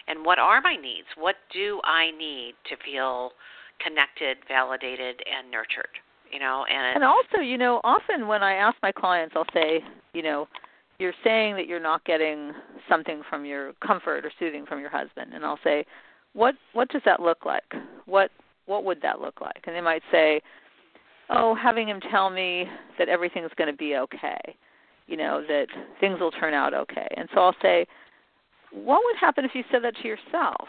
and 0.08 0.24
what 0.24 0.38
are 0.38 0.60
my 0.60 0.76
needs? 0.76 1.08
What 1.16 1.36
do 1.52 1.80
I 1.84 2.10
need 2.10 2.54
to 2.68 2.76
feel 2.84 3.32
connected, 3.82 4.38
validated, 4.48 5.22
and 5.26 5.50
nurtured? 5.50 5.98
you 6.30 6.38
know 6.38 6.64
and 6.70 6.96
and 6.96 7.04
also 7.04 7.40
you 7.42 7.58
know 7.58 7.80
often 7.84 8.26
when 8.26 8.42
i 8.42 8.54
ask 8.54 8.76
my 8.82 8.92
clients 8.92 9.34
i'll 9.36 9.44
say 9.52 9.80
you 10.12 10.22
know 10.22 10.46
you're 10.98 11.14
saying 11.24 11.56
that 11.56 11.66
you're 11.66 11.80
not 11.80 12.04
getting 12.04 12.52
something 12.88 13.22
from 13.28 13.44
your 13.44 13.72
comfort 13.84 14.24
or 14.24 14.32
soothing 14.38 14.66
from 14.66 14.80
your 14.80 14.90
husband 14.90 15.32
and 15.34 15.44
i'll 15.44 15.58
say 15.64 15.84
what 16.32 16.54
what 16.72 16.88
does 16.88 17.02
that 17.04 17.20
look 17.20 17.44
like 17.44 17.74
what 18.06 18.30
what 18.66 18.84
would 18.84 19.00
that 19.02 19.20
look 19.20 19.40
like 19.40 19.62
and 19.66 19.74
they 19.74 19.80
might 19.80 20.02
say 20.10 20.40
oh 21.30 21.54
having 21.54 21.88
him 21.88 22.00
tell 22.10 22.30
me 22.30 22.66
that 22.98 23.08
everything's 23.08 23.50
going 23.56 23.70
to 23.70 23.76
be 23.76 23.96
okay 23.96 24.40
you 25.10 25.16
know 25.16 25.42
that 25.46 25.66
things 25.98 26.18
will 26.20 26.30
turn 26.30 26.54
out 26.54 26.72
okay 26.72 27.06
and 27.16 27.28
so 27.34 27.40
i'll 27.40 27.56
say 27.60 27.86
what 28.72 29.02
would 29.04 29.16
happen 29.20 29.44
if 29.44 29.50
you 29.54 29.64
said 29.70 29.82
that 29.82 29.96
to 29.96 30.08
yourself 30.08 30.68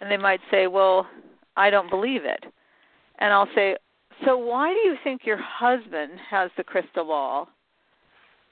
and 0.00 0.10
they 0.10 0.16
might 0.16 0.40
say 0.50 0.66
well 0.66 1.06
i 1.56 1.70
don't 1.70 1.90
believe 1.90 2.24
it 2.24 2.44
and 3.18 3.32
i'll 3.32 3.48
say 3.54 3.74
so 4.24 4.36
why 4.36 4.72
do 4.72 4.80
you 4.80 4.96
think 5.04 5.22
your 5.24 5.38
husband 5.40 6.12
has 6.30 6.50
the 6.56 6.64
crystal 6.64 7.04
ball 7.04 7.48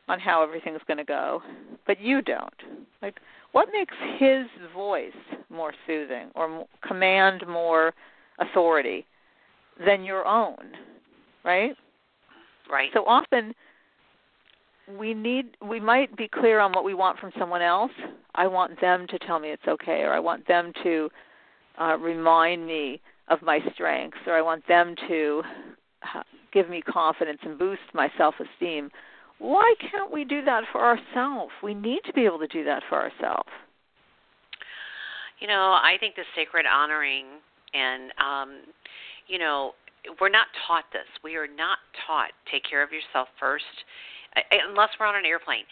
on 0.09 0.20
how 0.20 0.42
everything's 0.42 0.80
going 0.86 0.99
to 0.99 1.05
go, 1.05 1.42
but 1.86 2.01
you 2.01 2.22
don't? 2.22 2.55
Like 3.03 3.16
what 3.53 3.68
makes 3.72 3.94
his 4.18 4.47
voice 4.72 5.11
more 5.51 5.72
soothing 5.86 6.30
or 6.34 6.66
command 6.86 7.42
more 7.49 7.94
authority 8.38 9.07
than 9.84 10.05
your 10.05 10.26
own? 10.26 10.72
Right? 11.44 11.74
Right. 12.70 12.90
So 12.94 13.05
often 13.07 13.53
we 14.99 15.14
need 15.14 15.57
we 15.66 15.80
might 15.80 16.16
be 16.16 16.28
clear 16.28 16.61
on 16.61 16.72
what 16.72 16.84
we 16.84 16.95
want 16.95 17.18
from 17.18 17.32
someone 17.39 17.62
else. 17.62 17.91
I 18.34 18.47
want 18.47 18.80
them 18.80 19.07
to 19.09 19.18
tell 19.20 19.39
me 19.39 19.49
it's 19.49 19.66
okay 19.66 20.03
or 20.03 20.12
I 20.12 20.20
want 20.20 20.47
them 20.47 20.72
to 20.84 21.09
uh, 21.80 21.97
remind 21.99 22.66
me 22.66 23.01
of 23.28 23.43
my 23.43 23.59
strengths 23.72 24.18
or 24.26 24.34
I 24.34 24.43
want 24.43 24.66
them 24.68 24.95
to 25.09 25.43
give 26.53 26.68
me 26.68 26.82
confidence 26.82 27.39
and 27.43 27.59
boost 27.59 27.82
my 27.93 28.11
self-esteem. 28.16 28.91
Why 29.39 29.74
can't 29.91 30.12
we 30.12 30.24
do 30.24 30.45
that 30.45 30.64
for 30.72 30.82
ourselves? 30.82 31.53
We 31.62 31.74
need 31.74 32.01
to 32.07 32.12
be 32.12 32.24
able 32.24 32.39
to 32.39 32.47
do 32.47 32.64
that 32.64 32.82
for 32.89 32.97
ourselves. 33.01 33.51
You 35.41 35.49
know, 35.49 35.78
I 35.82 35.97
think 36.01 36.14
the 36.14 36.22
sacred 36.34 36.64
honoring 36.66 37.26
and 37.74 38.12
um 38.18 38.61
you 39.26 39.41
know, 39.41 39.72
we're 40.20 40.28
not 40.28 40.47
taught 40.68 40.84
this. 40.93 41.07
We 41.24 41.34
are 41.34 41.49
not 41.49 41.78
taught 42.07 42.30
take 42.51 42.62
care 42.68 42.82
of 42.82 42.91
yourself 42.93 43.28
first 43.41 43.64
unless 44.68 44.91
we're 44.99 45.07
on 45.07 45.16
an 45.16 45.24
airplane. 45.24 45.64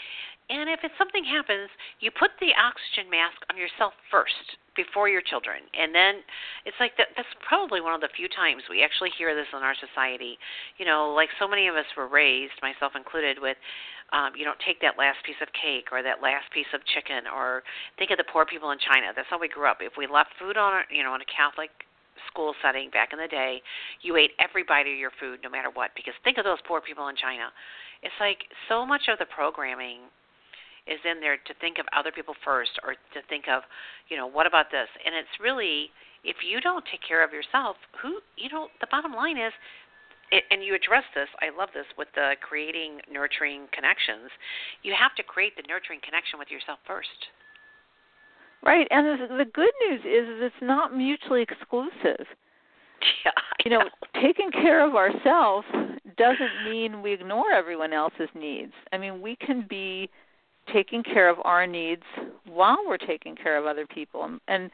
And 0.51 0.69
if 0.69 0.81
it's 0.85 0.95
something 1.01 1.25
happens, 1.25 1.73
you 2.05 2.13
put 2.13 2.37
the 2.37 2.53
oxygen 2.53 3.09
mask 3.09 3.41
on 3.49 3.57
yourself 3.57 3.97
first 4.13 4.61
before 4.77 5.09
your 5.09 5.25
children. 5.25 5.65
And 5.73 5.95
then 5.95 6.21
it's 6.69 6.77
like 6.77 6.93
that 7.01 7.17
that's 7.17 7.33
probably 7.41 7.81
one 7.81 7.97
of 7.97 8.05
the 8.05 8.13
few 8.13 8.29
times 8.29 8.61
we 8.69 8.85
actually 8.85 9.09
hear 9.17 9.33
this 9.33 9.49
in 9.57 9.65
our 9.65 9.73
society. 9.81 10.37
You 10.77 10.85
know, 10.85 11.17
like 11.17 11.33
so 11.41 11.49
many 11.49 11.65
of 11.69 11.81
us 11.81 11.89
were 11.97 12.09
raised, 12.13 12.61
myself 12.61 12.93
included, 12.93 13.41
with 13.41 13.57
um, 14.13 14.37
you 14.37 14.45
don't 14.45 14.61
take 14.61 14.85
that 14.85 15.01
last 15.01 15.25
piece 15.25 15.41
of 15.41 15.49
cake 15.57 15.89
or 15.89 16.05
that 16.05 16.21
last 16.21 16.45
piece 16.53 16.69
of 16.77 16.85
chicken 16.93 17.25
or 17.25 17.65
think 17.97 18.13
of 18.13 18.21
the 18.21 18.29
poor 18.29 18.45
people 18.45 18.69
in 18.71 18.79
China. 18.79 19.17
That's 19.17 19.31
how 19.33 19.41
we 19.41 19.49
grew 19.49 19.65
up. 19.65 19.81
If 19.81 19.97
we 19.97 20.05
left 20.05 20.37
food 20.37 20.61
on, 20.61 20.77
our, 20.77 20.85
you 20.93 21.01
know, 21.01 21.17
in 21.17 21.25
a 21.25 21.31
Catholic 21.31 21.73
school 22.29 22.55
setting 22.63 22.91
back 22.91 23.13
in 23.13 23.19
the 23.19 23.29
day, 23.29 23.63
you 24.03 24.17
ate 24.17 24.33
every 24.39 24.63
bite 24.63 24.87
of 24.87 24.97
your 24.99 25.11
food 25.21 25.41
no 25.43 25.51
matter 25.51 25.71
what 25.73 25.91
because 25.97 26.15
think 26.23 26.39
of 26.39 26.45
those 26.45 26.61
poor 26.67 26.81
people 26.81 27.09
in 27.09 27.17
China. 27.17 27.49
It's 28.05 28.21
like 28.21 28.45
so 28.69 28.85
much 28.85 29.09
of 29.09 29.19
the 29.19 29.27
programming 29.27 30.07
is 30.87 31.01
in 31.09 31.21
there 31.21 31.41
to 31.41 31.53
think 31.61 31.81
of 31.81 31.87
other 31.97 32.13
people 32.13 32.37
first 32.45 32.77
or 32.85 32.93
to 32.93 33.21
think 33.33 33.49
of, 33.49 33.65
you 34.13 34.17
know, 34.17 34.29
what 34.29 34.47
about 34.47 34.69
this? 34.71 34.89
And 35.05 35.17
it's 35.17 35.41
really 35.41 35.89
if 36.25 36.37
you 36.45 36.61
don't 36.61 36.85
take 36.93 37.01
care 37.01 37.25
of 37.25 37.33
yourself, 37.33 37.77
who, 38.01 38.21
you 38.37 38.49
know, 38.53 38.69
the 38.81 38.89
bottom 38.91 39.13
line 39.13 39.37
is 39.37 39.53
and 40.33 40.65
you 40.65 40.75
address 40.75 41.05
this, 41.15 41.29
I 41.41 41.55
love 41.57 41.69
this 41.75 41.87
with 41.97 42.09
the 42.15 42.35
creating 42.41 43.01
nurturing 43.13 43.69
connections. 43.73 44.33
You 44.83 44.93
have 44.99 45.15
to 45.17 45.23
create 45.23 45.55
the 45.57 45.63
nurturing 45.69 46.01
connection 46.03 46.39
with 46.39 46.49
yourself 46.51 46.79
first. 46.87 47.29
Right, 48.65 48.89
and 48.91 49.21
the, 49.21 49.45
good 49.45 49.75
news 49.87 50.01
is, 50.01 50.25
is 50.25 50.39
it's 50.49 50.63
not 50.63 50.97
mutually 50.97 51.43
exclusive. 51.43 52.27
Yeah, 53.23 53.33
I 53.37 53.43
you 53.67 53.71
know, 53.71 53.81
know, 53.81 54.23
taking 54.23 54.51
care 54.51 54.81
of 54.81 54.95
ourselves 54.95 55.67
doesn't 56.17 56.71
mean 56.71 57.03
we 57.03 57.13
ignore 57.13 57.53
everyone 57.53 57.93
else's 57.93 58.29
needs. 58.35 58.73
I 58.93 58.99
mean, 58.99 59.21
we 59.21 59.37
can 59.37 59.67
be 59.69 60.09
taking 60.73 61.03
care 61.03 61.29
of 61.29 61.39
our 61.45 61.67
needs 61.67 62.03
while 62.47 62.79
we're 62.87 62.97
taking 62.97 63.37
care 63.37 63.59
of 63.59 63.67
other 63.67 63.87
people. 63.87 64.39
And 64.49 64.71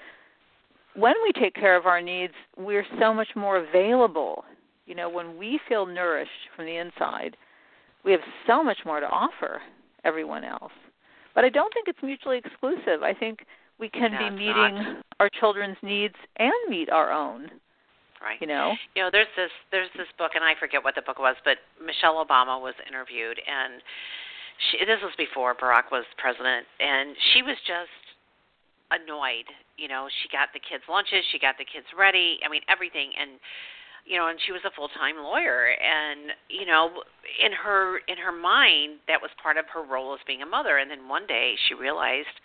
when 0.94 1.14
we 1.22 1.32
take 1.40 1.54
care 1.54 1.76
of 1.76 1.86
our 1.86 2.00
needs, 2.00 2.34
we're 2.56 2.86
so 2.98 3.12
much 3.14 3.28
more 3.36 3.56
available. 3.56 4.44
You 4.86 4.94
know, 4.94 5.08
when 5.08 5.36
we 5.36 5.60
feel 5.68 5.86
nourished 5.86 6.30
from 6.54 6.66
the 6.66 6.76
inside, 6.76 7.36
we 8.04 8.12
have 8.12 8.20
so 8.46 8.62
much 8.62 8.78
more 8.84 9.00
to 9.00 9.06
offer 9.06 9.60
everyone 10.04 10.44
else. 10.44 10.72
But 11.34 11.44
I 11.44 11.48
don't 11.48 11.72
think 11.72 11.86
it's 11.88 12.02
mutually 12.02 12.38
exclusive. 12.38 13.02
I 13.02 13.14
think 13.14 13.40
we 13.78 13.88
can 13.88 14.12
no, 14.12 14.18
be 14.18 14.30
meeting 14.30 14.74
not. 14.74 15.06
our 15.20 15.30
children's 15.38 15.76
needs 15.82 16.14
and 16.38 16.52
meet 16.68 16.90
our 16.90 17.12
own. 17.12 17.50
Right. 18.20 18.40
You 18.40 18.46
know. 18.46 18.76
You 18.94 19.02
know, 19.02 19.10
there's 19.10 19.32
this 19.36 19.50
there's 19.72 19.88
this 19.96 20.08
book 20.18 20.32
and 20.36 20.44
I 20.44 20.52
forget 20.60 20.84
what 20.84 20.94
the 20.94 21.02
book 21.02 21.18
was, 21.18 21.36
but 21.44 21.56
Michelle 21.80 22.22
Obama 22.24 22.60
was 22.60 22.74
interviewed 22.86 23.40
and 23.48 23.80
she, 24.68 24.84
this 24.84 25.00
was 25.02 25.12
before 25.16 25.54
Barack 25.54 25.88
was 25.90 26.04
president, 26.18 26.66
and 26.80 27.16
she 27.32 27.42
was 27.42 27.56
just 27.64 27.96
annoyed. 28.92 29.48
You 29.78 29.88
know, 29.88 30.08
she 30.20 30.28
got 30.28 30.52
the 30.52 30.60
kids 30.60 30.84
lunches, 30.88 31.24
she 31.32 31.38
got 31.38 31.56
the 31.56 31.64
kids 31.64 31.86
ready. 31.96 32.38
I 32.44 32.48
mean, 32.48 32.60
everything, 32.68 33.12
and 33.16 33.40
you 34.04 34.18
know, 34.18 34.28
and 34.28 34.38
she 34.44 34.52
was 34.52 34.60
a 34.68 34.72
full 34.76 34.88
time 34.92 35.16
lawyer, 35.16 35.72
and 35.80 36.36
you 36.48 36.66
know, 36.66 37.02
in 37.40 37.52
her 37.52 38.04
in 38.08 38.18
her 38.18 38.32
mind, 38.32 39.00
that 39.08 39.20
was 39.20 39.30
part 39.40 39.56
of 39.56 39.64
her 39.72 39.82
role 39.82 40.12
as 40.12 40.20
being 40.26 40.42
a 40.42 40.48
mother. 40.48 40.78
And 40.78 40.90
then 40.90 41.08
one 41.08 41.26
day, 41.26 41.54
she 41.68 41.74
realized 41.74 42.36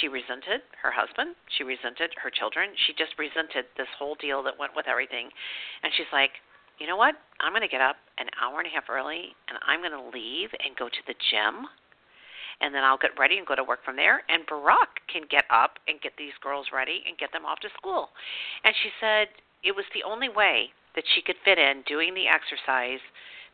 she 0.00 0.08
resented 0.08 0.62
her 0.82 0.90
husband, 0.90 1.34
she 1.56 1.64
resented 1.64 2.10
her 2.22 2.30
children, 2.30 2.70
she 2.86 2.92
just 2.92 3.18
resented 3.18 3.66
this 3.76 3.90
whole 3.98 4.16
deal 4.16 4.42
that 4.42 4.58
went 4.58 4.72
with 4.76 4.88
everything, 4.88 5.30
and 5.82 5.92
she's 5.96 6.10
like, 6.12 6.32
you 6.78 6.86
know 6.86 6.96
what? 6.96 7.14
I'm 7.40 7.52
going 7.52 7.62
to 7.62 7.70
get 7.70 7.80
up 7.80 7.96
an 8.18 8.26
hour 8.40 8.58
and 8.58 8.66
a 8.66 8.70
half 8.70 8.90
early 8.90 9.34
and 9.48 9.58
I'm 9.66 9.80
going 9.80 9.94
to 9.94 10.10
leave 10.10 10.50
and 10.58 10.76
go 10.76 10.88
to 10.88 11.02
the 11.06 11.14
gym. 11.30 11.66
And 12.60 12.74
then 12.74 12.84
I'll 12.84 12.98
get 12.98 13.18
ready 13.18 13.38
and 13.38 13.46
go 13.46 13.54
to 13.54 13.64
work 13.64 13.84
from 13.84 13.96
there. 13.96 14.22
And 14.28 14.46
Barack 14.46 15.02
can 15.10 15.22
get 15.28 15.44
up 15.50 15.78
and 15.86 16.00
get 16.00 16.12
these 16.16 16.34
girls 16.42 16.66
ready 16.72 17.02
and 17.06 17.18
get 17.18 17.32
them 17.32 17.44
off 17.44 17.58
to 17.60 17.68
school. 17.76 18.10
And 18.62 18.74
she 18.82 18.90
said 19.00 19.28
it 19.62 19.74
was 19.74 19.84
the 19.94 20.06
only 20.06 20.28
way 20.28 20.70
that 20.94 21.04
she 21.14 21.22
could 21.22 21.36
fit 21.44 21.58
in 21.58 21.82
doing 21.86 22.14
the 22.14 22.30
exercise, 22.30 23.02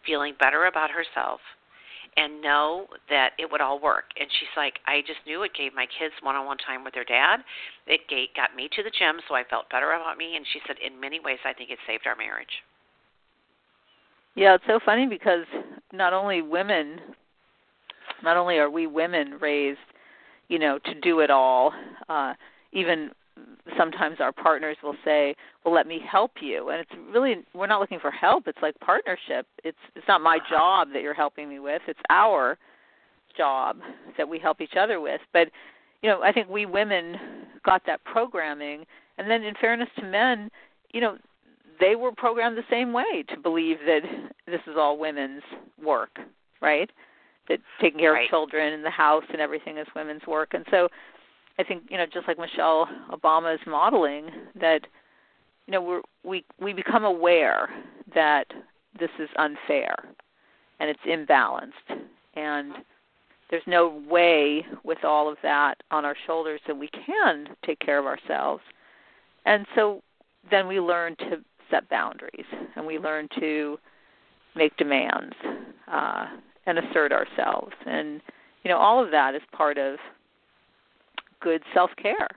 feeling 0.05 0.35
better 0.39 0.67
about 0.67 0.91
herself, 0.91 1.41
and 2.17 2.43
know 2.43 2.87
that 3.09 3.31
it 3.39 3.51
would 3.51 3.61
all 3.61 3.81
work. 3.81 4.05
And 4.19 4.29
she's 4.39 4.49
like, 4.57 4.79
I 4.87 5.01
just 5.07 5.21
knew 5.27 5.43
it 5.43 5.53
gave 5.57 5.75
my 5.75 5.87
kids 5.99 6.15
one 6.23 6.37
on 6.37 6.47
one 6.47 6.59
time 6.59 6.85
with 6.85 6.95
their 6.95 7.05
dad. 7.05 7.41
It 7.87 8.01
got 8.37 8.55
me 8.57 8.69
to 8.75 8.83
the 8.83 8.91
gym, 8.91 9.21
so 9.29 9.35
I 9.35 9.45
felt 9.49 9.71
better 9.71 9.93
about 9.93 10.19
me. 10.19 10.37
And 10.37 10.45
she 10.53 10.61
said, 10.67 10.77
in 10.85 11.01
many 11.01 11.21
ways, 11.21 11.39
I 11.45 11.53
think 11.53 11.71
it 11.71 11.79
saved 11.87 12.07
our 12.07 12.17
marriage. 12.17 12.63
Yeah, 14.35 14.55
it's 14.55 14.65
so 14.67 14.81
funny 14.85 15.07
because 15.07 15.45
not 15.93 16.13
only 16.13 16.43
women, 16.43 17.01
not 18.23 18.37
only 18.37 18.59
are 18.59 18.71
we 18.71 18.87
women 18.87 19.39
raised, 19.41 19.79
you 20.49 20.59
know, 20.59 20.79
to 20.85 20.95
do 21.01 21.21
it 21.21 21.31
all, 21.31 21.73
uh, 22.09 22.35
even 22.73 23.11
sometimes 23.77 24.17
our 24.21 24.33
partners 24.33 24.77
will 24.83 24.97
say, 25.05 25.35
"Well, 25.65 25.75
let 25.75 25.87
me 25.87 26.01
help 26.01 26.33
you," 26.41 26.71
and 26.71 26.81
it's 26.81 26.93
really 27.13 27.45
we're 27.55 27.67
not 27.67 27.81
looking 27.81 28.01
for 28.01 28.11
help. 28.11 28.49
It's 28.49 28.59
like 28.63 28.79
partnership. 28.81 29.47
It's 29.65 29.79
it's 29.95 30.07
not 30.09 30.21
my 30.21 30.39
job 30.49 30.89
that 30.93 31.03
you're 31.03 31.15
helping 31.15 31.49
me 31.49 31.59
with. 31.59 31.83
It's 31.87 32.01
our 32.11 32.59
job 33.37 33.79
that 34.17 34.29
we 34.29 34.39
help 34.39 34.61
each 34.61 34.77
other 34.79 35.01
with. 35.01 35.21
But 35.33 35.49
you 36.03 36.09
know, 36.09 36.23
I 36.23 36.33
think 36.33 36.49
we 36.49 36.67
women 36.67 37.17
got 37.65 37.83
that 37.87 38.03
programming, 38.05 38.87
and 39.19 39.31
then 39.31 39.43
in 39.43 39.55
fairness 39.61 39.89
to 39.99 40.05
men, 40.05 40.51
you 40.93 41.01
know, 41.01 41.19
they 41.79 41.97
were 41.97 42.13
programmed 42.13 42.57
the 42.57 42.63
same 42.71 42.93
way 42.93 43.25
to 43.29 43.37
believe 43.39 43.79
that 43.87 44.01
this 44.47 44.61
is 44.67 44.77
all 44.77 44.99
women's 44.99 45.43
work, 45.83 46.19
right? 46.61 46.91
That 47.49 47.59
taking 47.81 48.01
care 48.01 48.13
right. 48.13 48.25
of 48.25 48.31
children 48.31 48.73
and 48.73 48.85
the 48.85 48.91
house 48.91 49.25
and 49.31 49.41
everything 49.41 49.79
is 49.79 49.87
women's 49.95 50.27
work, 50.27 50.55
and 50.55 50.65
so 50.71 50.89
I 51.59 51.63
think 51.63 51.85
you 51.91 51.97
know, 51.97 52.07
just 52.07 52.27
like 52.27 52.39
Michelle 52.39 52.89
Obama 53.11 53.55
is 53.55 53.61
modeling, 53.67 54.31
that 54.61 54.87
you 55.67 55.73
know 55.73 55.83
we're, 55.83 56.03
we 56.25 56.45
we 56.61 56.73
become 56.73 57.05
aware 57.05 57.69
that 58.15 58.47
this 58.99 59.11
is 59.19 59.29
unfair 59.39 59.95
and 60.79 60.89
it's 60.91 61.01
imbalanced, 61.07 62.01
and 62.35 62.73
there's 63.51 63.63
no 63.67 64.03
way 64.09 64.65
with 64.85 65.05
all 65.05 65.31
of 65.31 65.37
that 65.43 65.75
on 65.91 66.05
our 66.05 66.17
shoulders 66.27 66.61
that 66.67 66.77
we 66.77 66.89
can 66.89 67.49
take 67.65 67.79
care 67.81 67.99
of 67.99 68.07
ourselves, 68.07 68.63
and 69.45 69.67
so 69.75 70.03
then 70.51 70.67
we 70.67 70.81
learn 70.81 71.17
to 71.17 71.37
set 71.71 71.89
boundaries 71.89 72.47
and 72.75 72.87
we 72.87 72.99
learn 72.99 73.29
to 73.39 73.79
make 74.57 74.77
demands 74.77 75.35
uh, 75.93 76.27
and 76.67 76.79
assert 76.79 77.13
ourselves, 77.13 77.73
and 77.87 78.21
you 78.65 78.71
know 78.71 78.79
all 78.79 79.03
of 79.05 79.11
that 79.11 79.35
is 79.35 79.43
part 79.53 79.77
of 79.77 79.99
good 81.41 81.63
self 81.75 81.91
care. 82.01 82.29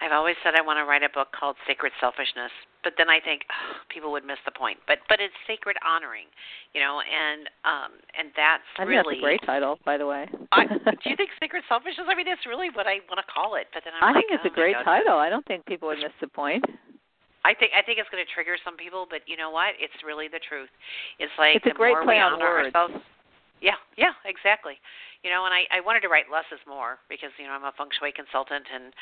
I've 0.00 0.12
always 0.14 0.36
said 0.46 0.54
I 0.54 0.62
want 0.62 0.78
to 0.78 0.86
write 0.86 1.02
a 1.02 1.10
book 1.10 1.34
called 1.34 1.56
Sacred 1.66 1.90
Selfishness, 1.98 2.54
but 2.86 2.94
then 2.96 3.10
I 3.10 3.18
think 3.18 3.42
oh, 3.50 3.82
people 3.90 4.12
would 4.14 4.22
miss 4.24 4.38
the 4.46 4.54
point. 4.54 4.78
But 4.86 4.98
but 5.10 5.18
it's 5.18 5.34
sacred 5.46 5.74
honoring, 5.82 6.30
you 6.70 6.78
know, 6.80 7.02
and 7.02 7.50
um 7.66 7.98
and 8.14 8.30
that's 8.38 8.62
I 8.78 8.86
think 8.86 8.94
really 8.94 9.18
that's 9.18 9.26
a 9.26 9.26
great 9.26 9.42
title, 9.42 9.78
by 9.84 9.98
the 9.98 10.06
way. 10.06 10.30
I, 10.54 10.66
do 11.02 11.06
you 11.10 11.16
think 11.18 11.30
sacred 11.42 11.66
selfishness? 11.66 12.06
I 12.06 12.14
mean, 12.14 12.26
that's 12.30 12.46
really 12.46 12.70
what 12.70 12.86
I 12.86 13.02
want 13.10 13.18
to 13.18 13.26
call 13.26 13.58
it. 13.58 13.66
But 13.74 13.82
then 13.82 13.92
I'm 13.98 14.06
I 14.06 14.12
like, 14.14 14.22
think 14.22 14.38
it's 14.38 14.46
oh 14.46 14.54
a 14.54 14.54
great 14.54 14.78
title. 14.86 15.18
I 15.18 15.28
don't 15.28 15.44
think 15.50 15.66
people 15.66 15.88
would 15.90 15.98
miss 15.98 16.14
the 16.22 16.30
point. 16.30 16.62
I 17.42 17.54
think 17.54 17.74
I 17.74 17.82
think 17.82 17.98
it's 17.98 18.10
going 18.14 18.22
to 18.22 18.30
trigger 18.30 18.54
some 18.62 18.78
people, 18.78 19.06
but 19.10 19.26
you 19.26 19.34
know 19.34 19.50
what? 19.50 19.74
It's 19.82 19.94
really 20.06 20.30
the 20.30 20.40
truth. 20.46 20.70
It's 21.18 21.34
like 21.42 21.56
It's 21.58 21.66
a 21.66 21.74
great 21.74 21.98
play 22.06 22.22
on 22.22 22.38
honor 22.38 22.62
words. 22.62 22.70
ourselves. 22.70 23.02
Yeah, 23.60 23.78
yeah, 23.96 24.14
exactly. 24.24 24.78
You 25.26 25.34
know, 25.34 25.50
and 25.50 25.54
I 25.54 25.66
I 25.74 25.82
wanted 25.82 26.06
to 26.06 26.10
write 26.10 26.30
less 26.30 26.46
is 26.54 26.62
more 26.62 27.02
because 27.10 27.34
you 27.42 27.46
know 27.50 27.58
I'm 27.58 27.66
a 27.66 27.74
feng 27.74 27.90
shui 27.98 28.14
consultant, 28.14 28.66
and 28.70 28.94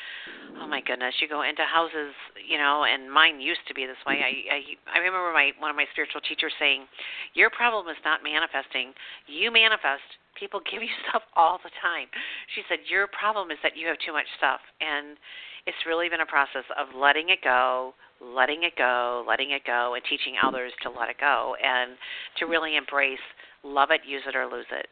oh 0.57 0.67
my 0.67 0.81
goodness, 0.81 1.13
you 1.21 1.29
go 1.29 1.45
into 1.45 1.61
houses, 1.61 2.17
you 2.41 2.57
know, 2.57 2.89
and 2.89 3.05
mine 3.05 3.37
used 3.37 3.61
to 3.69 3.77
be 3.77 3.85
this 3.85 4.01
way. 4.01 4.25
I 4.25 4.33
I 4.49 4.59
I 4.93 4.97
remember 4.97 5.29
my 5.29 5.53
one 5.61 5.69
of 5.69 5.77
my 5.77 5.85
spiritual 5.93 6.21
teachers 6.25 6.53
saying, 6.57 6.89
"Your 7.37 7.53
problem 7.53 7.85
is 7.93 8.01
not 8.01 8.25
manifesting. 8.25 8.97
You 9.29 9.53
manifest. 9.53 10.17
People 10.33 10.61
give 10.65 10.81
you 10.81 10.89
stuff 11.09 11.21
all 11.37 11.61
the 11.61 11.73
time." 11.77 12.09
She 12.57 12.65
said, 12.65 12.81
"Your 12.89 13.05
problem 13.05 13.53
is 13.53 13.61
that 13.61 13.77
you 13.77 13.85
have 13.85 14.01
too 14.01 14.13
much 14.13 14.27
stuff," 14.41 14.61
and 14.81 15.21
it's 15.69 15.85
really 15.85 16.09
been 16.09 16.25
a 16.25 16.25
process 16.25 16.65
of 16.81 16.97
letting 16.97 17.29
it 17.29 17.45
go, 17.45 17.93
letting 18.17 18.63
it 18.63 18.73
go, 18.73 19.21
letting 19.27 19.51
it 19.51 19.61
go, 19.69 19.93
and 19.93 20.01
teaching 20.09 20.33
others 20.41 20.73
to 20.81 20.89
let 20.89 21.13
it 21.13 21.19
go 21.21 21.53
and 21.61 21.93
to 22.41 22.49
really 22.49 22.73
embrace 22.73 23.21
love 23.63 23.89
it, 23.91 24.01
use 24.05 24.23
it, 24.27 24.35
or 24.35 24.45
lose 24.45 24.65
it. 24.71 24.87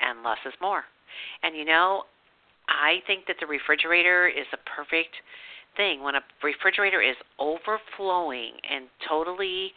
And 0.00 0.22
less 0.22 0.38
is 0.46 0.54
more. 0.60 0.84
And 1.42 1.56
you 1.56 1.64
know, 1.64 2.04
I 2.68 3.02
think 3.06 3.26
that 3.26 3.36
the 3.40 3.46
refrigerator 3.46 4.28
is 4.28 4.46
a 4.52 4.58
perfect 4.68 5.14
thing. 5.76 6.02
When 6.02 6.14
a 6.14 6.20
refrigerator 6.42 7.00
is 7.00 7.16
overflowing 7.38 8.52
and 8.70 8.86
totally 9.08 9.72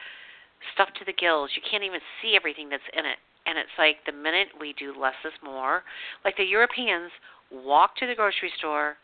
stuffed 0.74 0.98
to 1.00 1.06
the 1.06 1.14
gills, 1.14 1.50
you 1.56 1.62
can't 1.70 1.84
even 1.84 2.00
see 2.22 2.36
everything 2.36 2.70
that's 2.70 2.84
in 2.94 3.06
it. 3.06 3.18
And 3.46 3.58
it's 3.58 3.74
like 3.80 3.98
the 4.06 4.12
minute 4.12 4.50
we 4.60 4.74
do 4.78 4.94
less 5.00 5.18
is 5.26 5.34
more, 5.44 5.84
like 6.24 6.38
the 6.38 6.44
Europeans 6.44 7.12
walk 7.52 7.96
to 7.98 8.08
the 8.08 8.16
grocery 8.16 8.52
store 8.58 8.98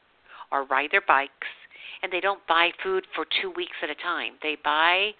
or 0.51 0.65
ride 0.65 0.89
their 0.91 1.03
bikes 1.07 1.47
and 2.03 2.11
they 2.11 2.19
don't 2.19 2.45
buy 2.47 2.69
food 2.83 3.05
for 3.15 3.25
two 3.41 3.51
weeks 3.51 3.75
at 3.81 3.89
a 3.89 3.95
time. 3.95 4.33
They 4.41 4.57
buy 4.63 5.11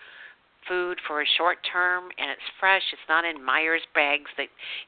food 0.68 1.00
for 1.08 1.22
a 1.22 1.26
short 1.38 1.58
term 1.72 2.10
and 2.18 2.30
it's 2.30 2.50
fresh. 2.60 2.84
It's 2.92 3.10
not 3.10 3.26
in 3.26 3.44
Myers 3.44 3.82
bags 3.96 4.30
that 4.38 4.48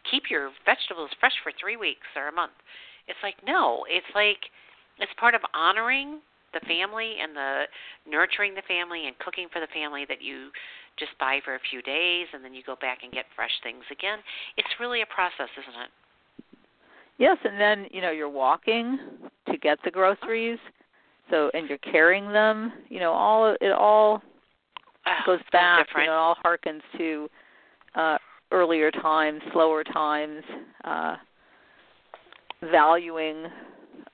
keep 0.09 0.29
your 0.29 0.51
vegetables 0.65 1.09
fresh 1.19 1.35
for 1.43 1.51
three 1.59 1.77
weeks 1.77 2.07
or 2.15 2.27
a 2.27 2.31
month. 2.31 2.55
It's 3.07 3.19
like 3.23 3.35
no, 3.45 3.85
it's 3.89 4.09
like 4.13 4.39
it's 4.99 5.11
part 5.19 5.35
of 5.35 5.41
honoring 5.53 6.19
the 6.53 6.59
family 6.65 7.15
and 7.21 7.35
the 7.35 7.63
nurturing 8.09 8.55
the 8.55 8.65
family 8.67 9.07
and 9.07 9.17
cooking 9.19 9.47
for 9.51 9.59
the 9.59 9.71
family 9.73 10.05
that 10.09 10.21
you 10.21 10.49
just 10.97 11.11
buy 11.19 11.39
for 11.45 11.55
a 11.55 11.59
few 11.69 11.81
days 11.81 12.27
and 12.33 12.43
then 12.43 12.53
you 12.53 12.61
go 12.65 12.75
back 12.81 12.99
and 13.03 13.11
get 13.11 13.25
fresh 13.35 13.53
things 13.63 13.83
again. 13.91 14.19
It's 14.57 14.69
really 14.79 15.01
a 15.01 15.09
process, 15.13 15.49
isn't 15.55 15.81
it? 15.81 15.91
Yes, 17.17 17.37
and 17.43 17.59
then 17.59 17.85
you 17.91 18.01
know 18.01 18.11
you're 18.11 18.29
walking 18.29 18.97
to 19.51 19.57
get 19.57 19.77
the 19.83 19.91
groceries, 19.91 20.59
so 21.29 21.51
and 21.53 21.67
you're 21.67 21.77
carrying 21.79 22.31
them. 22.31 22.71
You 22.89 22.99
know, 22.99 23.11
all 23.11 23.55
it 23.59 23.71
all 23.71 24.21
Goes 25.25 25.39
so 25.39 25.45
back. 25.51 25.87
You 25.95 26.05
know, 26.05 26.11
it 26.11 26.15
all 26.15 26.37
harkens 26.43 26.81
to 26.97 27.29
uh, 27.95 28.17
earlier 28.51 28.91
times, 28.91 29.41
slower 29.53 29.83
times, 29.83 30.43
uh, 30.83 31.15
valuing 32.71 33.45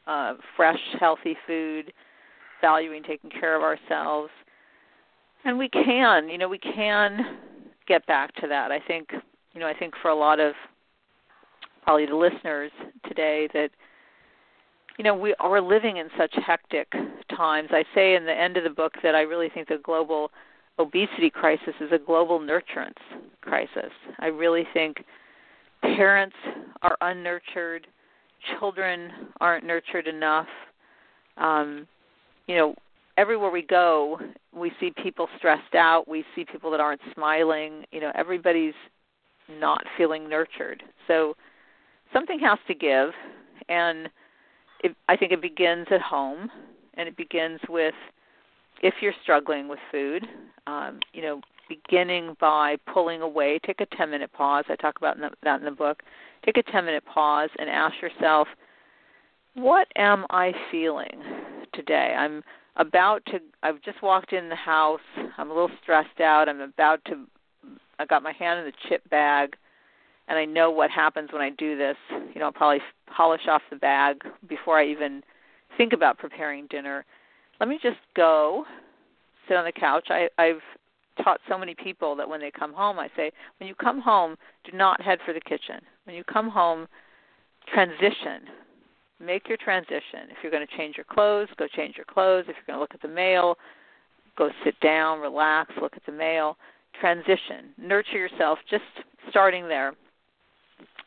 uh, 0.07 0.33
fresh, 0.55 0.79
healthy 0.99 1.37
food, 1.47 1.91
valuing 2.61 3.03
taking 3.03 3.29
care 3.29 3.55
of 3.55 3.61
ourselves, 3.61 4.29
and 5.43 5.57
we 5.57 5.69
can. 5.69 6.29
You 6.29 6.37
know, 6.37 6.49
we 6.49 6.59
can 6.59 7.37
get 7.87 8.05
back 8.07 8.33
to 8.35 8.47
that. 8.47 8.71
I 8.71 8.79
think. 8.79 9.09
You 9.53 9.61
know, 9.61 9.67
I 9.67 9.73
think 9.73 9.93
for 10.01 10.09
a 10.09 10.15
lot 10.15 10.41
of 10.41 10.53
probably 11.83 12.05
the 12.05 12.15
listeners 12.15 12.71
today 13.07 13.47
that 13.53 13.69
you 14.97 15.03
know 15.03 15.15
we 15.15 15.33
are 15.39 15.61
living 15.61 15.97
in 15.97 16.09
such 16.17 16.33
hectic 16.45 16.91
times. 17.35 17.69
I 17.71 17.85
say 17.93 18.15
in 18.15 18.25
the 18.25 18.33
end 18.33 18.57
of 18.57 18.63
the 18.63 18.69
book 18.69 18.93
that 19.01 19.15
I 19.15 19.21
really 19.21 19.49
think 19.49 19.69
the 19.69 19.79
global 19.81 20.31
obesity 20.79 21.29
crisis 21.29 21.73
is 21.79 21.91
a 21.91 21.97
global 21.97 22.39
nurturance 22.39 22.93
crisis. 23.41 23.91
I 24.19 24.27
really 24.27 24.63
think 24.73 24.97
parents 25.81 26.35
are 26.81 26.97
unnurtured, 27.01 27.87
children 28.59 29.11
aren't 29.39 29.65
nurtured 29.65 30.07
enough. 30.07 30.47
Um, 31.37 31.87
you 32.47 32.55
know, 32.55 32.75
everywhere 33.17 33.51
we 33.51 33.61
go, 33.61 34.19
we 34.53 34.71
see 34.79 34.91
people 35.01 35.27
stressed 35.37 35.75
out. 35.75 36.07
We 36.07 36.23
see 36.35 36.45
people 36.45 36.71
that 36.71 36.79
aren't 36.79 37.01
smiling. 37.13 37.85
You 37.91 38.01
know, 38.01 38.11
everybody's 38.15 38.73
not 39.59 39.83
feeling 39.97 40.29
nurtured. 40.29 40.83
So 41.07 41.35
something 42.13 42.39
has 42.39 42.59
to 42.67 42.73
give, 42.73 43.09
and 43.69 44.09
it, 44.83 44.95
I 45.07 45.15
think 45.17 45.31
it 45.31 45.41
begins 45.41 45.87
at 45.91 46.01
home, 46.01 46.49
and 46.95 47.07
it 47.07 47.17
begins 47.17 47.59
with 47.69 47.93
if 48.81 48.95
you're 49.01 49.13
struggling 49.23 49.67
with 49.67 49.79
food, 49.91 50.27
um, 50.67 50.99
you 51.13 51.21
know, 51.21 51.41
beginning 51.67 52.35
by 52.39 52.77
pulling 52.91 53.21
away, 53.21 53.59
take 53.65 53.81
a 53.81 53.85
10 53.97 54.09
minute 54.09 54.31
pause. 54.33 54.65
I 54.69 54.75
talk 54.75 54.97
about 54.97 55.15
in 55.15 55.23
the, 55.23 55.31
that 55.43 55.59
in 55.59 55.65
the 55.65 55.71
book. 55.71 56.03
Take 56.45 56.57
a 56.57 56.63
10 56.63 56.85
minute 56.85 57.03
pause 57.05 57.49
and 57.57 57.69
ask 57.69 57.95
yourself, 58.01 58.47
what 59.55 59.87
am 59.95 60.25
I 60.29 60.53
feeling 60.71 61.21
today? 61.73 62.15
I'm 62.17 62.43
about 62.75 63.25
to, 63.27 63.39
I've 63.63 63.81
just 63.81 64.01
walked 64.03 64.33
in 64.33 64.49
the 64.49 64.55
house. 64.55 64.99
I'm 65.37 65.49
a 65.49 65.53
little 65.53 65.71
stressed 65.81 66.19
out. 66.19 66.49
I'm 66.49 66.61
about 66.61 67.03
to, 67.05 67.25
I 67.99 68.05
got 68.05 68.21
my 68.21 68.33
hand 68.33 68.59
in 68.59 68.65
the 68.65 68.89
chip 68.89 69.09
bag 69.09 69.55
and 70.27 70.37
I 70.37 70.45
know 70.45 70.71
what 70.71 70.89
happens 70.89 71.31
when 71.31 71.41
I 71.41 71.51
do 71.51 71.77
this. 71.77 71.97
You 72.09 72.39
know, 72.39 72.45
I'll 72.45 72.51
probably 72.51 72.81
polish 73.15 73.47
off 73.47 73.61
the 73.69 73.75
bag 73.77 74.23
before 74.47 74.79
I 74.79 74.87
even 74.87 75.23
think 75.77 75.93
about 75.93 76.17
preparing 76.17 76.67
dinner. 76.67 77.05
Let 77.59 77.69
me 77.69 77.79
just 77.81 77.97
go 78.15 78.65
sit 79.47 79.57
on 79.57 79.65
the 79.65 79.71
couch. 79.71 80.07
I, 80.09 80.27
I've 80.37 80.61
taught 81.23 81.39
so 81.49 81.57
many 81.57 81.75
people 81.75 82.15
that 82.15 82.27
when 82.27 82.41
they 82.41 82.51
come 82.51 82.73
home, 82.73 82.99
I 82.99 83.09
say, 83.15 83.31
when 83.59 83.67
you 83.67 83.75
come 83.75 84.01
home, 84.01 84.35
do 84.69 84.77
not 84.77 85.01
head 85.01 85.19
for 85.25 85.33
the 85.33 85.41
kitchen. 85.41 85.79
When 86.05 86.15
you 86.15 86.23
come 86.23 86.49
home, 86.49 86.87
transition. 87.73 88.43
Make 89.19 89.47
your 89.47 89.57
transition. 89.57 90.29
If 90.29 90.37
you're 90.43 90.51
going 90.51 90.65
to 90.67 90.77
change 90.77 90.97
your 90.97 91.05
clothes, 91.05 91.47
go 91.57 91.67
change 91.73 91.95
your 91.95 92.05
clothes. 92.05 92.45
If 92.47 92.55
you're 92.55 92.75
going 92.75 92.77
to 92.77 92.81
look 92.81 92.93
at 92.93 93.01
the 93.01 93.13
mail, 93.13 93.57
go 94.37 94.49
sit 94.63 94.77
down, 94.81 95.19
relax, 95.19 95.71
look 95.81 95.93
at 95.95 96.05
the 96.05 96.11
mail. 96.11 96.57
Transition. 96.99 97.73
Nurture 97.77 98.17
yourself, 98.17 98.59
just 98.69 98.83
starting 99.29 99.67
there. 99.67 99.93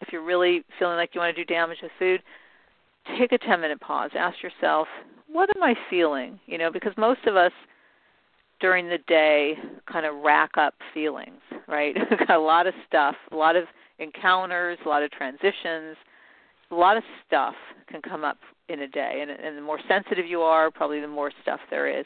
If 0.00 0.08
you're 0.12 0.24
really 0.24 0.62
feeling 0.78 0.96
like 0.96 1.10
you 1.14 1.20
want 1.20 1.34
to 1.34 1.44
do 1.44 1.52
damage 1.52 1.78
with 1.82 1.92
food, 1.98 2.22
take 3.18 3.32
a 3.32 3.38
10 3.38 3.60
minute 3.60 3.80
pause. 3.80 4.10
Ask 4.16 4.42
yourself, 4.42 4.88
what 5.30 5.48
am 5.56 5.62
I 5.62 5.74
feeling? 5.90 6.38
You 6.46 6.58
know, 6.58 6.70
because 6.70 6.92
most 6.96 7.20
of 7.26 7.36
us 7.36 7.52
during 8.60 8.88
the 8.88 8.98
day 9.06 9.54
kind 9.90 10.04
of 10.04 10.16
rack 10.22 10.50
up 10.56 10.74
feelings, 10.92 11.40
right? 11.66 11.94
Got 12.26 12.30
a 12.30 12.40
lot 12.40 12.66
of 12.66 12.74
stuff, 12.86 13.14
a 13.30 13.36
lot 13.36 13.56
of 13.56 13.64
encounters, 13.98 14.78
a 14.84 14.88
lot 14.88 15.02
of 15.02 15.10
transitions, 15.10 15.96
a 16.70 16.74
lot 16.74 16.96
of 16.96 17.02
stuff 17.26 17.54
can 17.88 18.02
come 18.02 18.24
up 18.24 18.38
in 18.68 18.80
a 18.80 18.88
day, 18.88 19.20
and, 19.22 19.30
and 19.30 19.56
the 19.56 19.62
more 19.62 19.78
sensitive 19.88 20.26
you 20.26 20.40
are, 20.42 20.70
probably 20.70 21.00
the 21.00 21.08
more 21.08 21.32
stuff 21.42 21.60
there 21.70 21.88
is. 21.88 22.04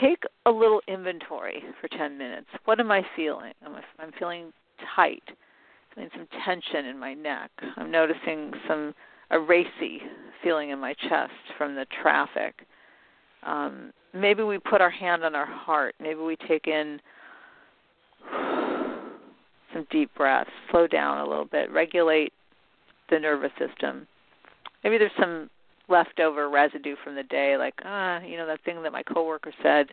Take 0.00 0.22
a 0.46 0.50
little 0.50 0.80
inventory 0.86 1.62
for 1.80 1.88
10 1.88 2.16
minutes. 2.16 2.46
What 2.64 2.78
am 2.78 2.92
I 2.92 3.02
feeling? 3.16 3.52
I'm, 3.64 3.74
I'm 3.98 4.12
feeling 4.18 4.52
tight, 4.94 5.24
feeling 5.94 6.10
some 6.14 6.28
tension 6.44 6.86
in 6.86 6.98
my 6.98 7.14
neck. 7.14 7.50
I'm 7.76 7.90
noticing 7.90 8.52
some 8.68 8.94
a 9.30 9.38
racy 9.38 10.00
feeling 10.42 10.70
in 10.70 10.78
my 10.78 10.94
chest 11.08 11.32
from 11.56 11.74
the 11.74 11.86
traffic. 12.02 12.66
Um, 13.42 13.92
maybe 14.12 14.42
we 14.42 14.58
put 14.58 14.80
our 14.80 14.90
hand 14.90 15.24
on 15.24 15.34
our 15.34 15.46
heart. 15.46 15.94
Maybe 16.00 16.20
we 16.20 16.36
take 16.48 16.66
in 16.66 17.00
some 19.72 19.86
deep 19.90 20.10
breaths, 20.16 20.50
slow 20.70 20.86
down 20.86 21.18
a 21.18 21.26
little 21.26 21.44
bit, 21.44 21.70
regulate 21.70 22.32
the 23.08 23.18
nervous 23.18 23.52
system. 23.58 24.06
Maybe 24.82 24.98
there's 24.98 25.10
some 25.18 25.50
leftover 25.88 26.48
residue 26.48 26.96
from 27.02 27.14
the 27.14 27.22
day, 27.24 27.56
like 27.56 27.74
ah, 27.84 28.20
you 28.20 28.36
know 28.36 28.46
that 28.46 28.62
thing 28.64 28.82
that 28.82 28.92
my 28.92 29.02
coworker 29.02 29.52
said, 29.62 29.88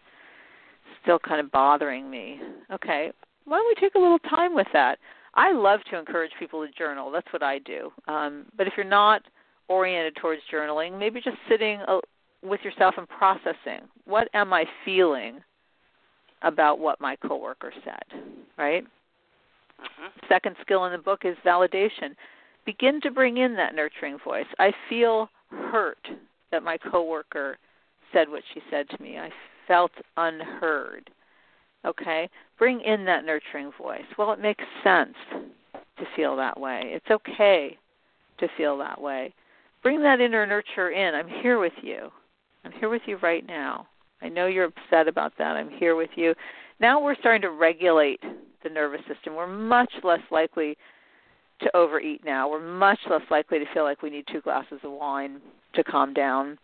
still 1.02 1.20
kind 1.20 1.40
of 1.40 1.52
bothering 1.52 2.10
me. 2.10 2.40
Okay, 2.72 3.12
why 3.46 3.58
don't 3.58 3.68
we 3.68 3.76
take 3.82 3.96
a 3.96 4.00
little 4.00 4.20
time 4.20 4.54
with 4.54 4.68
that? 4.74 5.00
I 5.38 5.54
love 5.54 5.80
to 5.92 5.98
encourage 5.98 6.32
people 6.40 6.66
to 6.66 6.72
journal. 6.74 7.12
That's 7.12 7.32
what 7.32 7.44
I 7.44 7.60
do. 7.60 7.92
Um, 8.08 8.46
but 8.58 8.68
if 8.68 8.74
you're 8.76 8.86
not 8.86 9.22
oriented 9.70 10.16
towards 10.16 10.42
journaling, 10.52 10.98
maybe 10.98 11.22
just 11.22 11.38
sitting 11.48 11.80
uh, 11.88 12.00
with 12.44 12.60
yourself 12.64 12.96
and 12.98 13.08
processing. 13.08 13.82
What 14.06 14.28
am 14.34 14.52
I 14.52 14.66
feeling 14.84 15.40
about 16.42 16.80
what 16.80 17.00
my 17.00 17.16
coworker 17.16 17.72
said? 17.84 18.22
Right. 18.58 18.84
Mm-hmm. 18.84 20.26
Second 20.28 20.56
skill 20.62 20.86
in 20.86 20.92
the 20.92 20.98
book 20.98 21.22
is 21.24 21.38
validation. 21.46 22.16
Begin 22.66 23.00
to 23.02 23.12
bring 23.12 23.38
in 23.38 23.56
that 23.56 23.76
nurturing 23.76 24.18
voice. 24.24 24.48
I 24.58 24.72
feel 24.90 25.30
hurt 25.72 26.06
that 26.52 26.64
my 26.64 26.78
coworker 26.78 27.58
said 28.12 28.30
what 28.30 28.44
she 28.54 28.62
said 28.72 28.90
to 28.90 29.02
me. 29.02 29.18
I 29.18 29.30
felt 29.68 29.92
unheard. 30.16 31.10
Okay? 31.88 32.30
Bring 32.60 32.82
in 32.82 33.06
that 33.06 33.26
nurturing 33.26 33.72
voice. 33.82 34.06
Well, 34.18 34.32
it 34.34 34.40
makes 34.40 34.64
sense 34.84 35.16
to 35.34 36.06
feel 36.16 36.36
that 36.38 36.60
way. 36.60 36.82
It's 36.86 37.10
okay 37.10 37.78
to 38.40 38.48
feel 38.58 38.78
that 38.80 39.02
way. 39.02 39.34
Bring 39.84 40.02
that 40.04 40.20
inner 40.20 40.46
nurture 40.46 40.92
in. 40.92 41.16
I'm 41.16 41.30
here 41.42 41.60
with 41.60 41.74
you. 41.82 42.10
I'm 42.66 42.72
here 42.74 42.90
with 42.90 43.04
you 43.06 43.18
right 43.18 43.46
now. 43.48 43.88
I 44.22 44.30
know 44.30 44.48
you're 44.48 44.66
upset 44.66 45.08
about 45.08 45.34
that. 45.38 45.56
I'm 45.56 45.70
here 45.70 45.96
with 45.96 46.10
you. 46.16 46.34
Now 46.80 47.02
we're 47.02 47.16
starting 47.16 47.42
to 47.44 47.52
regulate 47.52 48.20
the 48.64 48.70
nervous 48.70 49.02
system. 49.08 49.36
We're 49.36 49.48
much 49.48 49.92
less 50.04 50.20
likely 50.32 50.78
to 51.62 51.76
overeat 51.76 52.24
now. 52.26 52.50
We're 52.50 52.78
much 52.78 53.00
less 53.10 53.22
likely 53.32 53.60
to 53.60 53.66
feel 53.74 53.84
like 53.84 54.02
we 54.02 54.10
need 54.10 54.26
two 54.32 54.42
glasses 54.42 54.80
of 54.84 54.92
wine 54.92 55.40
to 55.74 55.84
calm 55.84 56.14
down. 56.14 56.58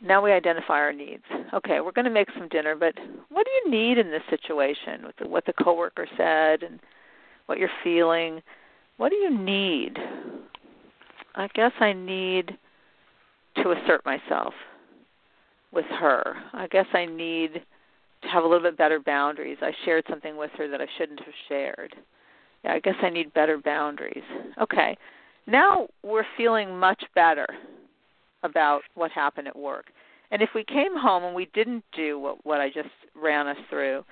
Now 0.00 0.22
we 0.22 0.32
identify 0.32 0.74
our 0.74 0.92
needs. 0.92 1.24
Okay, 1.52 1.80
we're 1.80 1.92
going 1.92 2.04
to 2.04 2.10
make 2.10 2.28
some 2.36 2.48
dinner, 2.48 2.74
but 2.74 2.94
what 3.30 3.46
do 3.46 3.50
you 3.64 3.70
need 3.70 3.98
in 3.98 4.10
this 4.10 4.22
situation 4.28 5.04
with 5.06 5.16
the, 5.16 5.28
what 5.28 5.46
the 5.46 5.52
coworker 5.52 6.06
said 6.16 6.62
and 6.62 6.80
what 7.46 7.58
you're 7.58 7.70
feeling? 7.82 8.42
What 8.96 9.10
do 9.10 9.16
you 9.16 9.36
need? 9.36 9.96
I 11.34 11.48
guess 11.54 11.72
I 11.80 11.92
need 11.92 12.56
to 13.56 13.70
assert 13.72 14.04
myself 14.04 14.54
with 15.72 15.86
her. 15.86 16.36
I 16.52 16.66
guess 16.68 16.86
I 16.92 17.06
need 17.06 17.62
to 18.22 18.28
have 18.28 18.44
a 18.44 18.46
little 18.46 18.62
bit 18.62 18.78
better 18.78 19.00
boundaries. 19.00 19.58
I 19.60 19.72
shared 19.84 20.04
something 20.08 20.36
with 20.36 20.50
her 20.56 20.68
that 20.68 20.80
I 20.80 20.86
shouldn't 20.96 21.20
have 21.20 21.34
shared. 21.48 21.94
Yeah, 22.64 22.74
I 22.74 22.80
guess 22.80 22.94
I 23.02 23.10
need 23.10 23.34
better 23.34 23.58
boundaries. 23.58 24.22
Okay. 24.60 24.96
Now 25.46 25.88
we're 26.02 26.26
feeling 26.36 26.78
much 26.78 27.02
better 27.14 27.46
about 28.44 28.82
what 28.94 29.10
happened 29.10 29.48
at 29.48 29.56
work. 29.56 29.86
And 30.30 30.42
if 30.42 30.50
we 30.54 30.64
came 30.64 30.96
home 30.96 31.24
and 31.24 31.34
we 31.34 31.48
didn't 31.54 31.84
do 31.96 32.18
what 32.18 32.44
what 32.46 32.60
I 32.60 32.68
just 32.68 32.88
ran 33.14 33.46
us 33.46 33.56
through 33.68 34.04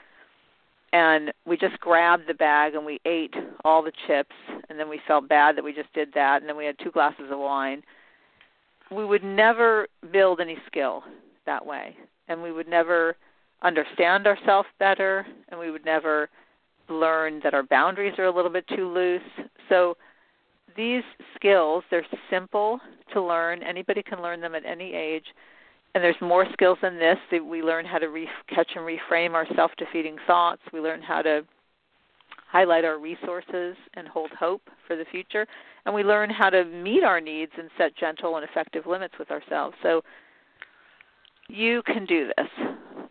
and 0.92 1.32
we 1.46 1.56
just 1.56 1.78
grabbed 1.80 2.28
the 2.28 2.34
bag 2.34 2.74
and 2.74 2.84
we 2.84 3.00
ate 3.06 3.34
all 3.64 3.82
the 3.82 3.92
chips 4.06 4.34
and 4.68 4.78
then 4.78 4.88
we 4.88 5.00
felt 5.06 5.28
bad 5.28 5.56
that 5.56 5.64
we 5.64 5.72
just 5.72 5.92
did 5.94 6.12
that 6.14 6.42
and 6.42 6.48
then 6.48 6.56
we 6.56 6.66
had 6.66 6.76
two 6.78 6.90
glasses 6.90 7.26
of 7.30 7.38
wine, 7.38 7.82
we 8.90 9.04
would 9.04 9.24
never 9.24 9.86
build 10.12 10.40
any 10.40 10.56
skill 10.66 11.02
that 11.46 11.64
way. 11.64 11.96
And 12.28 12.42
we 12.42 12.52
would 12.52 12.68
never 12.68 13.16
understand 13.62 14.26
ourselves 14.26 14.68
better 14.78 15.26
and 15.48 15.58
we 15.58 15.70
would 15.70 15.84
never 15.84 16.28
learn 16.88 17.40
that 17.42 17.54
our 17.54 17.62
boundaries 17.62 18.18
are 18.18 18.26
a 18.26 18.34
little 18.34 18.50
bit 18.50 18.66
too 18.68 18.92
loose. 18.92 19.48
So 19.68 19.96
these 20.76 21.02
skills, 21.34 21.84
they're 21.90 22.06
simple 22.30 22.80
to 23.12 23.22
learn. 23.22 23.62
Anybody 23.62 24.02
can 24.02 24.22
learn 24.22 24.40
them 24.40 24.54
at 24.54 24.64
any 24.64 24.94
age. 24.94 25.24
And 25.94 26.02
there's 26.02 26.16
more 26.20 26.46
skills 26.52 26.78
than 26.80 26.98
this. 26.98 27.18
We 27.32 27.62
learn 27.62 27.84
how 27.84 27.98
to 27.98 28.06
re- 28.06 28.28
catch 28.48 28.70
and 28.76 28.84
reframe 28.84 29.32
our 29.32 29.46
self-defeating 29.54 30.16
thoughts. 30.26 30.62
We 30.72 30.80
learn 30.80 31.02
how 31.02 31.22
to 31.22 31.42
highlight 32.50 32.84
our 32.84 32.98
resources 32.98 33.76
and 33.94 34.08
hold 34.08 34.30
hope 34.38 34.62
for 34.86 34.96
the 34.96 35.04
future. 35.10 35.46
And 35.84 35.94
we 35.94 36.02
learn 36.02 36.30
how 36.30 36.50
to 36.50 36.64
meet 36.64 37.02
our 37.02 37.20
needs 37.20 37.52
and 37.58 37.68
set 37.76 37.96
gentle 37.96 38.36
and 38.36 38.48
effective 38.48 38.86
limits 38.86 39.14
with 39.18 39.30
ourselves. 39.30 39.76
So 39.82 40.02
you 41.48 41.82
can 41.84 42.06
do 42.06 42.28
this. 42.36 42.46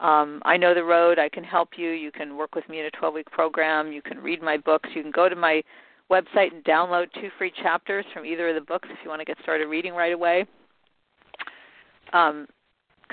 Um, 0.01 0.41
I 0.43 0.57
know 0.57 0.73
the 0.73 0.83
road. 0.83 1.19
I 1.19 1.29
can 1.29 1.43
help 1.43 1.69
you. 1.77 1.91
You 1.91 2.11
can 2.11 2.35
work 2.35 2.55
with 2.55 2.67
me 2.67 2.79
in 2.79 2.85
a 2.85 2.91
12 2.91 3.13
week 3.13 3.31
program. 3.31 3.91
You 3.91 4.01
can 4.01 4.19
read 4.19 4.41
my 4.41 4.57
books. 4.57 4.89
You 4.93 5.01
can 5.01 5.11
go 5.11 5.29
to 5.29 5.35
my 5.35 5.61
website 6.11 6.53
and 6.53 6.63
download 6.63 7.07
two 7.13 7.29
free 7.37 7.51
chapters 7.63 8.05
from 8.13 8.25
either 8.25 8.49
of 8.49 8.55
the 8.55 8.61
books 8.61 8.87
if 8.91 8.97
you 9.03 9.09
want 9.09 9.21
to 9.21 9.25
get 9.25 9.37
started 9.41 9.67
reading 9.67 9.93
right 9.93 10.13
away. 10.13 10.45
Um, 12.13 12.47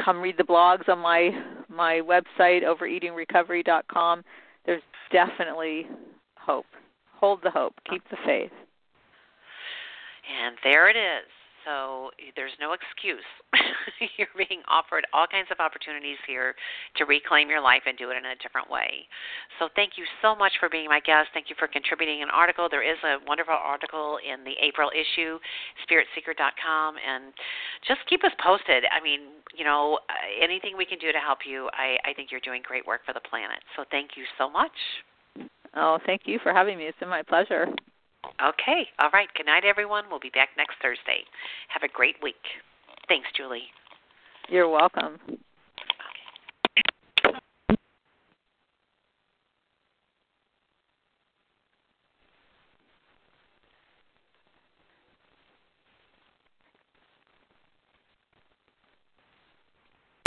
come 0.05 0.20
read 0.20 0.36
the 0.36 0.44
blogs 0.44 0.88
on 0.88 0.98
my 0.98 1.30
my 1.68 2.00
website 2.00 2.62
overeatingrecovery.com. 2.64 4.22
There's 4.66 4.82
definitely 5.11 5.86
hope. 6.36 6.66
Hold 7.14 7.40
the 7.42 7.50
hope. 7.50 7.74
Keep 7.88 8.03
the 8.11 8.16
faith. 8.24 8.50
And 10.44 10.57
there 10.64 10.88
it 10.88 10.96
is. 10.96 11.28
So 11.64 12.10
there's 12.36 12.52
no 12.60 12.72
excuse. 12.72 13.24
You're 14.18 14.32
being 14.36 14.62
offered 14.68 15.06
all 15.12 15.26
kinds 15.26 15.48
of 15.50 15.60
opportunities 15.60 16.18
here 16.26 16.54
to 16.96 17.04
reclaim 17.04 17.48
your 17.48 17.60
life 17.60 17.82
and 17.86 17.96
do 17.96 18.10
it 18.10 18.16
in 18.16 18.26
a 18.26 18.36
different 18.42 18.70
way. 18.70 19.06
So 19.58 19.68
thank 19.76 19.94
you 19.96 20.04
so 20.20 20.34
much 20.34 20.52
for 20.58 20.68
being 20.68 20.88
my 20.88 21.00
guest. 21.00 21.30
Thank 21.34 21.50
you 21.50 21.56
for 21.58 21.68
contributing 21.68 22.22
an 22.22 22.30
article. 22.30 22.68
There 22.70 22.82
is 22.82 22.98
a 23.04 23.22
wonderful 23.26 23.54
article 23.54 24.18
in 24.22 24.44
the 24.44 24.54
April 24.60 24.90
issue, 24.90 25.38
spiritseeker.com, 25.86 26.94
and 26.98 27.32
just 27.86 28.00
keep 28.08 28.24
us 28.24 28.32
posted. 28.42 28.84
I 28.90 29.02
mean, 29.02 29.42
you 29.54 29.64
know, 29.64 29.98
uh, 30.08 30.42
anything 30.42 30.76
we 30.76 30.86
can 30.86 30.98
do 30.98 31.12
to 31.12 31.18
help 31.18 31.40
you, 31.46 31.68
I, 31.72 31.96
I 32.08 32.14
think 32.14 32.30
you're 32.30 32.44
doing 32.44 32.62
great 32.66 32.86
work 32.86 33.02
for 33.06 33.12
the 33.12 33.22
planet. 33.22 33.60
So 33.76 33.84
thank 33.90 34.16
you 34.16 34.24
so 34.38 34.50
much. 34.50 34.74
Oh, 35.74 35.98
thank 36.04 36.22
you 36.26 36.38
for 36.42 36.52
having 36.52 36.76
me. 36.76 36.84
It's 36.84 36.98
been 36.98 37.08
my 37.08 37.22
pleasure. 37.22 37.66
Okay. 38.43 38.89
All 38.99 39.11
right. 39.12 39.29
Good 39.37 39.47
night, 39.47 39.64
everyone. 39.64 40.05
We'll 40.11 40.20
be 40.20 40.31
back 40.31 40.51
next 40.57 40.77
Thursday. 40.83 41.25
Have 41.68 41.83
a 41.83 41.89
great 41.89 42.16
week. 42.23 42.43
Thanks, 43.09 43.29
Julie. 43.37 43.64
You're 44.49 44.68
welcome. 44.68 45.18